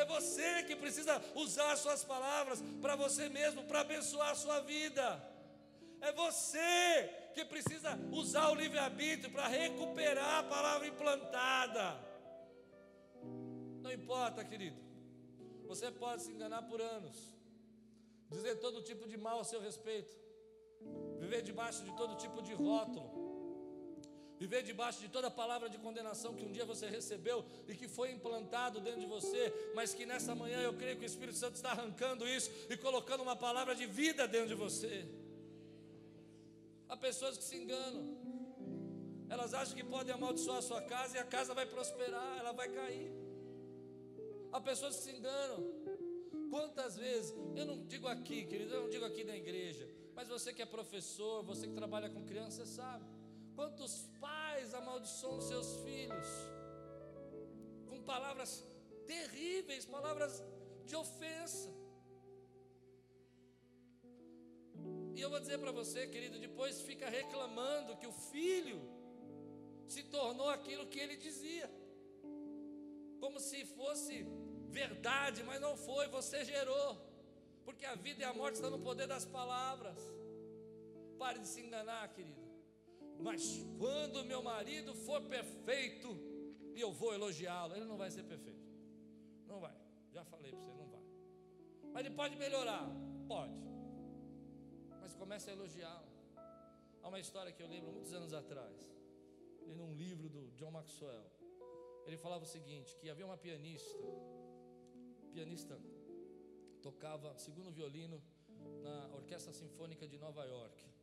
É 0.00 0.04
você 0.04 0.62
que 0.64 0.76
precisa 0.76 1.14
usar 1.34 1.74
suas 1.76 2.04
palavras 2.04 2.62
para 2.82 2.94
você 3.02 3.30
mesmo, 3.30 3.62
para 3.64 3.80
abençoar 3.80 4.30
a 4.30 4.40
sua 4.44 4.60
vida. 4.60 5.06
É 6.02 6.12
você 6.12 7.08
que 7.34 7.44
precisa 7.52 7.98
usar 8.12 8.50
o 8.50 8.54
livre-arbítrio 8.54 9.32
para 9.32 9.46
recuperar 9.48 10.40
a 10.40 10.42
palavra 10.42 10.86
implantada. 10.86 11.86
Não 13.82 13.90
importa, 13.90 14.44
querido. 14.44 14.78
Você 15.66 15.90
pode 15.90 16.22
se 16.24 16.32
enganar 16.32 16.62
por 16.70 16.80
anos, 16.80 17.16
dizer 18.30 18.56
todo 18.56 18.82
tipo 18.82 19.08
de 19.08 19.16
mal 19.16 19.40
a 19.40 19.44
seu 19.44 19.60
respeito, 19.60 20.14
viver 21.18 21.40
debaixo 21.42 21.82
de 21.82 21.96
todo 21.96 22.16
tipo 22.16 22.42
de 22.42 22.52
rótulo, 22.52 23.08
Viver 24.38 24.62
debaixo 24.62 25.00
de 25.00 25.08
toda 25.08 25.30
palavra 25.30 25.68
de 25.68 25.78
condenação 25.78 26.34
que 26.34 26.44
um 26.44 26.52
dia 26.52 26.64
você 26.64 26.86
recebeu 26.88 27.44
e 27.66 27.74
que 27.74 27.88
foi 27.88 28.10
implantado 28.12 28.80
dentro 28.80 29.00
de 29.00 29.06
você, 29.06 29.52
mas 29.74 29.94
que 29.94 30.04
nessa 30.04 30.34
manhã 30.34 30.60
eu 30.60 30.74
creio 30.74 30.96
que 30.96 31.04
o 31.04 31.06
Espírito 31.06 31.38
Santo 31.38 31.54
está 31.54 31.70
arrancando 31.70 32.28
isso 32.28 32.50
e 32.68 32.76
colocando 32.76 33.22
uma 33.22 33.34
palavra 33.34 33.74
de 33.74 33.86
vida 33.86 34.28
dentro 34.28 34.48
de 34.48 34.54
você. 34.54 35.06
Há 36.88 36.96
pessoas 36.96 37.38
que 37.38 37.44
se 37.44 37.56
enganam, 37.56 38.04
elas 39.28 39.54
acham 39.54 39.74
que 39.74 39.82
podem 39.82 40.14
amaldiçoar 40.14 40.58
a 40.58 40.62
sua 40.62 40.82
casa 40.82 41.16
e 41.16 41.20
a 41.20 41.24
casa 41.24 41.54
vai 41.54 41.66
prosperar, 41.66 42.38
ela 42.38 42.52
vai 42.52 42.68
cair. 42.68 43.10
Há 44.52 44.60
pessoas 44.60 44.96
que 44.96 45.02
se 45.02 45.12
enganam. 45.16 45.64
Quantas 46.50 46.96
vezes, 46.96 47.34
eu 47.56 47.66
não 47.66 47.86
digo 47.86 48.06
aqui, 48.06 48.44
querido, 48.44 48.72
eu 48.74 48.82
não 48.82 48.88
digo 48.88 49.04
aqui 49.04 49.24
na 49.24 49.36
igreja, 49.36 49.88
mas 50.14 50.28
você 50.28 50.52
que 50.52 50.62
é 50.62 50.66
professor, 50.66 51.42
você 51.42 51.66
que 51.66 51.74
trabalha 51.74 52.08
com 52.08 52.24
crianças, 52.24 52.68
você 52.68 52.74
sabe. 52.76 53.04
Quantos 53.56 53.92
pais 54.20 54.74
amaldiçoam 54.74 55.40
seus 55.40 55.68
filhos 55.84 56.28
com 57.88 58.02
palavras 58.02 58.52
terríveis, 59.06 59.86
palavras 59.86 60.44
de 60.84 60.94
ofensa. 60.94 61.70
E 65.14 65.20
eu 65.20 65.30
vou 65.30 65.40
dizer 65.40 65.58
para 65.58 65.72
você, 65.72 66.06
querido, 66.06 66.38
depois 66.38 66.82
fica 66.82 67.08
reclamando 67.08 67.96
que 67.96 68.06
o 68.06 68.12
filho 68.12 68.78
se 69.88 70.02
tornou 70.02 70.50
aquilo 70.50 70.86
que 70.86 70.98
ele 70.98 71.16
dizia, 71.16 71.70
como 73.20 73.40
se 73.40 73.64
fosse 73.64 74.26
verdade, 74.68 75.42
mas 75.42 75.60
não 75.60 75.74
foi, 75.76 76.06
você 76.08 76.44
gerou, 76.44 76.90
porque 77.64 77.86
a 77.86 77.94
vida 77.94 78.20
e 78.22 78.24
a 78.24 78.34
morte 78.34 78.56
estão 78.56 78.70
no 78.70 78.80
poder 78.80 79.06
das 79.06 79.24
palavras. 79.24 79.98
Pare 81.18 81.38
de 81.38 81.48
se 81.48 81.62
enganar, 81.62 82.06
querido. 82.12 82.45
Mas 83.20 83.64
quando 83.78 84.24
meu 84.24 84.42
marido 84.42 84.94
for 84.94 85.22
perfeito, 85.22 86.08
e 86.74 86.80
eu 86.80 86.92
vou 86.92 87.12
elogiá-lo, 87.14 87.74
ele 87.74 87.84
não 87.84 87.96
vai 87.96 88.10
ser 88.10 88.22
perfeito. 88.24 88.66
Não 89.46 89.60
vai. 89.60 89.74
Já 90.10 90.24
falei 90.24 90.52
para 90.52 90.60
você, 90.60 90.72
não 90.74 90.88
vai. 90.88 91.02
Mas 91.92 92.04
ele 92.04 92.14
pode 92.14 92.36
melhorar, 92.36 92.86
pode. 93.26 93.58
Mas 95.00 95.14
comece 95.14 95.50
a 95.50 95.52
elogiá-lo. 95.52 96.06
Há 97.02 97.08
uma 97.08 97.20
história 97.20 97.52
que 97.52 97.62
eu 97.62 97.68
lembro 97.68 97.92
muitos 97.92 98.12
anos 98.12 98.32
atrás, 98.32 98.76
li 99.64 99.74
num 99.74 99.92
livro 99.94 100.28
do 100.28 100.50
John 100.52 100.70
Maxwell. 100.70 101.30
Ele 102.06 102.16
falava 102.16 102.44
o 102.44 102.46
seguinte: 102.46 102.96
que 102.96 103.08
havia 103.08 103.24
uma 103.24 103.36
pianista, 103.36 104.06
pianista 105.32 105.80
tocava 106.82 107.36
segundo 107.36 107.70
violino 107.70 108.22
na 108.82 109.08
Orquestra 109.14 109.52
Sinfônica 109.52 110.06
de 110.06 110.18
Nova 110.18 110.44
York. 110.44 110.95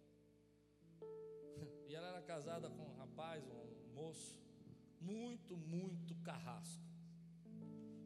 E 1.94 1.96
ela 1.96 2.08
era 2.08 2.22
casada 2.24 2.72
com 2.72 2.82
um 2.82 2.96
rapaz, 2.96 3.48
um 3.48 3.94
moço, 3.94 4.42
muito, 5.00 5.56
muito 5.56 6.16
carrasco. 6.24 6.82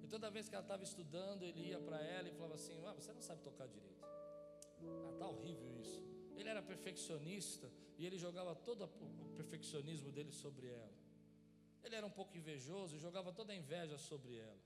E 0.04 0.08
toda 0.10 0.30
vez 0.30 0.50
que 0.50 0.56
ela 0.56 0.62
estava 0.62 0.84
estudando, 0.84 1.44
ele 1.44 1.70
ia 1.70 1.80
para 1.80 1.98
ela 2.02 2.28
e 2.28 2.34
falava 2.34 2.56
assim: 2.56 2.74
ah, 2.86 2.92
Você 2.96 3.14
não 3.14 3.22
sabe 3.22 3.42
tocar 3.44 3.66
direito. 3.66 4.04
Ah, 4.04 5.16
tá 5.18 5.26
horrível 5.30 5.74
isso. 5.80 6.04
Ele 6.36 6.50
era 6.50 6.62
perfeccionista 6.62 7.72
e 7.98 8.06
ele 8.06 8.18
jogava 8.18 8.54
todo 8.54 8.84
o 8.84 9.30
perfeccionismo 9.38 10.12
dele 10.12 10.34
sobre 10.34 10.68
ela. 10.68 10.98
Ele 11.82 11.96
era 11.96 12.06
um 12.06 12.12
pouco 12.20 12.36
invejoso 12.36 12.98
e 12.98 13.00
jogava 13.00 13.32
toda 13.32 13.54
a 13.54 13.56
inveja 13.56 13.98
sobre 13.98 14.36
ela. 14.36 14.60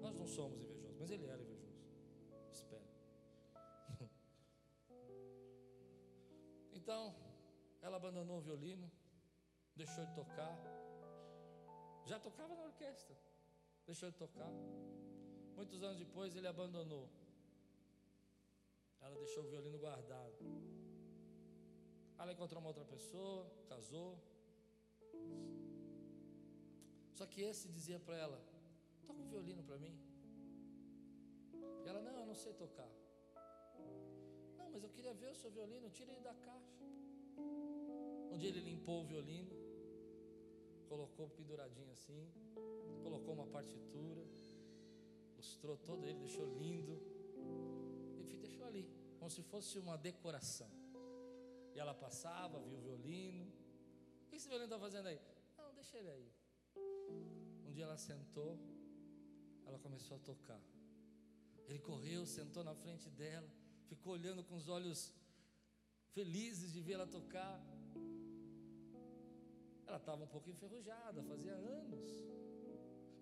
Nós 0.00 0.14
não 0.14 0.28
somos 0.28 0.60
invejosos, 0.60 1.00
mas 1.00 1.10
ele 1.10 1.26
era 1.26 1.42
invejoso. 1.42 1.82
Espero. 2.52 2.86
então, 6.72 7.12
ela 7.82 7.96
abandonou 7.96 8.38
o 8.38 8.40
violino, 8.40 8.90
deixou 9.74 10.04
de 10.06 10.14
tocar. 10.14 10.56
Já 12.06 12.18
tocava 12.18 12.54
na 12.54 12.64
orquestra, 12.70 13.16
deixou 13.86 14.08
de 14.10 14.16
tocar. 14.16 14.52
Muitos 15.56 15.82
anos 15.82 15.98
depois 15.98 16.34
ele 16.36 16.46
abandonou. 16.46 17.08
Ela 19.00 19.16
deixou 19.16 19.42
o 19.44 19.48
violino 19.48 19.78
guardado. 19.78 20.44
Ela 22.18 22.32
encontrou 22.32 22.60
uma 22.60 22.68
outra 22.68 22.84
pessoa, 22.84 23.50
casou. 23.68 24.16
Só 27.14 27.26
que 27.26 27.42
esse 27.42 27.68
dizia 27.68 27.98
para 27.98 28.16
ela: 28.16 28.40
toca 29.06 29.20
o 29.20 29.24
violino 29.24 29.62
para 29.64 29.78
mim. 29.78 29.94
E 31.84 31.88
ela: 31.88 32.00
não, 32.00 32.16
eu 32.20 32.26
não 32.26 32.34
sei 32.34 32.54
tocar. 32.54 32.90
Não, 34.56 34.70
mas 34.70 34.84
eu 34.84 34.90
queria 34.90 35.14
ver 35.14 35.30
o 35.32 35.34
seu 35.34 35.50
violino, 35.50 35.90
tira 35.90 36.12
ele 36.12 36.20
da 36.20 36.34
caixa. 36.34 36.92
Um 38.30 38.38
dia 38.38 38.48
ele 38.48 38.60
limpou 38.60 39.02
o 39.02 39.04
violino, 39.04 39.54
colocou 40.88 41.28
penduradinho 41.28 41.90
assim, 41.92 42.30
colocou 43.02 43.34
uma 43.34 43.46
partitura, 43.46 44.22
lustrou 45.36 45.76
todo 45.76 46.06
ele, 46.06 46.18
deixou 46.18 46.46
lindo, 46.58 47.00
e 48.16 48.36
deixou 48.36 48.66
ali, 48.66 48.88
como 49.18 49.30
se 49.30 49.42
fosse 49.42 49.78
uma 49.78 49.96
decoração. 49.96 50.70
E 51.74 51.78
ela 51.78 51.94
passava, 51.94 52.60
viu 52.60 52.76
o 52.78 52.80
violino. 52.80 53.46
O 54.22 54.28
que 54.28 54.36
esse 54.36 54.48
violino 54.48 54.66
está 54.66 54.78
fazendo 54.78 55.06
aí? 55.06 55.18
Não, 55.56 55.72
deixa 55.74 55.98
ele 55.98 56.10
aí. 56.10 56.32
Um 57.66 57.72
dia 57.72 57.84
ela 57.84 57.96
sentou, 57.96 58.58
ela 59.66 59.78
começou 59.78 60.16
a 60.16 60.20
tocar. 60.20 60.60
Ele 61.66 61.78
correu, 61.78 62.26
sentou 62.26 62.62
na 62.62 62.74
frente 62.74 63.08
dela, 63.10 63.48
ficou 63.86 64.12
olhando 64.12 64.44
com 64.44 64.56
os 64.56 64.68
olhos 64.68 65.12
felizes 66.14 66.72
de 66.72 66.80
vê-la 66.80 67.06
tocar. 67.06 67.54
Ela 69.86 69.96
estava 69.96 70.22
um 70.22 70.26
pouco 70.26 70.48
enferrujada, 70.50 71.22
fazia 71.22 71.54
anos. 71.54 72.10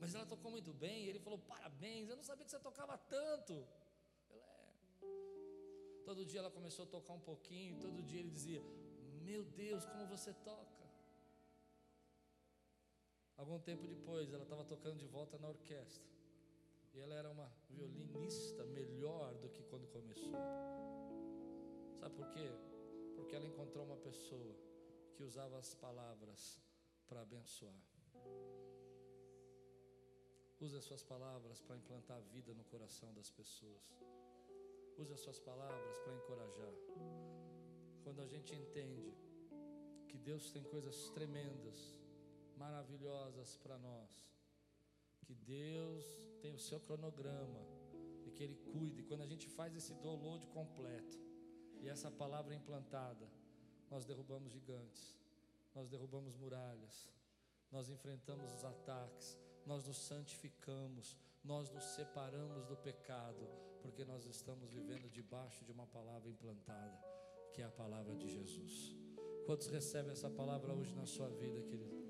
Mas 0.01 0.15
ela 0.15 0.27
tocou 0.27 0.51
muito 0.51 0.73
bem. 0.73 1.05
E 1.05 1.09
ele 1.09 1.19
falou: 1.19 1.39
Parabéns, 1.39 2.09
eu 2.09 2.17
não 2.17 2.23
sabia 2.23 2.45
que 2.45 2.51
você 2.51 2.59
tocava 2.59 2.97
tanto. 2.99 3.67
Ela 4.31 4.47
é. 4.47 4.73
Todo 6.05 6.25
dia 6.25 6.41
ela 6.41 6.51
começou 6.51 6.85
a 6.85 6.89
tocar 6.89 7.13
um 7.13 7.21
pouquinho. 7.21 7.79
Todo 7.81 8.03
dia 8.03 8.21
ele 8.21 8.31
dizia: 8.31 8.63
Meu 9.23 9.45
Deus, 9.45 9.85
como 9.87 10.07
você 10.07 10.33
toca. 10.33 10.81
Algum 13.37 13.59
tempo 13.59 13.87
depois, 13.87 14.33
ela 14.33 14.43
estava 14.43 14.65
tocando 14.65 14.99
de 14.99 15.07
volta 15.07 15.39
na 15.39 15.49
orquestra. 15.49 16.05
E 16.93 17.01
ela 17.01 17.15
era 17.15 17.31
uma 17.31 17.51
violinista 17.71 18.65
melhor 18.65 19.35
do 19.37 19.49
que 19.49 19.63
quando 19.63 19.87
começou. 19.89 20.35
Sabe 21.99 22.15
por 22.17 22.29
quê? 22.33 22.51
Porque 23.21 23.37
ela 23.37 23.47
encontrou 23.47 23.85
uma 23.85 23.99
pessoa 23.99 24.57
que 25.15 25.23
usava 25.23 25.59
as 25.59 25.75
palavras 25.75 26.59
para 27.07 27.21
abençoar. 27.21 27.83
Use 30.59 30.75
as 30.77 30.85
suas 30.85 31.03
palavras 31.03 31.61
para 31.61 31.77
implantar 31.77 32.19
vida 32.33 32.55
no 32.55 32.65
coração 32.65 33.13
das 33.13 33.31
pessoas. 33.31 33.85
Use 34.97 35.13
as 35.13 35.21
suas 35.21 35.39
palavras 35.39 35.99
para 35.99 36.15
encorajar. 36.15 36.75
Quando 38.05 38.23
a 38.23 38.27
gente 38.27 38.55
entende 38.55 39.13
que 40.09 40.17
Deus 40.17 40.51
tem 40.51 40.65
coisas 40.65 41.11
tremendas, 41.11 41.79
maravilhosas 42.57 43.57
para 43.59 43.79
nós, 43.79 44.11
que 45.27 45.35
Deus 45.35 46.07
tem 46.41 46.55
o 46.55 46.59
seu 46.59 46.81
cronograma 46.81 47.63
e 48.25 48.31
que 48.31 48.43
Ele 48.43 48.57
cuida, 48.73 48.99
e 49.01 49.05
quando 49.05 49.23
a 49.23 49.27
gente 49.27 49.47
faz 49.47 49.77
esse 49.77 49.93
download 50.07 50.47
completo 50.49 51.30
e 51.83 51.89
essa 51.89 52.11
palavra 52.11 52.55
implantada, 52.55 53.27
nós 53.91 54.05
derrubamos 54.05 54.53
gigantes, 54.53 55.17
nós 55.75 55.89
derrubamos 55.89 56.37
muralhas, 56.37 57.11
nós 57.71 57.89
enfrentamos 57.89 58.53
os 58.53 58.65
ataques, 58.65 59.39
nós 59.67 59.87
nos 59.87 59.99
santificamos, 59.99 61.17
nós 61.45 61.71
nos 61.71 61.85
separamos 61.85 62.67
do 62.67 62.77
pecado, 62.77 63.49
porque 63.81 64.05
nós 64.05 64.27
estamos 64.27 64.73
vivendo 64.73 65.09
debaixo 65.11 65.65
de 65.65 65.73
uma 65.73 65.87
palavra 65.87 66.29
implantada, 66.29 66.99
que 67.53 67.63
é 67.63 67.65
a 67.65 67.71
palavra 67.71 68.15
de 68.15 68.29
Jesus. 68.29 68.95
Quantos 69.47 69.69
recebem 69.69 70.13
essa 70.13 70.31
palavra 70.31 70.73
hoje 70.73 70.95
na 70.95 71.07
sua 71.07 71.29
vida, 71.29 71.63
querido? 71.63 72.01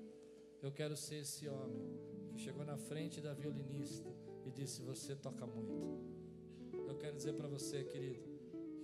Eu 0.61 0.71
quero 0.71 0.95
ser 0.95 1.21
esse 1.21 1.47
homem 1.47 1.81
que 2.29 2.37
chegou 2.37 2.63
na 2.63 2.77
frente 2.77 3.19
da 3.19 3.33
violinista 3.33 4.09
e 4.45 4.51
disse: 4.51 4.81
Você 4.83 5.15
toca 5.15 5.47
muito. 5.47 5.99
Eu 6.87 6.97
quero 6.97 7.15
dizer 7.15 7.33
para 7.33 7.47
você, 7.47 7.83
querido, 7.83 8.30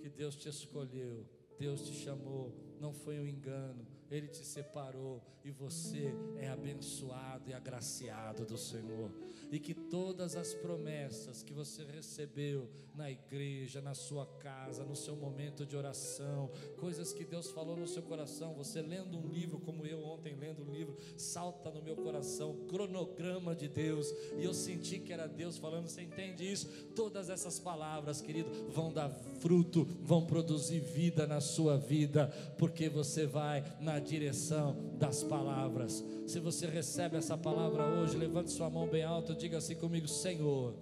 Deus 0.10 0.36
te 0.36 0.49
escolheu, 0.49 1.26
Deus 1.60 1.82
te 1.82 1.93
chamou, 1.93 2.53
não 2.80 2.93
foi 2.93 3.19
um 3.19 3.28
engano, 3.28 3.86
Ele 4.09 4.28
te 4.28 4.45
separou 4.45 5.21
e 5.43 5.51
você 5.51 6.13
é 6.38 6.49
abençoado 6.49 7.49
e 7.49 7.53
agraciado 7.53 8.45
do 8.45 8.57
Senhor. 8.57 9.09
E 9.49 9.59
que 9.59 9.73
todas 9.73 10.36
as 10.36 10.53
promessas 10.53 11.41
que 11.41 11.53
você 11.53 11.86
recebeu 11.86 12.69
na 12.97 13.11
igreja, 13.11 13.80
na 13.80 13.93
sua 13.93 14.25
casa, 14.25 14.84
no 14.84 14.95
seu 14.95 15.15
momento 15.15 15.65
de 15.65 15.78
oração, 15.78 16.49
coisas 16.78 17.13
que 17.13 17.23
Deus 17.23 17.49
falou 17.51 17.78
no 17.78 17.88
seu 17.88 18.01
coração, 18.01 18.55
você 18.55 18.82
lendo 18.82 19.17
um 19.17 19.28
livro, 19.28 19.59
como 19.59 19.86
eu 19.86 20.03
ontem 20.03 20.36
lendo 20.36 20.63
um 20.63 20.71
livro, 20.73 20.97
salta 21.15 21.69
no 21.69 21.82
meu 21.82 21.95
coração, 21.95 22.65
cronograma 22.67 23.55
de 23.55 23.67
Deus, 23.67 24.11
e 24.36 24.43
eu 24.43 24.53
senti 24.53 24.99
que 24.99 25.13
era 25.13 25.28
Deus 25.28 25.57
falando, 25.57 25.88
você 25.88 26.01
entende 26.01 26.51
isso? 26.51 26.67
Todas 26.95 27.30
essas 27.30 27.59
palavras, 27.59 28.19
querido, 28.19 28.49
vão 28.71 28.91
dar 28.91 29.11
fruto, 29.39 29.86
vão 30.01 30.25
produzir 30.25 30.80
vida 30.80 31.28
na 31.28 31.39
sua 31.39 31.78
vida, 31.78 32.28
porque 32.57 32.66
você 32.89 33.26
vai 33.26 33.63
na 33.80 33.99
direção 33.99 34.76
das 34.97 35.24
palavras. 35.24 36.03
Se 36.26 36.39
você 36.39 36.68
recebe 36.68 37.18
essa 37.18 37.38
palavra 37.38 37.86
hoje, 37.86 38.18
levante 38.18 38.51
sua 38.51 38.70
mão 38.70 38.88
bem 38.88 39.03
alta, 39.03 39.34
diga 39.34 39.57
assim 39.57 39.76
comigo: 39.76 40.07
Senhor, 40.07 40.74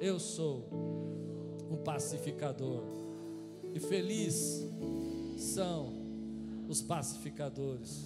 eu 0.00 0.18
sou 0.18 0.68
um 1.70 1.76
pacificador, 1.76 2.82
e 3.74 3.80
feliz 3.80 4.66
são 5.38 5.92
os 6.68 6.80
pacificadores. 6.80 8.04